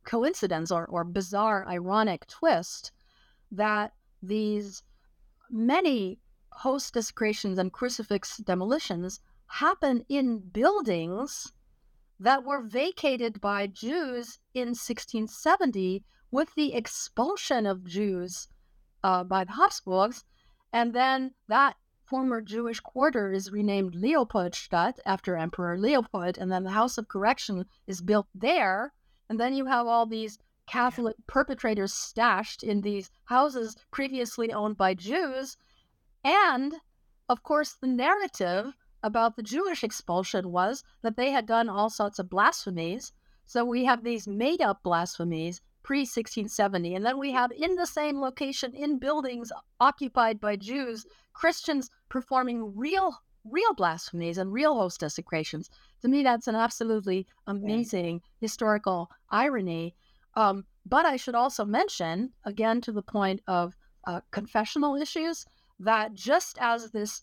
coincidence 0.04 0.70
or, 0.70 0.86
or 0.86 1.04
bizarre, 1.04 1.66
ironic 1.68 2.26
twist 2.26 2.92
that 3.52 3.92
these 4.22 4.82
many 5.50 6.18
host 6.60 6.92
desecrations 6.92 7.58
and 7.58 7.72
crucifix 7.72 8.36
demolitions 8.36 9.20
happen 9.46 10.04
in 10.10 10.38
buildings 10.38 11.52
that 12.18 12.44
were 12.44 12.62
vacated 12.62 13.40
by 13.40 13.66
Jews 13.66 14.38
in 14.52 14.68
1670 14.68 16.04
with 16.30 16.54
the 16.54 16.74
expulsion 16.74 17.64
of 17.64 17.86
Jews 17.86 18.46
uh, 19.02 19.24
by 19.24 19.44
the 19.44 19.52
Habsburgs. 19.52 20.22
And 20.70 20.92
then 20.92 21.32
that 21.48 21.76
former 22.04 22.42
Jewish 22.42 22.80
quarter 22.80 23.32
is 23.32 23.50
renamed 23.50 23.94
Leopoldstadt 23.94 25.00
after 25.06 25.36
Emperor 25.36 25.78
Leopold. 25.78 26.36
And 26.36 26.52
then 26.52 26.64
the 26.64 26.70
House 26.70 26.98
of 26.98 27.08
Correction 27.08 27.64
is 27.86 28.02
built 28.02 28.26
there. 28.34 28.92
And 29.30 29.40
then 29.40 29.54
you 29.54 29.64
have 29.64 29.86
all 29.86 30.04
these 30.04 30.38
Catholic 30.66 31.16
perpetrators 31.26 31.94
stashed 31.94 32.62
in 32.62 32.82
these 32.82 33.10
houses 33.24 33.76
previously 33.90 34.52
owned 34.52 34.76
by 34.76 34.92
Jews. 34.92 35.56
And 36.24 36.74
of 37.28 37.42
course, 37.42 37.74
the 37.74 37.86
narrative 37.86 38.74
about 39.02 39.36
the 39.36 39.42
Jewish 39.42 39.82
expulsion 39.82 40.50
was 40.50 40.84
that 41.02 41.16
they 41.16 41.30
had 41.30 41.46
done 41.46 41.68
all 41.68 41.88
sorts 41.88 42.18
of 42.18 42.28
blasphemies. 42.28 43.12
So 43.46 43.64
we 43.64 43.84
have 43.84 44.04
these 44.04 44.28
made 44.28 44.60
up 44.60 44.82
blasphemies 44.82 45.60
pre 45.82 46.00
1670. 46.00 46.94
And 46.94 47.06
then 47.06 47.18
we 47.18 47.32
have 47.32 47.52
in 47.52 47.76
the 47.76 47.86
same 47.86 48.20
location, 48.20 48.74
in 48.74 48.98
buildings 48.98 49.52
occupied 49.80 50.40
by 50.40 50.56
Jews, 50.56 51.06
Christians 51.32 51.90
performing 52.08 52.76
real 52.76 53.16
real 53.44 53.72
blasphemies 53.74 54.36
and 54.36 54.52
real 54.52 54.74
host 54.74 55.00
desecrations. 55.00 55.70
To 56.02 56.08
me, 56.08 56.22
that's 56.22 56.46
an 56.46 56.54
absolutely 56.54 57.26
amazing 57.46 58.20
historical 58.38 59.10
irony. 59.30 59.94
Um, 60.34 60.64
but 60.84 61.06
I 61.06 61.16
should 61.16 61.34
also 61.34 61.64
mention, 61.64 62.32
again, 62.44 62.80
to 62.82 62.92
the 62.92 63.02
point 63.02 63.40
of 63.46 63.74
uh, 64.06 64.20
confessional 64.30 64.96
issues, 64.96 65.46
that 65.80 66.14
just 66.14 66.58
as 66.60 66.90
this 66.90 67.22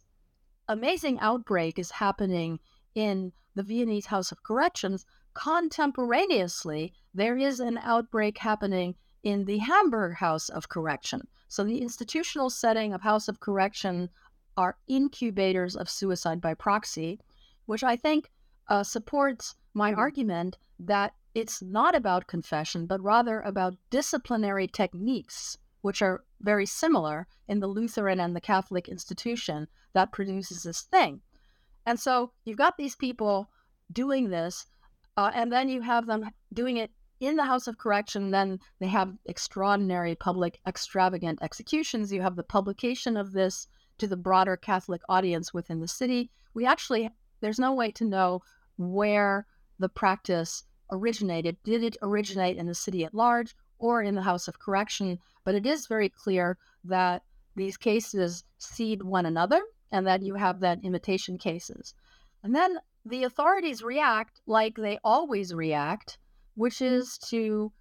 amazing 0.68 1.20
outbreak 1.20 1.80
is 1.80 1.91
happening 1.91 2.60
in 2.95 3.32
the 3.55 3.64
Viennese 3.64 4.08
House 4.08 4.32
of 4.32 4.43
Corrections, 4.43 5.05
contemporaneously, 5.34 6.93
there 7.14 7.38
is 7.38 7.60
an 7.60 7.78
outbreak 7.78 8.39
happening 8.39 8.95
in 9.24 9.45
the 9.45 9.60
Hamburg 9.60 10.16
House 10.16 10.49
of 10.49 10.70
Correction. 10.70 11.28
So 11.47 11.64
the 11.64 11.82
institutional 11.82 12.49
setting 12.49 12.93
of 12.93 13.01
House 13.01 13.28
of 13.28 13.39
Correction 13.39 14.10
are 14.58 14.78
incubators 14.88 15.76
of 15.76 15.89
suicide 15.89 16.41
by 16.41 16.55
proxy, 16.55 17.20
which 17.68 17.84
I 17.84 17.95
think 17.95 18.30
uh, 18.68 18.84
supports 18.84 19.55
my 19.74 19.93
argument 19.93 20.58
that 20.80 21.14
it's 21.36 21.62
not 21.62 21.93
about 21.93 22.28
confession, 22.28 22.88
but 22.88 23.01
rather 23.01 23.41
about 23.41 23.76
disciplinary 23.91 24.68
techniques, 24.68 25.58
which 25.82 26.01
are 26.01 26.24
very 26.42 26.66
similar 26.66 27.28
in 27.48 27.60
the 27.60 27.68
Lutheran 27.68 28.20
and 28.20 28.36
the 28.36 28.42
Catholic 28.42 28.88
institution 28.88 29.68
that 29.94 30.12
produces 30.12 30.64
this 30.64 30.82
thing. 30.82 31.22
And 31.86 32.00
so 32.00 32.32
you've 32.46 32.58
got 32.58 32.78
these 32.78 32.96
people 32.96 33.50
doing 33.92 34.30
this, 34.30 34.66
uh, 35.16 35.32
and 35.34 35.52
then 35.52 35.70
you 35.70 35.82
have 35.82 36.06
them 36.06 36.30
doing 36.54 36.78
it 36.78 36.92
in 37.20 37.36
the 37.36 37.46
House 37.46 37.68
of 37.68 37.78
Correction. 37.78 38.32
Then 38.32 38.60
they 38.80 38.88
have 38.88 39.18
extraordinary 39.26 40.16
public, 40.16 40.60
extravagant 40.68 41.40
executions. 41.42 42.12
You 42.12 42.22
have 42.22 42.36
the 42.36 42.44
publication 42.44 43.18
of 43.18 43.32
this 43.32 43.68
to 43.98 44.08
the 44.08 44.18
broader 44.18 44.58
Catholic 44.58 45.02
audience 45.10 45.54
within 45.54 45.80
the 45.80 45.88
city. 45.88 46.30
We 46.54 46.66
actually, 46.66 47.10
there's 47.42 47.60
no 47.60 47.74
way 47.74 47.92
to 47.92 48.06
know 48.06 48.42
where 48.78 49.48
the 49.80 49.90
practice 49.90 50.64
originated. 50.92 51.58
Did 51.64 51.84
it 51.84 51.98
originate 52.02 52.58
in 52.58 52.68
the 52.68 52.76
city 52.76 53.04
at 53.04 53.16
large 53.16 53.56
or 53.80 54.01
in 54.01 54.15
the 54.15 54.21
House 54.21 54.47
of 54.47 54.59
Correction? 54.59 55.19
But 55.43 55.55
it 55.55 55.65
is 55.65 55.88
very 55.88 56.09
clear 56.09 56.57
that 56.84 57.23
these 57.55 57.78
cases 57.78 58.43
seed 58.57 59.01
one 59.03 59.25
another 59.25 59.61
and 59.91 60.05
that 60.05 60.21
you 60.21 60.36
have 60.36 60.59
that 60.59 60.84
imitation 60.84 61.38
cases. 61.38 61.93
And 62.43 62.55
then 62.55 62.78
the 63.05 63.23
authorities 63.23 63.84
react 63.84 64.41
like 64.45 64.75
they 64.75 64.99
always 65.03 65.53
react, 65.53 66.17
which 66.55 66.82
is 66.82 67.17
to 67.30 67.71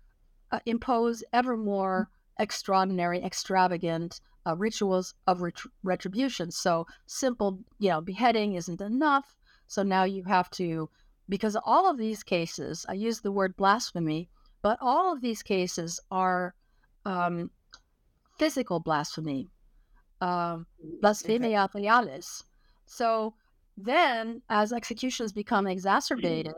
uh, 0.53 0.61
impose 0.67 1.25
ever 1.33 1.57
more 1.57 2.09
extraordinary, 2.39 3.23
extravagant 3.23 4.21
uh, 4.47 4.55
rituals 4.57 5.15
of 5.27 5.43
ret- 5.43 5.73
retribution. 5.83 6.51
So 6.51 6.87
simple, 7.07 7.59
you 7.79 7.91
know, 7.91 8.01
beheading 8.01 8.55
isn't 8.55 8.81
enough. 8.81 9.35
So 9.67 9.83
now 9.83 10.05
you 10.05 10.25
have 10.25 10.51
to 10.51 10.89
because 11.29 11.57
all 11.57 11.91
of 11.91 11.99
these 11.99 12.23
cases, 12.23 12.87
I 12.89 12.93
use 12.93 13.21
the 13.21 13.33
word 13.33 13.57
blasphemy, 13.57 14.29
but 14.67 14.79
all 14.81 15.13
of 15.13 15.21
these 15.21 15.45
cases 15.45 16.01
are 16.11 16.53
um, 17.05 17.53
physical 18.37 18.81
blasphemy, 18.81 19.47
uh, 20.21 20.59
blasphemia 21.01 21.69
realis. 21.73 22.43
So 22.85 23.35
then, 23.77 24.43
as 24.51 24.73
executions 24.73 25.33
become 25.33 25.69
exacerbated 25.69 26.57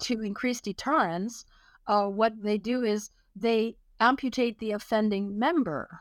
to 0.00 0.20
increase 0.20 0.60
deterrence, 0.60 1.44
uh, 1.86 2.08
what 2.08 2.42
they 2.42 2.58
do 2.58 2.82
is 2.82 3.12
they 3.36 3.76
amputate 4.00 4.58
the 4.58 4.72
offending 4.72 5.38
member, 5.38 6.00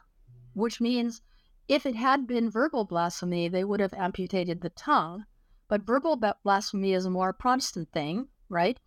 which 0.55 0.81
means 0.81 1.21
if 1.67 1.85
it 1.85 1.95
had 1.95 2.25
been 2.25 2.49
verbal 2.49 2.83
blasphemy, 2.83 3.47
they 3.47 3.63
would 3.63 3.79
have 3.79 3.93
amputated 3.93 4.61
the 4.61 4.71
tongue. 4.71 5.25
But 5.67 5.85
verbal 5.85 6.19
blasphemy 6.43 6.93
is 6.93 7.05
a 7.05 7.11
more 7.11 7.31
Protestant 7.31 7.91
thing, 7.91 8.29
right? 8.49 8.79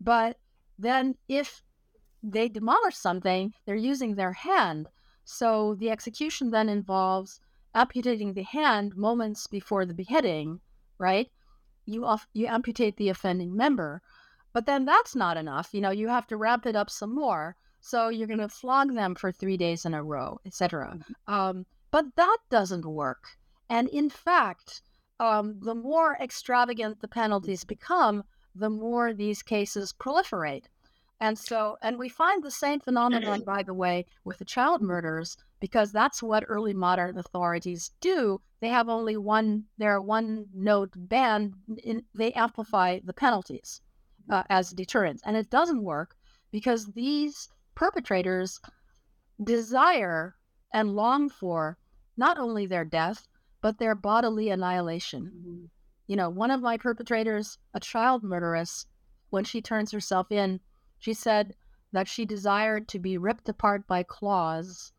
But 0.00 0.38
then 0.78 1.16
if 1.28 1.62
they 2.22 2.48
demolish 2.48 2.96
something, 2.96 3.54
they're 3.64 3.76
using 3.76 4.14
their 4.14 4.32
hand. 4.32 4.88
So 5.24 5.74
the 5.74 5.90
execution 5.90 6.50
then 6.50 6.68
involves 6.68 7.40
amputating 7.74 8.34
the 8.34 8.42
hand 8.42 8.96
moments 8.96 9.46
before 9.46 9.86
the 9.86 9.94
beheading, 9.94 10.60
right? 10.98 11.30
You 11.86 12.04
off, 12.04 12.26
you 12.32 12.46
amputate 12.46 12.96
the 12.96 13.08
offending 13.08 13.56
member. 13.56 14.02
But 14.52 14.66
then 14.66 14.84
that's 14.84 15.14
not 15.14 15.36
enough. 15.36 15.72
You 15.72 15.80
know, 15.80 15.90
you 15.90 16.08
have 16.08 16.26
to 16.26 16.36
ramp 16.36 16.66
it 16.66 16.74
up 16.74 16.90
some 16.90 17.14
more. 17.14 17.56
So 17.80 18.08
you're 18.08 18.26
going 18.26 18.40
to 18.40 18.48
flog 18.48 18.94
them 18.94 19.14
for 19.14 19.32
three 19.32 19.56
days 19.56 19.86
in 19.86 19.94
a 19.94 20.02
row, 20.02 20.40
etc. 20.44 20.96
Mm-hmm. 20.96 21.32
Um, 21.32 21.66
but 21.90 22.14
that 22.16 22.38
doesn't 22.50 22.84
work. 22.84 23.24
And 23.68 23.88
in 23.88 24.10
fact, 24.10 24.82
um, 25.20 25.60
the 25.60 25.74
more 25.74 26.16
extravagant 26.20 27.00
the 27.00 27.08
penalties 27.08 27.64
become, 27.64 28.24
the 28.54 28.70
more 28.70 29.12
these 29.12 29.42
cases 29.42 29.92
proliferate. 29.92 30.64
And 31.20 31.38
so, 31.38 31.76
and 31.82 31.98
we 31.98 32.08
find 32.08 32.42
the 32.42 32.50
same 32.50 32.80
phenomenon, 32.80 33.42
by 33.42 33.62
the 33.62 33.74
way, 33.74 34.06
with 34.24 34.38
the 34.38 34.44
child 34.44 34.80
murders, 34.80 35.36
because 35.60 35.92
that's 35.92 36.22
what 36.22 36.44
early 36.48 36.72
modern 36.72 37.18
authorities 37.18 37.90
do. 38.00 38.40
They 38.60 38.68
have 38.68 38.88
only 38.88 39.18
one, 39.18 39.64
they're 39.76 40.00
one 40.00 40.46
note 40.54 40.92
band, 40.96 41.54
in, 41.84 42.04
they 42.14 42.32
amplify 42.32 43.00
the 43.04 43.12
penalties 43.12 43.82
uh, 44.30 44.44
as 44.48 44.70
deterrents. 44.70 45.22
And 45.26 45.36
it 45.36 45.50
doesn't 45.50 45.84
work 45.84 46.16
because 46.50 46.86
these 46.86 47.48
perpetrators 47.74 48.58
desire 49.44 50.36
and 50.72 50.96
long 50.96 51.28
for 51.28 51.76
not 52.16 52.38
only 52.38 52.64
their 52.64 52.84
death, 52.84 53.28
but 53.60 53.78
their 53.78 53.94
bodily 53.94 54.48
annihilation. 54.48 55.24
Mm-hmm. 55.24 55.64
You 56.06 56.16
know, 56.16 56.30
one 56.30 56.50
of 56.50 56.62
my 56.62 56.78
perpetrators, 56.78 57.58
a 57.74 57.80
child 57.80 58.22
murderess, 58.22 58.86
when 59.28 59.44
she 59.44 59.60
turns 59.60 59.92
herself 59.92 60.32
in, 60.32 60.60
she 61.00 61.14
said 61.14 61.54
that 61.92 62.06
she 62.06 62.24
desired 62.24 62.86
to 62.88 62.98
be 62.98 63.18
ripped 63.18 63.48
apart 63.48 63.86
by 63.88 64.04
claws 64.04 64.92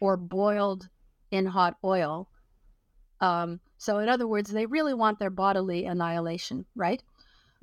or 0.00 0.16
boiled 0.16 0.88
in 1.30 1.46
hot 1.46 1.76
oil. 1.84 2.28
Um, 3.20 3.60
so, 3.78 3.98
in 3.98 4.08
other 4.08 4.26
words, 4.26 4.50
they 4.50 4.66
really 4.66 4.94
want 4.94 5.18
their 5.18 5.30
bodily 5.30 5.84
annihilation, 5.84 6.64
right? 6.74 7.02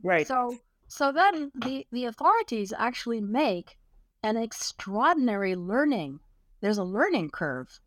Right. 0.01 0.25
So, 0.25 0.57
so 0.87 1.11
then 1.11 1.51
the, 1.55 1.85
the 1.91 2.05
authorities 2.05 2.73
actually 2.77 3.19
make 3.19 3.77
an 4.23 4.37
extraordinary 4.37 5.55
learning. 5.55 6.19
There's 6.61 6.77
a 6.77 6.83
learning 6.83 7.31
curve 7.31 7.79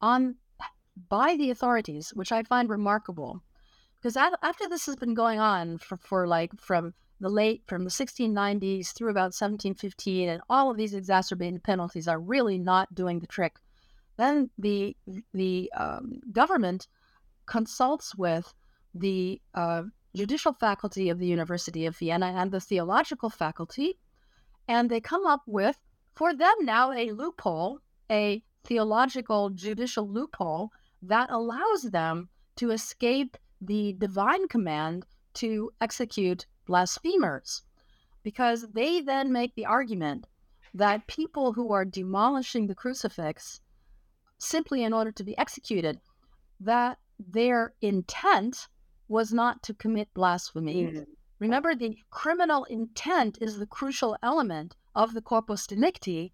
on 0.00 0.36
by 1.08 1.36
the 1.36 1.50
authorities, 1.50 2.10
which 2.14 2.32
I 2.32 2.42
find 2.42 2.68
remarkable, 2.68 3.42
because 4.00 4.16
after 4.16 4.68
this 4.68 4.86
has 4.86 4.96
been 4.96 5.14
going 5.14 5.38
on 5.38 5.78
for, 5.78 5.96
for 5.98 6.26
like 6.26 6.58
from 6.58 6.94
the 7.20 7.28
late 7.28 7.62
from 7.66 7.84
the 7.84 7.90
1690s 7.90 8.92
through 8.94 9.10
about 9.10 9.34
1715, 9.34 10.28
and 10.28 10.40
all 10.48 10.70
of 10.70 10.76
these 10.76 10.94
exacerbated 10.94 11.62
penalties 11.62 12.08
are 12.08 12.18
really 12.18 12.58
not 12.58 12.94
doing 12.94 13.20
the 13.20 13.26
trick. 13.26 13.58
Then 14.16 14.50
the 14.58 14.96
the 15.32 15.70
um, 15.76 16.20
government 16.32 16.88
consults 17.46 18.14
with 18.14 18.54
the 18.94 19.40
uh, 19.54 19.82
judicial 20.14 20.52
faculty 20.52 21.10
of 21.10 21.18
the 21.18 21.26
University 21.26 21.86
of 21.86 21.96
Vienna 21.96 22.32
and 22.36 22.50
the 22.50 22.60
theological 22.60 23.30
faculty, 23.30 23.98
and 24.66 24.90
they 24.90 25.00
come 25.00 25.26
up 25.26 25.42
with 25.46 25.78
for 26.14 26.34
them 26.34 26.54
now 26.62 26.92
a 26.92 27.12
loophole, 27.12 27.80
a 28.10 28.42
theological 28.64 29.50
judicial 29.50 30.08
loophole 30.08 30.70
that 31.02 31.30
allows 31.30 31.82
them 31.82 32.28
to 32.56 32.70
escape 32.70 33.36
the 33.60 33.94
divine 33.94 34.48
command 34.48 35.06
to 35.34 35.70
execute 35.80 36.46
blasphemers. 36.70 37.62
Because 38.22 38.60
they 38.78 39.00
then 39.00 39.32
make 39.32 39.54
the 39.54 39.66
argument 39.66 40.26
that 40.72 41.06
people 41.18 41.52
who 41.52 41.72
are 41.72 41.84
demolishing 41.84 42.66
the 42.66 42.80
crucifix 42.82 43.60
simply 44.38 44.82
in 44.84 44.92
order 44.92 45.12
to 45.12 45.24
be 45.24 45.36
executed, 45.36 46.00
that 46.60 46.98
their 47.18 47.74
intent 47.80 48.68
was 49.08 49.32
not 49.32 49.62
to 49.64 49.74
commit 49.74 50.14
blasphemy. 50.14 50.84
Mm. 50.84 51.06
Remember, 51.40 51.74
the 51.74 51.96
criminal 52.10 52.64
intent 52.64 53.38
is 53.40 53.58
the 53.58 53.66
crucial 53.66 54.16
element 54.22 54.76
of 54.94 55.14
the 55.14 55.22
corpus 55.22 55.66
delicti. 55.66 56.32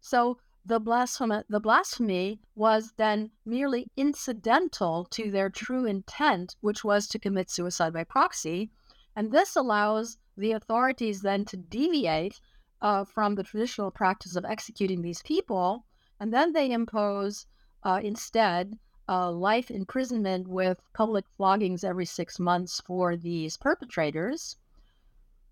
So 0.00 0.38
the 0.64 0.80
blasphemy, 0.80 1.42
the 1.48 1.60
blasphemy 1.60 2.40
was 2.54 2.92
then 2.96 3.30
merely 3.44 3.86
incidental 3.96 5.06
to 5.10 5.30
their 5.30 5.50
true 5.50 5.84
intent, 5.86 6.56
which 6.60 6.82
was 6.82 7.06
to 7.08 7.18
commit 7.18 7.50
suicide 7.50 7.92
by 7.92 8.04
proxy. 8.04 8.70
And 9.16 9.32
this 9.32 9.56
allows 9.56 10.18
the 10.36 10.52
authorities 10.52 11.22
then 11.22 11.44
to 11.46 11.56
deviate 11.56 12.40
uh, 12.82 13.04
from 13.04 13.34
the 13.34 13.42
traditional 13.42 13.90
practice 13.90 14.36
of 14.36 14.44
executing 14.44 15.02
these 15.02 15.22
people. 15.22 15.86
And 16.20 16.32
then 16.32 16.52
they 16.52 16.70
impose 16.70 17.46
uh, 17.82 18.00
instead 18.04 18.78
uh, 19.08 19.30
life 19.30 19.70
imprisonment 19.70 20.48
with 20.48 20.78
public 20.92 21.24
floggings 21.36 21.84
every 21.84 22.04
six 22.04 22.38
months 22.38 22.80
for 22.80 23.16
these 23.16 23.56
perpetrators. 23.56 24.56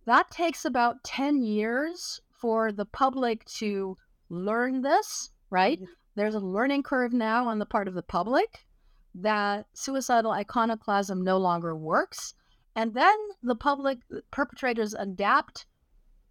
That 0.04 0.30
takes 0.30 0.64
about 0.64 1.02
10 1.04 1.42
years 1.42 2.20
for 2.30 2.72
the 2.72 2.84
public 2.84 3.44
to 3.46 3.96
learn 4.28 4.82
this, 4.82 5.30
right? 5.50 5.80
Mm-hmm. 5.80 5.92
There's 6.16 6.34
a 6.34 6.40
learning 6.40 6.82
curve 6.82 7.12
now 7.12 7.48
on 7.48 7.58
the 7.58 7.66
part 7.66 7.88
of 7.88 7.94
the 7.94 8.02
public 8.02 8.66
that 9.14 9.66
suicidal 9.72 10.32
iconoclasm 10.32 11.22
no 11.22 11.38
longer 11.38 11.74
works. 11.74 12.34
And 12.76 12.94
then 12.94 13.16
the 13.42 13.54
public 13.54 13.98
perpetrators 14.30 14.94
adapt 14.94 15.66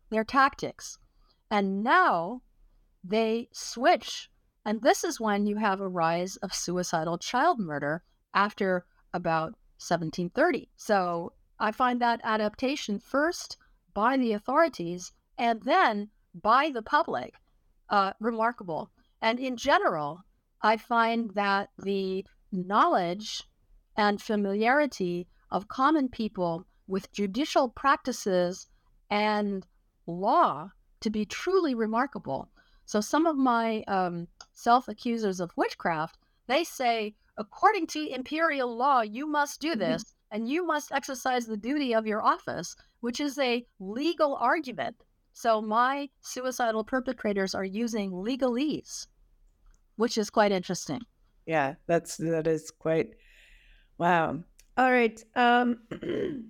their 0.09 0.23
tactics. 0.23 0.97
And 1.49 1.83
now 1.83 2.41
they 3.03 3.49
switch. 3.51 4.29
And 4.65 4.81
this 4.81 5.03
is 5.03 5.19
when 5.19 5.45
you 5.45 5.57
have 5.57 5.81
a 5.81 5.87
rise 5.87 6.35
of 6.37 6.53
suicidal 6.53 7.17
child 7.17 7.59
murder 7.59 8.03
after 8.33 8.85
about 9.13 9.53
1730. 9.77 10.69
So 10.75 11.33
I 11.59 11.71
find 11.71 12.01
that 12.01 12.21
adaptation 12.23 12.99
first 12.99 13.57
by 13.93 14.17
the 14.17 14.33
authorities 14.33 15.13
and 15.37 15.61
then 15.63 16.09
by 16.33 16.71
the 16.71 16.81
public 16.81 17.35
uh, 17.89 18.13
remarkable. 18.19 18.89
And 19.21 19.39
in 19.39 19.55
general, 19.55 20.23
I 20.61 20.77
find 20.77 21.31
that 21.35 21.69
the 21.77 22.25
knowledge 22.51 23.43
and 23.95 24.21
familiarity 24.21 25.27
of 25.53 25.69
common 25.69 26.09
people 26.09 26.65
with 26.87 27.11
judicial 27.13 27.69
practices 27.69 28.67
and 29.09 29.65
law 30.07 30.69
to 30.99 31.09
be 31.09 31.25
truly 31.25 31.75
remarkable. 31.75 32.49
So 32.85 32.99
some 32.99 33.25
of 33.25 33.37
my 33.37 33.83
um, 33.87 34.27
self-accusers 34.51 35.39
of 35.39 35.51
witchcraft, 35.55 36.17
they 36.47 36.63
say, 36.63 37.15
according 37.37 37.87
to 37.87 38.13
imperial 38.13 38.75
law, 38.75 39.01
you 39.01 39.25
must 39.25 39.61
do 39.61 39.71
mm-hmm. 39.71 39.79
this, 39.79 40.03
mm-hmm. 40.03 40.35
and 40.35 40.49
you 40.49 40.65
must 40.65 40.91
exercise 40.91 41.45
the 41.45 41.55
duty 41.55 41.93
of 41.93 42.07
your 42.07 42.21
office, 42.21 42.75
which 42.99 43.19
is 43.21 43.37
a 43.37 43.65
legal 43.79 44.35
argument. 44.35 44.95
So 45.33 45.61
my 45.61 46.09
suicidal 46.21 46.83
perpetrators 46.83 47.55
are 47.55 47.63
using 47.63 48.11
legalese, 48.11 49.07
which 49.95 50.17
is 50.17 50.29
quite 50.29 50.51
interesting. 50.51 51.01
Yeah, 51.45 51.75
that's 51.87 52.17
that 52.17 52.47
is 52.47 52.71
quite 52.71 53.11
wow. 53.97 54.43
All 54.77 54.91
right. 54.91 55.23
Um 55.35 55.79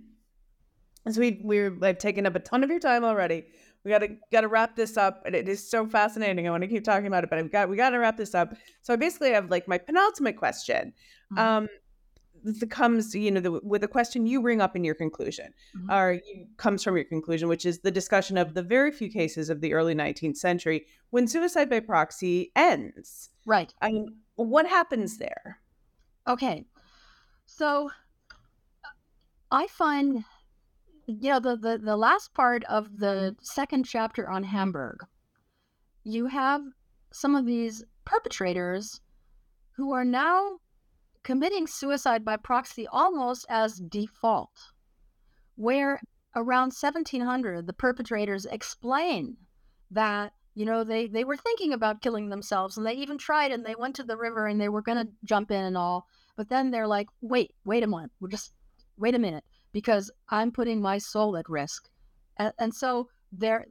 as 1.05 1.17
we 1.17 1.41
we're 1.43 1.71
like 1.71 1.99
taking 1.99 2.26
up 2.26 2.36
a 2.36 2.39
ton 2.39 2.63
of 2.63 2.69
your 2.69 2.80
time 2.80 3.03
already. 3.03 3.45
We 3.84 3.91
gotta 3.91 4.15
gotta 4.32 4.47
wrap 4.47 4.76
this 4.76 4.95
up. 4.97 5.24
And 5.26 5.36
it 5.36 5.47
is 5.49 5.69
so 5.69 5.86
fascinating. 5.86 6.47
I 6.47 6.51
want 6.51 6.63
to 6.63 6.69
keep 6.69 6.84
talking 6.84 7.07
about 7.07 7.24
it, 7.24 7.30
but 7.30 7.39
I've 7.39 7.51
got 7.51 7.69
we 7.69 7.76
gotta 7.76 7.99
wrap 7.99 8.17
this 8.17 8.34
up. 8.34 8.53
So 8.82 8.93
I 8.93 8.95
basically 8.95 9.32
have 9.32 9.49
like 9.49 9.67
my 9.67 9.78
penultimate 9.78 10.38
question. 10.38 10.93
Mm-hmm. 11.32 11.39
Um 11.39 11.67
that 12.45 12.69
comes, 12.69 13.15
you 13.15 13.32
know, 13.32 13.39
the, 13.39 13.51
with 13.63 13.84
a 13.84 13.88
question 13.88 14.26
you 14.26 14.41
bring 14.41 14.61
up 14.61 14.76
in 14.76 14.84
your 14.84 14.95
conclusion, 14.95 15.53
mm-hmm. 15.78 15.91
or 15.91 16.13
you, 16.13 16.45
comes 16.57 16.84
from 16.84 16.95
your 16.95 17.05
conclusion, 17.05 17.47
which 17.47 17.65
is 17.65 17.80
the 17.80 17.91
discussion 17.91 18.38
of 18.38 18.53
the 18.53 18.61
very 18.61 18.91
few 18.91 19.09
cases 19.09 19.49
of 19.49 19.61
the 19.61 19.74
early 19.74 19.95
19th 19.95 20.38
century 20.38 20.86
when 21.11 21.28
suicide 21.28 21.69
by 21.69 21.80
proxy 21.80 22.51
ends. 22.55 23.30
Right. 23.45 23.74
I 23.82 23.91
mean, 23.91 24.15
what 24.36 24.67
happens 24.67 25.17
there? 25.17 25.59
Okay. 26.28 26.65
So 27.45 27.91
I 29.54 29.68
find, 29.68 30.26
you 31.06 31.30
know, 31.30 31.39
the, 31.39 31.56
the, 31.56 31.78
the 31.78 31.95
last 31.95 32.34
part 32.34 32.64
of 32.64 32.97
the 32.97 33.06
mm-hmm. 33.06 33.43
second 33.43 33.84
chapter 33.84 34.28
on 34.28 34.43
Hamburg, 34.43 35.06
you 36.04 36.26
have 36.26 36.64
some 37.12 37.36
of 37.36 37.45
these 37.45 37.84
perpetrators 38.04 38.99
who 39.76 39.93
are 39.93 40.04
now 40.04 40.58
committing 41.22 41.68
suicide 41.68 42.26
by 42.26 42.36
proxy 42.36 42.88
almost 42.88 43.45
as 43.47 43.78
default, 43.78 44.49
where 45.56 46.01
around 46.36 46.74
1700 46.74 47.68
the 47.68 47.74
perpetrators 47.74 48.47
explain 48.47 49.38
that 49.91 50.34
you 50.56 50.66
know 50.66 50.84
they 50.84 51.06
they 51.06 51.24
were 51.24 51.38
thinking 51.38 51.74
about 51.74 52.01
killing 52.01 52.30
themselves 52.30 52.76
and 52.76 52.88
they 52.88 52.93
even 52.93 53.20
tried 53.20 53.51
and 53.51 53.64
they 53.64 53.76
went 53.76 53.95
to 53.95 54.04
the 54.04 54.18
river 54.18 54.47
and 54.47 54.60
they 54.60 54.68
were 54.70 54.82
going 54.82 54.97
to 54.97 55.12
jump 55.24 55.51
in 55.51 55.64
and 55.64 55.78
all 55.78 56.08
but 56.36 56.49
then 56.49 56.72
they're 56.72 56.88
like 56.88 57.08
wait 57.22 57.54
wait 57.66 57.84
a 57.84 57.88
minute 57.88 58.10
we're 58.20 58.28
just 58.28 58.51
wait 58.98 59.16
a 59.16 59.20
minute 59.20 59.44
because 59.72 60.12
i'm 60.30 60.52
putting 60.52 60.82
my 60.82 60.98
soul 60.98 61.38
at 61.38 61.50
risk 61.50 61.89
and, 62.38 62.54
and 62.60 62.74
so 62.74 63.10
they 63.32 63.66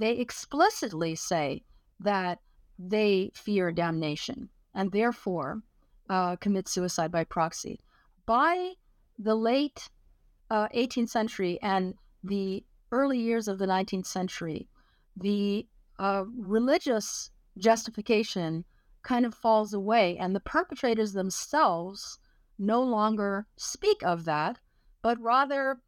explicitly 0.00 1.14
say 1.14 1.62
that 2.00 2.40
they 2.78 3.30
fear 3.34 3.70
damnation 3.70 4.48
and 4.74 4.90
therefore 4.90 5.62
uh, 6.10 6.36
commit 6.36 6.68
suicide 6.68 7.10
by 7.10 7.24
proxy. 7.24 7.80
By 8.26 8.72
the 9.18 9.34
late 9.34 9.88
uh, 10.50 10.68
18th 10.68 11.08
century 11.08 11.58
and 11.62 11.94
the 12.22 12.64
early 12.90 13.18
years 13.18 13.48
of 13.48 13.58
the 13.58 13.66
19th 13.66 14.06
century, 14.06 14.68
the 15.16 15.66
uh, 15.98 16.24
religious 16.36 17.30
justification 17.58 18.64
kind 19.02 19.26
of 19.26 19.34
falls 19.34 19.74
away, 19.74 20.16
and 20.18 20.34
the 20.34 20.40
perpetrators 20.40 21.12
themselves 21.12 22.18
no 22.58 22.82
longer 22.82 23.46
speak 23.56 24.02
of 24.02 24.24
that, 24.24 24.58
but 25.02 25.20
rather 25.20 25.80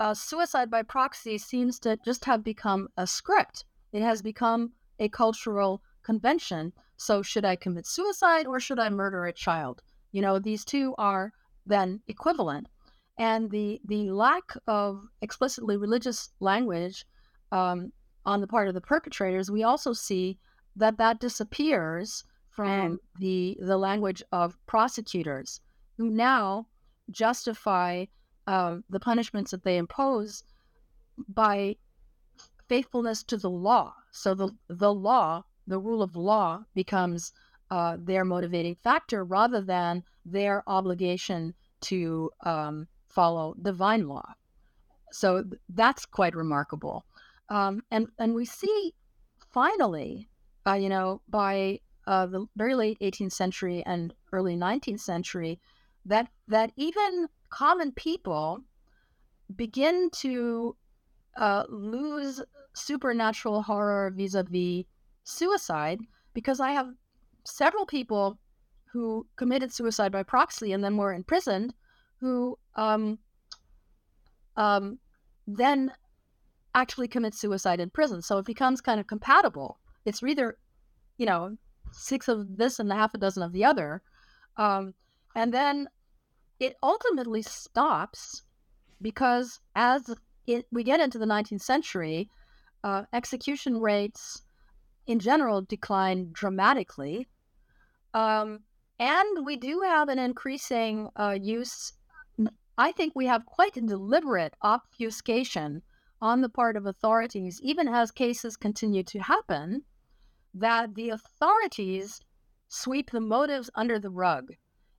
uh, 0.00 0.14
suicide 0.14 0.70
by 0.70 0.82
proxy 0.82 1.38
seems 1.38 1.78
to 1.80 1.96
just 2.04 2.24
have 2.24 2.44
become 2.44 2.88
a 2.96 3.06
script. 3.06 3.64
It 3.92 4.02
has 4.02 4.22
become 4.22 4.72
a 4.98 5.08
cultural 5.08 5.82
convention. 6.02 6.72
So, 6.96 7.22
should 7.22 7.44
I 7.44 7.56
commit 7.56 7.86
suicide 7.86 8.46
or 8.46 8.60
should 8.60 8.78
I 8.78 8.90
murder 8.90 9.24
a 9.24 9.32
child? 9.32 9.82
You 10.12 10.22
know, 10.22 10.38
these 10.38 10.64
two 10.64 10.94
are 10.98 11.32
then 11.66 12.00
equivalent. 12.06 12.68
And 13.18 13.50
the, 13.50 13.80
the 13.84 14.10
lack 14.10 14.54
of 14.66 15.02
explicitly 15.22 15.76
religious 15.76 16.30
language 16.40 17.04
um, 17.50 17.92
on 18.24 18.40
the 18.40 18.46
part 18.46 18.68
of 18.68 18.74
the 18.74 18.80
perpetrators, 18.80 19.50
we 19.50 19.64
also 19.64 19.92
see 19.92 20.38
that 20.76 20.98
that 20.98 21.18
disappears 21.18 22.24
from 22.50 22.98
the 23.20 23.56
the 23.60 23.76
language 23.76 24.22
of 24.32 24.56
prosecutors 24.66 25.60
who 25.98 26.10
now 26.10 26.66
justify 27.10 28.06
um, 28.46 28.84
the 28.88 29.00
punishments 29.00 29.50
that 29.50 29.64
they 29.64 29.76
impose 29.76 30.42
by 31.28 31.76
faithfulness 32.68 33.22
to 33.24 33.36
the 33.36 33.50
law. 33.50 33.94
So 34.12 34.34
the 34.34 34.50
the 34.68 34.94
law, 34.94 35.44
the 35.66 35.78
rule 35.78 36.02
of 36.02 36.16
law, 36.16 36.64
becomes 36.74 37.32
uh, 37.70 37.98
their 38.00 38.24
motivating 38.24 38.76
factor 38.76 39.24
rather 39.24 39.60
than 39.60 40.04
their 40.24 40.62
obligation 40.66 41.54
to 41.80 42.30
um, 42.44 42.88
follow 43.08 43.54
divine 43.60 44.08
law. 44.08 44.34
So 45.12 45.44
that's 45.68 46.06
quite 46.06 46.34
remarkable. 46.34 47.04
Um, 47.48 47.82
and 47.90 48.08
and 48.18 48.34
we 48.34 48.44
see 48.44 48.94
finally, 49.50 50.28
uh, 50.66 50.74
you 50.74 50.88
know, 50.88 51.22
by 51.28 51.80
uh, 52.06 52.26
the 52.26 52.46
very 52.56 52.74
late 52.74 52.98
18th 53.00 53.32
century 53.32 53.82
and 53.84 54.14
early 54.32 54.56
19th 54.56 55.00
century, 55.00 55.60
that 56.06 56.28
that 56.48 56.72
even 56.76 57.28
common 57.50 57.92
people 57.92 58.60
begin 59.56 60.10
to 60.10 60.76
uh, 61.36 61.64
lose 61.68 62.42
supernatural 62.74 63.62
horror 63.62 64.12
vis-a-vis 64.14 64.84
suicide 65.24 66.00
because 66.34 66.60
I 66.60 66.72
have 66.72 66.88
several 67.44 67.86
people 67.86 68.38
who 68.92 69.26
committed 69.36 69.72
suicide 69.72 70.12
by 70.12 70.22
proxy 70.22 70.72
and 70.72 70.82
then 70.82 70.96
were 70.96 71.12
imprisoned 71.12 71.74
who 72.20 72.58
um, 72.74 73.18
um, 74.56 74.98
then 75.46 75.92
actually 76.74 77.08
commit 77.08 77.34
suicide 77.34 77.80
in 77.80 77.90
prison. 77.90 78.22
So 78.22 78.38
it 78.38 78.46
becomes 78.46 78.80
kind 78.80 79.00
of 79.00 79.06
compatible. 79.06 79.78
It's 80.04 80.22
either, 80.22 80.58
you 81.16 81.26
know, 81.26 81.56
six 81.92 82.28
of 82.28 82.56
this 82.56 82.78
and 82.78 82.90
a 82.92 82.94
half 82.94 83.14
a 83.14 83.18
dozen 83.18 83.42
of 83.42 83.52
the 83.52 83.64
other. 83.64 84.02
Um, 84.56 84.94
and 85.38 85.54
then 85.54 85.88
it 86.58 86.74
ultimately 86.82 87.42
stops 87.42 88.42
because 89.00 89.60
as 89.76 90.10
it, 90.48 90.66
we 90.72 90.82
get 90.82 90.98
into 90.98 91.16
the 91.16 91.26
19th 91.26 91.62
century, 91.62 92.28
uh, 92.82 93.04
execution 93.12 93.78
rates 93.80 94.42
in 95.06 95.20
general 95.20 95.62
decline 95.62 96.30
dramatically. 96.32 97.28
Um, 98.14 98.64
and 98.98 99.46
we 99.46 99.54
do 99.54 99.82
have 99.86 100.08
an 100.08 100.18
increasing 100.18 101.08
uh, 101.14 101.38
use. 101.40 101.92
I 102.76 102.90
think 102.90 103.12
we 103.14 103.26
have 103.26 103.46
quite 103.46 103.76
a 103.76 103.80
deliberate 103.80 104.54
obfuscation 104.62 105.82
on 106.20 106.40
the 106.40 106.48
part 106.48 106.76
of 106.76 106.84
authorities, 106.84 107.60
even 107.62 107.86
as 107.86 108.10
cases 108.10 108.56
continue 108.56 109.04
to 109.04 109.20
happen, 109.20 109.84
that 110.52 110.96
the 110.96 111.10
authorities 111.10 112.20
sweep 112.66 113.12
the 113.12 113.20
motives 113.20 113.70
under 113.76 114.00
the 114.00 114.10
rug. 114.10 114.54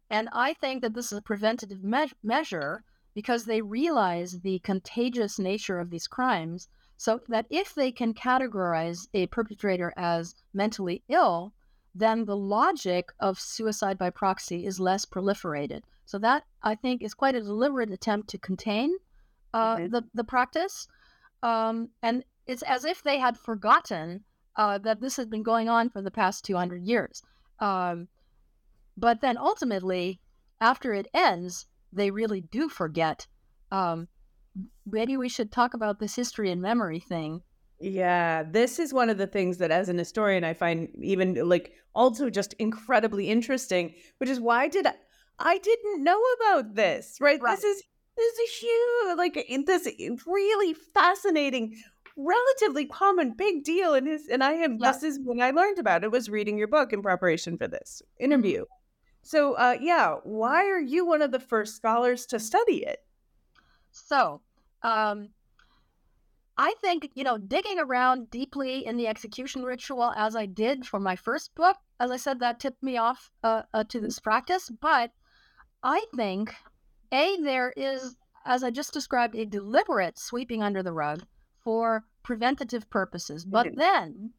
And 0.10 0.30
I 0.32 0.54
think 0.54 0.82
that 0.82 0.94
this 0.94 1.12
is 1.12 1.18
a 1.18 1.22
preventative 1.22 1.84
me- 1.84 2.12
measure 2.24 2.84
because 3.14 3.46
they 3.46 3.62
realize 3.62 4.40
the 4.42 4.60
contagious 4.60 5.40
nature 5.40 5.80
of 5.80 5.90
these 5.90 6.08
crimes. 6.08 6.68
So 6.98 7.22
that 7.30 7.46
if 7.50 7.74
they 7.74 7.92
can 7.92 8.14
categorize 8.14 9.08
a 9.14 9.28
perpetrator 9.28 9.94
as 9.96 10.36
mentally 10.54 11.04
ill, 11.08 11.54
then 11.96 12.26
the 12.26 12.36
logic 12.36 13.12
of 13.20 13.40
suicide 13.40 13.98
by 13.98 14.10
proxy 14.10 14.66
is 14.66 14.80
less 14.80 15.06
proliferated. 15.06 15.84
So 16.06 16.18
that 16.20 16.44
I 16.62 16.76
think 16.76 17.02
is 17.02 17.14
quite 17.14 17.36
a 17.36 17.42
deliberate 17.42 17.92
attempt 17.92 18.30
to 18.30 18.38
contain 18.38 18.98
uh, 19.54 19.78
mm-hmm. 19.78 19.92
the 19.92 20.04
the 20.14 20.24
practice, 20.24 20.88
um, 21.42 21.90
and 22.02 22.24
it's 22.46 22.64
as 22.64 22.86
if 22.86 23.02
they 23.04 23.18
had 23.18 23.38
forgotten 23.38 24.24
uh, 24.56 24.78
that 24.80 25.02
this 25.02 25.16
has 25.18 25.28
been 25.28 25.44
going 25.44 25.70
on 25.70 25.90
for 25.90 26.02
the 26.02 26.12
past 26.12 26.44
200 26.46 26.84
years. 26.84 27.24
Um, 27.60 28.08
but 29.00 29.22
then 29.22 29.38
ultimately, 29.38 30.20
after 30.60 30.94
it 30.94 31.08
ends, 31.14 31.66
they 31.94 32.12
really 32.12 32.42
do 32.42 32.70
forget. 32.70 33.28
Um, 33.72 34.08
maybe 34.86 35.18
we 35.18 35.30
should 35.30 35.52
talk 35.52 35.74
about 35.74 36.00
this 36.00 36.16
history 36.16 36.52
and 36.52 36.62
memory 36.62 37.00
thing. 37.00 37.42
Yeah, 37.80 38.44
this 38.44 38.78
is 38.78 38.94
one 38.94 39.10
of 39.10 39.18
the 39.18 39.28
things 39.28 39.58
that, 39.60 39.72
as 39.72 39.88
an 39.88 39.98
historian, 39.98 40.44
I 40.44 40.54
find 40.54 40.90
even 41.02 41.48
like 41.48 41.74
also 41.96 42.30
just 42.30 42.54
incredibly 42.60 43.30
interesting, 43.30 43.94
which 44.18 44.30
is 44.30 44.40
why 44.40 44.68
did 44.68 44.86
I, 44.86 44.94
I 45.40 45.58
didn't 45.60 46.04
know 46.04 46.22
about 46.42 46.76
this, 46.76 47.18
right? 47.22 47.42
right. 47.42 47.56
This 47.56 47.64
is 47.64 47.84
this 48.18 48.40
is 48.40 48.58
huge, 48.58 49.18
like 49.18 49.66
this 49.66 49.88
really 50.28 50.74
fascinating, 50.94 51.74
relatively 52.18 52.86
common, 52.86 53.34
big 53.38 53.64
deal. 53.64 53.94
And 53.94 54.08
his 54.08 54.28
and 54.28 54.44
I 54.44 54.54
am 54.54 54.78
yeah. 54.78 54.92
this 54.92 55.04
is 55.04 55.20
when 55.24 55.42
I 55.42 55.52
learned 55.52 55.80
about 55.80 56.04
it 56.04 56.12
was 56.12 56.30
reading 56.30 56.58
your 56.58 56.68
book 56.68 56.92
in 56.92 57.02
preparation 57.02 57.58
for 57.58 57.70
this 57.70 58.02
interview. 58.20 58.66
So, 59.30 59.54
uh, 59.54 59.78
yeah, 59.80 60.16
why 60.24 60.66
are 60.66 60.80
you 60.80 61.06
one 61.06 61.22
of 61.22 61.30
the 61.30 61.40
first 61.40 61.76
scholars 61.76 62.26
to 62.26 62.40
study 62.40 62.84
it? 62.84 63.06
So, 63.92 64.42
um, 64.82 65.30
I 66.58 66.74
think, 66.82 67.12
you 67.14 67.24
know, 67.24 67.38
digging 67.38 67.78
around 67.78 68.32
deeply 68.32 68.88
in 68.88 68.98
the 68.98 69.06
execution 69.06 69.62
ritual 69.62 70.12
as 70.18 70.36
I 70.36 70.48
did 70.48 70.84
for 70.84 71.00
my 71.00 71.16
first 71.16 71.54
book, 71.54 71.78
as 72.00 72.10
I 72.10 72.18
said, 72.18 72.40
that 72.40 72.60
tipped 72.60 72.82
me 72.82 72.98
off 72.98 73.30
uh, 73.44 73.62
uh, 73.72 73.84
to 73.90 74.00
this 74.00 74.18
practice. 74.18 74.68
But 74.68 75.12
I 75.84 76.06
think, 76.16 76.56
A, 77.12 77.38
there 77.40 77.72
is, 77.78 78.16
as 78.48 78.64
I 78.64 78.72
just 78.72 78.94
described, 78.94 79.36
a 79.36 79.46
deliberate 79.46 80.18
sweeping 80.18 80.64
under 80.64 80.82
the 80.82 80.92
rug 80.92 81.22
for 81.64 82.04
preventative 82.24 82.90
purposes. 82.90 83.46
But 83.46 83.68
mm-hmm. 83.68 83.80
then 83.80 84.32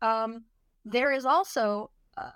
um, 0.00 0.44
there 0.86 1.12
is 1.12 1.26
also 1.26 1.90
uh, 2.16 2.30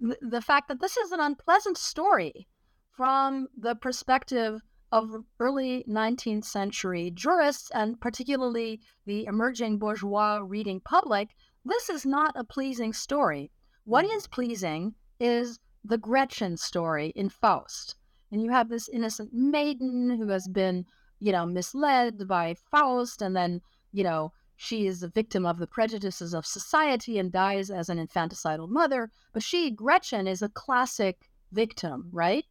the 0.00 0.40
fact 0.40 0.68
that 0.68 0.80
this 0.80 0.96
is 0.96 1.12
an 1.12 1.20
unpleasant 1.20 1.78
story 1.78 2.46
from 2.90 3.48
the 3.56 3.74
perspective 3.74 4.62
of 4.92 5.24
early 5.40 5.84
19th 5.88 6.44
century 6.44 7.10
jurists 7.12 7.70
and 7.74 8.00
particularly 8.00 8.80
the 9.04 9.24
emerging 9.26 9.78
bourgeois 9.78 10.40
reading 10.42 10.80
public, 10.80 11.30
this 11.64 11.90
is 11.90 12.06
not 12.06 12.32
a 12.36 12.44
pleasing 12.44 12.92
story. 12.92 13.50
What 13.84 14.04
mm. 14.04 14.30
pleasing 14.30 14.94
is 15.18 15.58
the 15.84 15.98
Gretchen 15.98 16.56
story 16.56 17.12
in 17.16 17.28
Faust. 17.28 17.96
And 18.30 18.42
you 18.42 18.50
have 18.50 18.68
this 18.68 18.88
innocent 18.88 19.32
maiden 19.32 20.16
who 20.16 20.28
has 20.28 20.48
been, 20.48 20.86
you 21.20 21.32
know, 21.32 21.46
misled 21.46 22.26
by 22.26 22.54
Faust 22.54 23.22
and 23.22 23.36
then, 23.36 23.60
you 23.92 24.04
know, 24.04 24.32
she 24.56 24.86
is 24.86 25.02
a 25.02 25.08
victim 25.08 25.44
of 25.44 25.58
the 25.58 25.66
prejudices 25.66 26.34
of 26.34 26.46
society 26.46 27.18
and 27.18 27.30
dies 27.30 27.70
as 27.70 27.88
an 27.88 27.98
infanticidal 27.98 28.68
mother. 28.68 29.10
But 29.32 29.42
she, 29.42 29.70
Gretchen, 29.70 30.26
is 30.26 30.42
a 30.42 30.48
classic 30.48 31.28
victim, 31.52 32.08
right? 32.12 32.44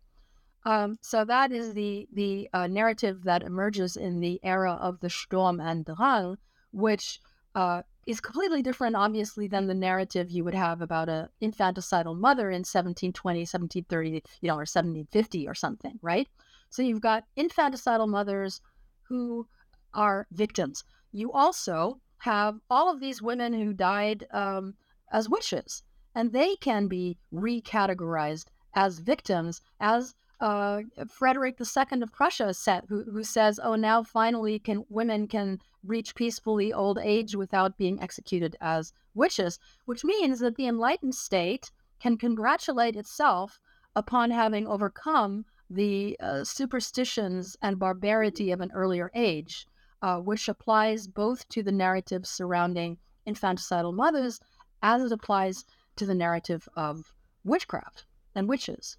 Um, 0.65 0.97
so 1.01 1.25
that 1.25 1.51
is 1.51 1.73
the 1.73 2.07
the 2.13 2.49
uh, 2.53 2.67
narrative 2.67 3.23
that 3.23 3.43
emerges 3.43 3.97
in 3.97 4.19
the 4.19 4.39
era 4.43 4.73
of 4.73 4.99
the 4.99 5.09
Sturm 5.09 5.59
and 5.59 5.85
Drang, 5.85 6.37
which 6.71 7.19
uh, 7.53 7.83
is 8.05 8.19
completely 8.19 8.61
different, 8.61 8.95
obviously, 8.95 9.47
than 9.47 9.67
the 9.67 9.73
narrative 9.73 10.29
you 10.29 10.43
would 10.43 10.55
have 10.55 10.81
about 10.81 11.09
a 11.09 11.29
infanticidal 11.41 12.17
mother 12.17 12.49
in 12.49 12.59
1720, 12.59 13.39
1730, 13.41 14.21
you 14.41 14.47
know, 14.47 14.55
or 14.55 14.65
1750 14.65 15.47
or 15.47 15.53
something, 15.55 15.99
right? 16.01 16.27
So 16.69 16.81
you've 16.81 17.01
got 17.01 17.25
infanticidal 17.37 18.07
mothers 18.07 18.61
who 19.03 19.47
are 19.93 20.27
victims. 20.31 20.83
You 21.17 21.31
also 21.31 22.01
have 22.17 22.59
all 22.69 22.91
of 22.91 22.99
these 22.99 23.21
women 23.21 23.53
who 23.53 23.71
died 23.71 24.27
um, 24.31 24.75
as 25.09 25.29
witches, 25.29 25.81
and 26.13 26.33
they 26.33 26.57
can 26.57 26.89
be 26.89 27.17
recategorized 27.31 28.47
as 28.73 28.99
victims, 28.99 29.61
as 29.79 30.13
uh, 30.41 30.81
Frederick 31.07 31.57
II 31.61 32.01
of 32.01 32.11
Prussia 32.11 32.53
said, 32.53 32.83
who, 32.89 33.05
who 33.05 33.23
says, 33.23 33.61
"Oh, 33.63 33.75
now 33.75 34.03
finally 34.03 34.59
can 34.59 34.83
women 34.89 35.29
can 35.29 35.61
reach 35.85 36.15
peacefully 36.15 36.73
old 36.73 36.97
age 36.97 37.33
without 37.33 37.77
being 37.77 38.01
executed 38.01 38.57
as 38.59 38.91
witches," 39.13 39.57
which 39.85 40.03
means 40.03 40.39
that 40.41 40.57
the 40.57 40.67
enlightened 40.67 41.15
state 41.15 41.71
can 41.97 42.17
congratulate 42.17 42.97
itself 42.97 43.61
upon 43.95 44.31
having 44.31 44.67
overcome 44.67 45.45
the 45.69 46.17
uh, 46.19 46.43
superstitions 46.43 47.55
and 47.61 47.79
barbarity 47.79 48.51
of 48.51 48.59
an 48.59 48.73
earlier 48.73 49.09
age. 49.15 49.65
Uh, 50.05 50.19
which 50.19 50.47
applies 50.47 51.07
both 51.07 51.49
to 51.49 51.63
the 51.63 51.71
narrative 51.71 52.27
surrounding 52.27 52.95
infanticidal 53.25 53.91
mothers 53.91 54.39
as 54.83 55.01
it 55.01 55.11
applies 55.11 55.65
to 55.95 56.05
the 56.05 56.13
narrative 56.13 56.69
of 56.75 57.11
witchcraft 57.43 58.05
and 58.35 58.47
witches. 58.47 58.97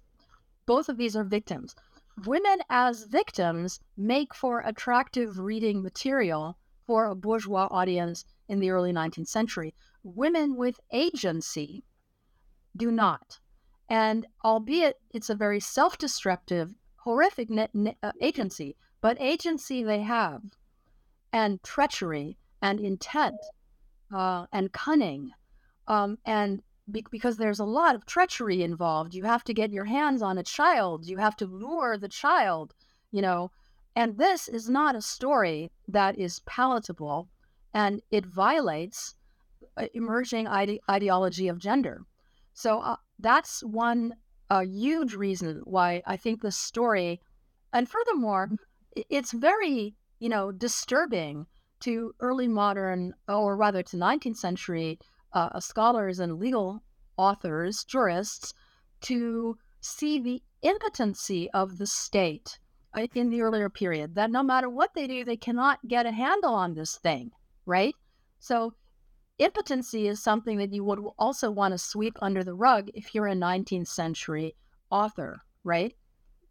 Both 0.65 0.89
of 0.89 0.97
these 0.97 1.15
are 1.15 1.23
victims. 1.23 1.73
Women 2.25 2.59
as 2.69 3.05
victims 3.05 3.79
make 3.95 4.35
for 4.35 4.59
attractive 4.59 5.39
reading 5.39 5.81
material 5.81 6.57
for 6.85 7.05
a 7.05 7.15
bourgeois 7.15 7.69
audience 7.71 8.25
in 8.49 8.59
the 8.59 8.71
early 8.71 8.91
19th 8.91 9.29
century. 9.29 9.73
Women 10.03 10.57
with 10.57 10.77
agency 10.91 11.85
do 12.75 12.91
not. 12.91 13.39
And 13.87 14.27
albeit 14.43 14.99
it's 15.11 15.29
a 15.29 15.35
very 15.35 15.61
self 15.61 15.97
destructive, 15.97 16.75
horrific 16.97 17.49
ne- 17.49 17.69
ne- 17.73 17.97
uh, 18.03 18.11
agency, 18.19 18.75
but 18.99 19.15
agency 19.21 19.83
they 19.83 20.01
have, 20.01 20.41
and 21.33 21.61
treachery 21.63 22.37
and 22.61 22.79
intent 22.79 23.35
uh, 24.13 24.45
and 24.51 24.71
cunning. 24.71 25.31
Um, 25.87 26.17
and 26.25 26.61
be- 26.91 27.05
because 27.11 27.37
there's 27.37 27.59
a 27.59 27.65
lot 27.65 27.95
of 27.95 28.05
treachery 28.05 28.61
involved, 28.63 29.13
you 29.13 29.23
have 29.23 29.43
to 29.45 29.53
get 29.53 29.71
your 29.71 29.85
hands 29.85 30.21
on 30.21 30.37
a 30.37 30.43
child, 30.43 31.05
you 31.05 31.17
have 31.17 31.35
to 31.37 31.45
lure 31.45 31.97
the 31.97 32.09
child, 32.09 32.73
you 33.11 33.21
know. 33.21 33.51
And 33.95 34.17
this 34.17 34.47
is 34.47 34.69
not 34.69 34.95
a 34.95 35.01
story 35.01 35.71
that 35.87 36.17
is 36.17 36.41
palatable 36.41 37.29
and 37.73 38.01
it 38.11 38.25
violates 38.25 39.15
uh, 39.75 39.87
emerging 39.93 40.47
ide- 40.47 40.79
ideology 40.89 41.47
of 41.47 41.57
gender. 41.57 42.05
So 42.53 42.79
uh, 42.79 42.97
that's 43.19 43.63
one 43.63 44.15
a 44.49 44.63
huge 44.63 45.13
reason 45.13 45.61
why 45.65 46.01
I 46.05 46.15
think 46.17 46.41
this 46.41 46.57
story, 46.57 47.21
and 47.73 47.89
furthermore, 47.89 48.51
it's 49.09 49.31
very 49.31 49.95
you 50.19 50.29
know 50.29 50.51
disturbing 50.51 51.45
to 51.81 52.13
early 52.19 52.47
modern, 52.47 53.13
or 53.27 53.55
rather 53.55 53.83
to 53.83 53.97
19th 53.97 54.37
century 54.37 54.99
uh, 55.33 55.59
scholars 55.59 56.19
and 56.19 56.39
legal 56.39 56.81
authors, 57.17 57.83
jurists, 57.83 58.53
to 59.01 59.57
see 59.79 60.19
the 60.19 60.41
impotency 60.61 61.49
of 61.51 61.77
the 61.77 61.87
state 61.87 62.59
uh, 62.97 63.07
in 63.13 63.29
the 63.29 63.41
earlier 63.41 63.69
period. 63.69 64.15
That 64.15 64.31
no 64.31 64.43
matter 64.43 64.69
what 64.69 64.93
they 64.93 65.07
do, 65.07 65.23
they 65.23 65.37
cannot 65.37 65.87
get 65.87 66.05
a 66.05 66.11
handle 66.11 66.53
on 66.53 66.73
this 66.73 66.95
thing, 66.95 67.31
right? 67.65 67.95
So 68.39 68.73
impotency 69.39 70.07
is 70.07 70.21
something 70.21 70.57
that 70.57 70.73
you 70.73 70.83
would 70.83 70.99
also 71.17 71.51
want 71.51 71.73
to 71.73 71.77
sweep 71.77 72.17
under 72.21 72.43
the 72.43 72.53
rug 72.53 72.89
if 72.93 73.13
you're 73.13 73.27
a 73.27 73.35
19th 73.35 73.87
century 73.87 74.55
author, 74.89 75.41
right? 75.63 75.93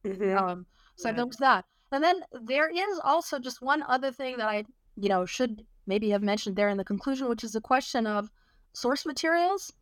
Mm-hmm. 0.04 0.38
Um, 0.38 0.66
so 0.96 1.08
yeah. 1.08 1.14
there 1.14 1.26
was 1.26 1.36
that. 1.38 1.64
And 1.92 2.02
then 2.02 2.22
there 2.32 2.68
is 2.68 3.00
also 3.04 3.38
just 3.38 3.62
one 3.62 3.82
other 3.82 4.10
thing 4.10 4.36
that 4.38 4.48
I, 4.48 4.64
you 4.96 5.08
know, 5.08 5.24
should 5.24 5.64
maybe 5.86 6.10
have 6.10 6.22
mentioned 6.22 6.56
there 6.56 6.68
in 6.68 6.76
the 6.76 6.84
conclusion, 6.84 7.28
which 7.28 7.44
is 7.44 7.52
the 7.52 7.60
question 7.60 8.06
of 8.06 8.30
source 8.72 9.06
materials. 9.06 9.72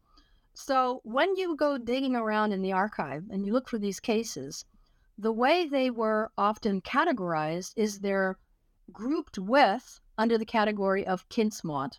So 0.52 1.00
when 1.04 1.34
you 1.36 1.56
go 1.56 1.78
digging 1.78 2.14
around 2.14 2.52
in 2.52 2.62
the 2.62 2.72
archive 2.72 3.24
and 3.30 3.44
you 3.44 3.52
look 3.52 3.68
for 3.68 3.78
these 3.78 4.00
cases, 4.00 4.64
the 5.16 5.32
way 5.32 5.66
they 5.66 5.90
were 5.90 6.30
often 6.36 6.80
categorized 6.80 7.72
is 7.76 7.98
they're 7.98 8.38
grouped 8.92 9.38
with 9.38 10.00
under 10.18 10.36
the 10.36 10.44
category 10.44 11.06
of 11.06 11.28
Kindsmord. 11.28 11.98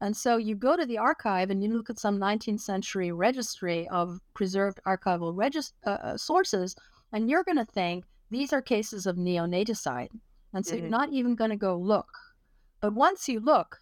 And 0.00 0.16
so 0.16 0.36
you 0.36 0.56
go 0.56 0.76
to 0.76 0.86
the 0.86 0.98
archive 0.98 1.50
and 1.50 1.62
you 1.62 1.72
look 1.72 1.90
at 1.90 1.98
some 1.98 2.18
19th 2.18 2.60
century 2.60 3.12
registry 3.12 3.86
of 3.88 4.20
preserved 4.34 4.80
archival 4.84 5.36
regis- 5.36 5.74
uh, 5.86 5.90
uh 5.90 6.16
sources, 6.16 6.74
and 7.12 7.30
you're 7.30 7.44
going 7.44 7.58
to 7.58 7.64
think 7.64 8.04
these 8.32 8.52
are 8.52 8.62
cases 8.62 9.06
of 9.06 9.16
neonaticide. 9.16 10.08
And 10.54 10.64
so 10.64 10.74
mm-hmm. 10.74 10.82
you're 10.82 10.90
not 10.90 11.12
even 11.12 11.34
going 11.34 11.50
to 11.50 11.56
go 11.56 11.76
look. 11.76 12.08
But 12.80 12.94
once 12.94 13.28
you 13.28 13.40
look, 13.40 13.78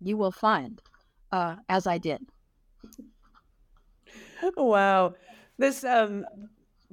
you 0.00 0.16
will 0.16 0.30
find, 0.32 0.80
uh, 1.32 1.56
as 1.68 1.86
I 1.86 1.98
did. 1.98 2.22
Wow. 4.56 5.14
This 5.58 5.84
um 5.84 6.24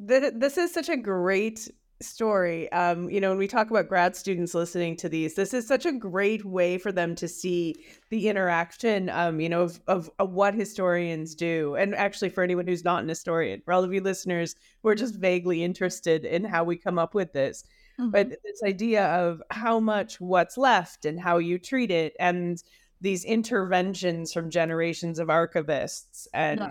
th- 0.06 0.34
this 0.36 0.58
is 0.58 0.74
such 0.74 0.90
a 0.90 0.98
great 0.98 1.72
story. 2.02 2.72
Um, 2.72 3.10
you 3.10 3.20
know, 3.20 3.30
when 3.30 3.38
we 3.38 3.48
talk 3.48 3.70
about 3.70 3.88
grad 3.88 4.16
students 4.16 4.54
listening 4.54 4.96
to 4.98 5.10
these, 5.10 5.36
this 5.36 5.54
is 5.54 5.68
such 5.68 5.86
a 5.86 5.92
great 5.92 6.46
way 6.46 6.78
for 6.78 6.92
them 6.92 7.16
to 7.16 7.28
see 7.28 7.76
the 8.10 8.30
interaction, 8.30 9.10
um, 9.10 9.40
you 9.40 9.50
know, 9.50 9.64
of, 9.64 9.80
of, 9.88 10.10
of, 10.20 10.32
what 10.34 10.54
historians 10.54 11.36
do. 11.36 11.76
And 11.76 11.96
actually, 11.96 12.30
for 12.30 12.44
anyone 12.44 12.68
who's 12.68 12.84
not 12.84 13.02
an 13.02 13.10
historian, 13.10 13.62
for 13.62 13.74
all 13.74 13.84
of 13.84 13.94
you 13.94 14.02
listeners 14.02 14.56
who 14.84 14.90
are 14.90 14.96
just 14.96 15.16
vaguely 15.16 15.64
interested 15.64 16.26
in 16.26 16.44
how 16.44 16.64
we 16.64 16.78
come 16.78 17.00
up 17.00 17.14
with 17.14 17.34
this. 17.34 17.64
Mm-hmm. 18.00 18.12
But 18.12 18.30
this 18.30 18.62
idea 18.64 19.06
of 19.06 19.42
how 19.50 19.80
much 19.80 20.22
what's 20.22 20.58
left 20.58 21.06
and 21.06 21.20
how 21.20 21.40
you 21.40 21.58
treat 21.58 21.90
it, 21.90 22.16
and 22.20 22.62
these 23.02 23.26
interventions 23.26 24.34
from 24.34 24.50
generations 24.50 25.20
of 25.20 25.30
archivists, 25.30 26.28
and, 26.34 26.60
yeah. 26.60 26.68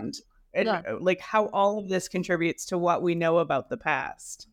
and 0.53 0.67
yeah. 0.67 0.81
like 1.01 1.19
how 1.19 1.47
all 1.47 1.79
of 1.79 1.89
this 1.89 2.07
contributes 2.07 2.65
to 2.67 2.77
what 2.77 3.01
we 3.01 3.13
know 3.15 3.39
about 3.39 3.69
the 3.69 3.77
past. 3.77 4.47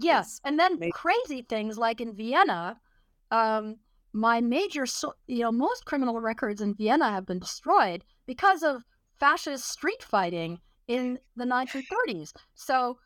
Yes, 0.00 0.40
and 0.44 0.58
then 0.58 0.78
crazy 0.90 1.42
things 1.42 1.76
like 1.76 2.00
in 2.00 2.14
Vienna, 2.14 2.80
um, 3.30 3.76
my 4.12 4.40
major, 4.40 4.86
so- 4.86 5.14
you 5.26 5.40
know, 5.40 5.52
most 5.52 5.84
criminal 5.86 6.20
records 6.20 6.60
in 6.60 6.74
Vienna 6.74 7.10
have 7.10 7.26
been 7.26 7.38
destroyed 7.38 8.04
because 8.26 8.62
of 8.62 8.84
fascist 9.18 9.66
street 9.66 10.02
fighting 10.02 10.60
in 10.86 11.18
the 11.36 11.44
1930s. 11.44 12.32
So, 12.54 12.98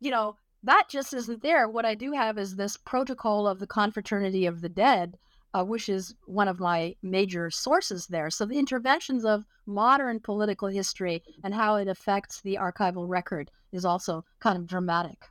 you 0.00 0.10
know, 0.10 0.36
that 0.62 0.88
just 0.88 1.14
isn't 1.14 1.42
there. 1.42 1.68
What 1.68 1.86
I 1.86 1.94
do 1.94 2.12
have 2.12 2.38
is 2.38 2.56
this 2.56 2.76
protocol 2.76 3.48
of 3.48 3.58
the 3.58 3.66
Confraternity 3.66 4.46
of 4.46 4.60
the 4.60 4.68
Dead, 4.68 5.16
uh, 5.54 5.64
which 5.64 5.88
is 5.88 6.14
one 6.26 6.48
of 6.48 6.60
my 6.60 6.94
major 7.02 7.50
sources 7.50 8.06
there. 8.08 8.30
So 8.30 8.44
the 8.44 8.58
interventions 8.58 9.24
of 9.24 9.46
modern 9.64 10.20
political 10.20 10.68
history 10.68 11.22
and 11.42 11.54
how 11.54 11.76
it 11.76 11.88
affects 11.88 12.42
the 12.42 12.56
archival 12.56 13.08
record 13.08 13.50
is 13.72 13.84
also 13.84 14.24
kind 14.40 14.58
of 14.58 14.66
dramatic. 14.66 15.26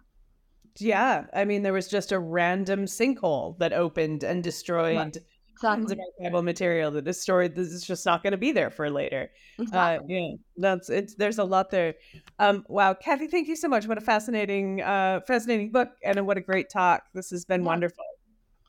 Yeah, 0.80 1.26
I 1.34 1.46
mean, 1.46 1.64
there 1.64 1.74
was 1.74 1.88
just 1.88 2.12
a 2.12 2.20
random 2.20 2.86
sinkhole 2.86 3.58
that 3.60 3.72
opened 3.72 4.24
and 4.24 4.44
destroyed 4.44 4.98
right. 4.98 5.18
tons 5.62 5.92
of 5.92 6.00
archival 6.20 6.44
material 6.44 6.92
that 6.92 7.08
is 7.08 7.20
stored. 7.20 7.56
This 7.56 7.70
is 7.70 7.84
just 7.84 8.06
not 8.06 8.24
going 8.24 8.32
to 8.32 8.38
be 8.38 8.52
there 8.52 8.70
for 8.70 8.90
later. 8.90 9.32
Uh, 9.58 9.64
exactly. 9.64 10.16
Uh, 10.16 10.20
yeah, 10.20 10.36
that's 10.58 10.90
it's. 10.90 11.16
There's 11.16 11.38
a 11.38 11.46
lot 11.46 11.70
there. 11.70 11.96
Um, 12.40 12.66
wow, 12.68 12.94
Kathy, 12.94 13.28
thank 13.28 13.48
you 13.48 13.56
so 13.56 13.70
much. 13.70 13.88
What 13.88 13.98
a 13.98 14.02
fascinating, 14.02 14.82
uh, 14.82 15.22
fascinating 15.26 15.72
book, 15.72 15.90
and 16.04 16.28
what 16.28 16.38
a 16.38 16.42
great 16.42 16.70
talk. 16.70 17.04
This 17.14 17.30
has 17.30 17.46
been 17.46 17.62
yeah. 17.62 17.68
wonderful. 17.68 18.04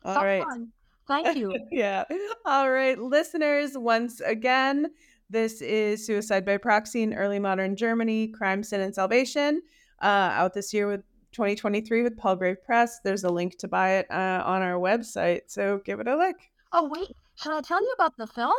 All 0.04 0.14
so 0.14 0.22
right, 0.22 0.44
fun. 0.44 0.68
Thank 1.08 1.36
you. 1.36 1.58
yeah. 1.72 2.04
All 2.44 2.70
right, 2.70 2.98
listeners. 2.98 3.76
Once 3.76 4.20
again, 4.20 4.92
this 5.28 5.60
is 5.60 6.06
Suicide 6.06 6.44
by 6.44 6.56
Proxy 6.56 7.02
in 7.02 7.14
Early 7.14 7.40
Modern 7.40 7.74
Germany: 7.74 8.28
Crime, 8.28 8.62
Sin, 8.62 8.80
and 8.80 8.94
Salvation. 8.94 9.62
Uh, 10.00 10.30
out 10.34 10.52
this 10.52 10.74
year 10.74 10.86
with 10.86 11.02
2023 11.36 12.02
with 12.02 12.16
Palgrave 12.16 12.64
Press. 12.64 12.98
There's 13.04 13.24
a 13.24 13.28
link 13.28 13.58
to 13.58 13.68
buy 13.68 13.96
it 13.96 14.10
uh, 14.10 14.42
on 14.46 14.62
our 14.62 14.80
website, 14.80 15.42
so 15.48 15.82
give 15.84 16.00
it 16.00 16.08
a 16.08 16.16
look. 16.16 16.36
Oh 16.72 16.88
wait, 16.90 17.14
should 17.34 17.52
I 17.52 17.60
tell 17.60 17.82
you 17.82 17.92
about 17.94 18.16
the 18.16 18.26
film? 18.26 18.54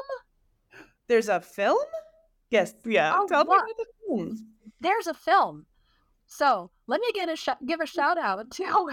There's 1.07 1.27
a 1.27 1.41
film? 1.41 1.83
Yes, 2.51 2.75
yeah. 2.85 3.13
Oh, 3.15 3.25
tell 3.25 3.45
what? 3.45 3.65
me 3.65 3.71
about 3.71 3.77
the 3.77 3.85
film. 4.05 4.53
There's 4.79 5.07
a 5.07 5.15
film. 5.15 5.65
So 6.27 6.69
let 6.85 7.01
me 7.01 7.07
get 7.15 7.29
a 7.29 7.35
sh- 7.35 7.65
give 7.65 7.79
a 7.79 7.87
shout 7.87 8.19
out 8.19 8.51
to 8.51 8.91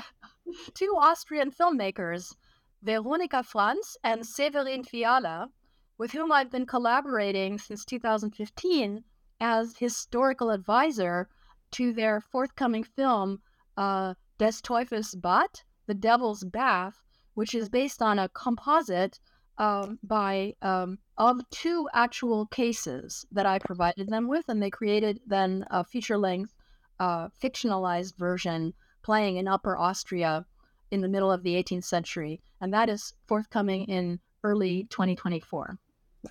two 0.72 0.96
Austrian 0.98 1.50
filmmakers, 1.50 2.34
Veronika 2.82 3.42
Franz 3.42 3.98
and 4.02 4.24
Severin 4.24 4.82
Fiala, 4.82 5.50
with 5.98 6.12
whom 6.12 6.32
I've 6.32 6.50
been 6.50 6.64
collaborating 6.64 7.58
since 7.58 7.84
2015 7.84 9.04
as 9.40 9.76
historical 9.76 10.48
advisor 10.48 11.28
to 11.72 11.92
their 11.92 12.22
forthcoming 12.22 12.84
film 12.84 13.42
uh, 13.76 14.14
Des 14.38 14.60
Teufels 14.62 15.14
Bad, 15.14 15.48
The 15.86 15.94
Devil's 15.94 16.44
Bath, 16.44 17.02
which 17.34 17.54
is 17.54 17.68
based 17.68 18.02
on 18.02 18.18
a 18.18 18.28
composite 18.28 19.18
um, 19.58 19.98
by 20.02 20.54
um, 20.62 20.98
of 21.16 21.40
two 21.50 21.88
actual 21.94 22.46
cases 22.46 23.24
that 23.32 23.46
I 23.46 23.58
provided 23.58 24.08
them 24.08 24.28
with, 24.28 24.44
and 24.48 24.62
they 24.62 24.70
created 24.70 25.20
then 25.26 25.64
a 25.70 25.84
feature-length 25.84 26.52
uh, 26.98 27.28
fictionalized 27.42 28.16
version 28.16 28.74
playing 29.02 29.36
in 29.36 29.48
Upper 29.48 29.76
Austria 29.76 30.44
in 30.90 31.00
the 31.00 31.08
middle 31.08 31.30
of 31.30 31.42
the 31.42 31.54
18th 31.54 31.84
century, 31.84 32.40
and 32.60 32.72
that 32.72 32.88
is 32.88 33.14
forthcoming 33.26 33.84
in 33.84 34.18
early 34.42 34.86
2024. 34.90 35.78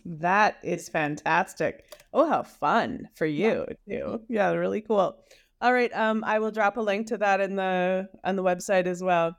That 0.05 0.57
is 0.63 0.89
fantastic. 0.89 1.85
Oh, 2.13 2.27
how 2.27 2.43
fun 2.43 3.09
for 3.15 3.25
you 3.25 3.65
yeah. 3.85 3.99
too. 3.99 4.21
Yeah, 4.27 4.51
really 4.51 4.81
cool. 4.81 5.23
All 5.63 5.73
right. 5.73 5.91
Um, 5.95 6.25
I 6.25 6.39
will 6.39 6.51
drop 6.51 6.75
a 6.75 6.81
link 6.81 7.07
to 7.07 7.17
that 7.19 7.39
in 7.39 7.55
the 7.55 8.09
on 8.25 8.35
the 8.35 8.43
website 8.43 8.85
as 8.85 9.01
well. 9.01 9.37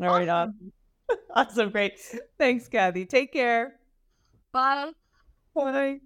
All 0.00 0.06
right. 0.08 0.28
Awesome. 0.28 0.72
awesome. 1.34 1.70
Great. 1.70 1.98
Thanks, 2.38 2.68
Kathy. 2.68 3.06
Take 3.06 3.32
care. 3.32 3.76
Bye. 4.52 4.92
Bye. 5.54 6.00